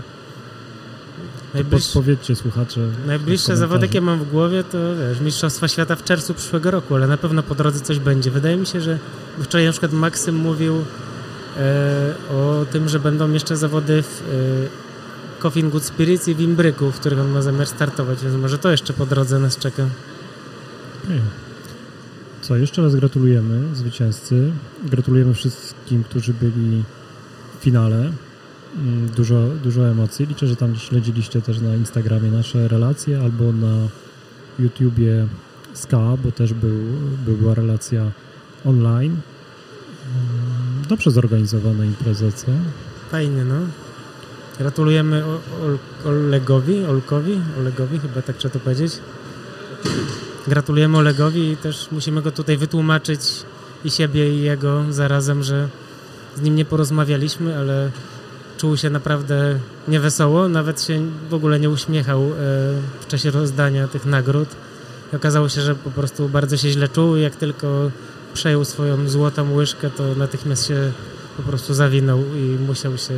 [1.54, 2.82] To Najbliż, podpowiedzcie słuchacze.
[3.08, 7.08] najbliższe zawody, jakie mam w głowie, to wiesz, Mistrzostwa Świata w czerwcu przyszłego roku, ale
[7.08, 8.32] na pewno po drodze coś będzie.
[8.32, 9.00] Wydaje mi się, że
[9.40, 10.76] wczoraj na przykład Maksym mówił
[11.58, 14.22] e, o tym, że będą jeszcze zawody w
[15.40, 18.58] e, Coffin Good Spirits i w Imbryku, w których on ma zamiar startować, więc może
[18.58, 19.86] to jeszcze po drodze nas czeka.
[22.42, 24.52] Co, jeszcze raz gratulujemy zwycięzcy.
[24.84, 26.84] Gratulujemy wszystkim, którzy byli
[27.60, 28.12] w finale.
[29.18, 30.26] Dużo, dużo emocji.
[30.26, 33.88] Liczę, że tam śledziliście też na Instagramie nasze relacje albo na
[34.60, 35.28] YouTubie
[35.74, 36.78] SKA, bo też był,
[37.26, 38.12] była relacja
[38.66, 39.18] online.
[40.06, 42.48] Mm, Dobrze zorganizowana impreza, co?
[43.12, 43.56] Fajnie, no.
[44.60, 45.24] Gratulujemy
[46.06, 49.00] Olegowi, Olkowi, Olegowi, chyba tak trzeba to powiedzieć.
[50.48, 53.22] Gratulujemy Olegowi i też musimy go tutaj wytłumaczyć
[53.86, 55.70] i siebie i jego zarazem, że
[56.36, 57.92] z nim nie porozmawialiśmy, ale
[58.64, 62.30] czuł się naprawdę niewesoło, nawet się w ogóle nie uśmiechał e,
[63.02, 64.50] w czasie rozdania tych nagród.
[65.14, 67.92] I okazało się, że po prostu bardzo się źle czuł i jak tylko
[68.34, 70.92] przejął swoją złotą łyżkę, to natychmiast się
[71.38, 73.14] po prostu zawinął i musiał się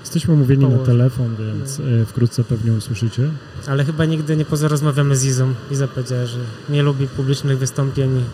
[0.00, 0.86] Jesteśmy umówieni na Położyć.
[0.86, 3.30] telefon, więc e, wkrótce pewnie usłyszycie.
[3.66, 5.54] Ale chyba nigdy nie porozmawiamy z Izą.
[5.70, 6.38] Iza powiedziała, że
[6.68, 8.24] nie lubi publicznych wystąpień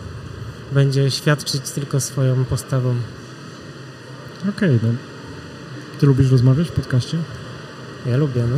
[0.71, 2.95] będzie świadczyć tylko swoją postawą.
[4.49, 4.89] Okej, no.
[5.99, 7.17] Ty lubisz rozmawiać w podcaście?
[8.05, 8.57] Ja lubię, no.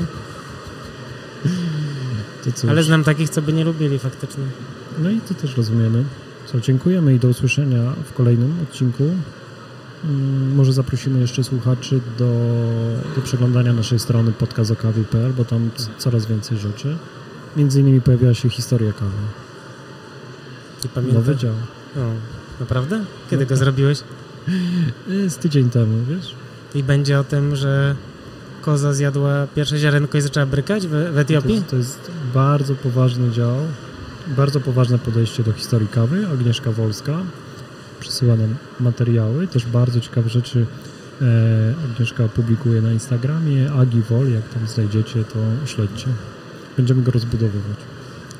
[2.69, 4.43] Ale znam takich, co by nie lubili faktycznie.
[4.99, 6.03] No i to też rozumiemy.
[6.45, 9.03] Co, dziękujemy i do usłyszenia w kolejnym odcinku.
[10.03, 12.25] Mm, Może zaprosimy jeszcze słuchaczy do,
[13.15, 16.97] do przeglądania naszej strony podcastokawy.pl, bo tam coraz więcej rzeczy.
[17.57, 19.11] Między innymi pojawiła się historia kawy.
[20.83, 21.37] Nowy pamiętam.
[21.37, 21.53] dział.
[21.97, 22.11] O,
[22.59, 23.05] naprawdę?
[23.29, 23.57] Kiedy No go tak.
[23.57, 24.03] zrobiłeś?
[25.09, 26.35] Y, Z tydzień temu, wiesz?
[26.75, 27.95] I będzie o tym, że
[28.61, 31.55] koza zjadła pierwsze ziarenko i zaczęła brykać w, w To Etiopii?
[31.55, 33.55] jest, to jest bardzo poważny dział,
[34.27, 36.27] bardzo poważne podejście do historii kawy.
[36.33, 37.17] Agnieszka Wolska
[37.99, 40.65] przysyła nam materiały, też bardzo ciekawe rzeczy
[41.21, 41.25] e,
[41.91, 46.07] Agnieszka publikuje na Instagramie, Agivol, jak tam znajdziecie, to śledźcie.
[46.77, 47.77] Będziemy go rozbudowywać.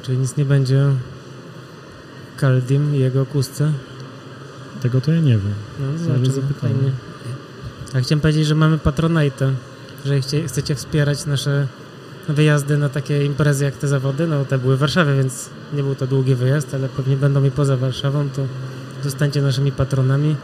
[0.03, 0.85] Czyli nic nie będzie
[2.38, 3.72] Kaldim i jego kusce?
[4.81, 5.53] Tego to ja nie wiem.
[5.80, 6.91] No, Ale zobaczymy.
[8.02, 9.53] Chciałem powiedzieć, że mamy Patronite,
[10.06, 11.68] że chcie, chcecie wspierać nasze
[12.30, 14.28] wyjazdy na takie imprezy jak te zawody.
[14.28, 17.52] No te były w Warszawie, więc nie był to długi wyjazd, ale pewnie będą i
[17.52, 18.45] poza Warszawą, to
[19.03, 20.36] zostańcie naszymi patronami.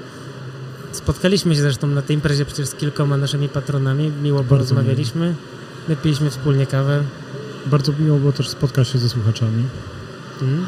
[0.92, 5.36] Spotkaliśmy się zresztą na tej imprezie przecież z kilkoma naszymi patronami, miło Bardzo porozmawialiśmy,
[5.88, 7.04] wypiliśmy wspólnie kawę.
[7.66, 9.64] Bardzo miło było też spotkać się ze słuchaczami
[10.42, 10.68] Mhm.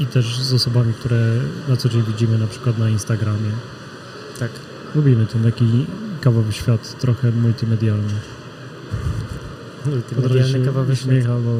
[0.00, 1.18] i też z osobami, które
[1.68, 3.50] na co dzień widzimy na przykład na Instagramie.
[4.38, 4.50] Tak.
[4.94, 5.86] Lubimy ten taki
[6.20, 8.12] kawowy świat, trochę multimedialny.
[9.86, 11.08] Multimedialny kawowy świat.
[11.08, 11.50] uśmiecha, bo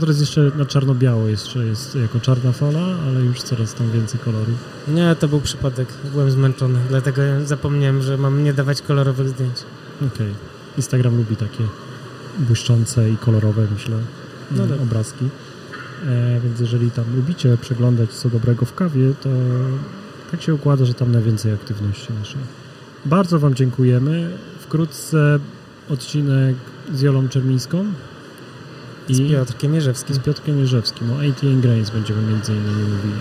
[0.00, 4.54] teraz jeszcze na czarno-biało jeszcze jest jako czarna fala, ale już coraz tam więcej kolorów.
[4.88, 5.88] Nie, to był przypadek.
[6.12, 9.56] Byłem zmęczony, dlatego zapomniałem, że mam nie dawać kolorowych zdjęć.
[10.14, 10.34] Okej.
[10.76, 11.64] Instagram lubi takie
[12.38, 13.96] błyszczące i kolorowe, myślę,
[14.50, 14.80] No tak.
[14.80, 15.24] obrazki.
[16.06, 19.28] E, więc jeżeli tam lubicie przeglądać co dobrego w kawie, to
[20.30, 22.40] tak się układa, że tam najwięcej aktywności naszej.
[23.04, 24.30] Bardzo Wam dziękujemy.
[24.60, 25.38] Wkrótce
[25.90, 26.56] odcinek
[26.94, 27.84] z Jolą Czermińską
[29.10, 30.14] Z Piotrkiem Jerzewskim.
[30.14, 31.12] z Piotrkiem Jerzewskim.
[31.12, 33.14] O ATN Grains będziemy między innymi mówili.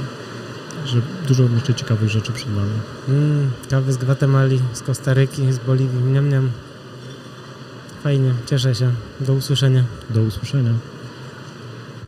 [0.86, 2.72] Że dużo jeszcze ciekawych rzeczy przed nami.
[3.10, 6.04] Mm, kawy z Gwatemali, z Kostaryki, z Boliwii.
[6.04, 6.50] Niam, niam.
[8.04, 8.92] Fajnie, cieszę się.
[9.20, 9.84] Do usłyszenia.
[10.10, 10.72] Do usłyszenia.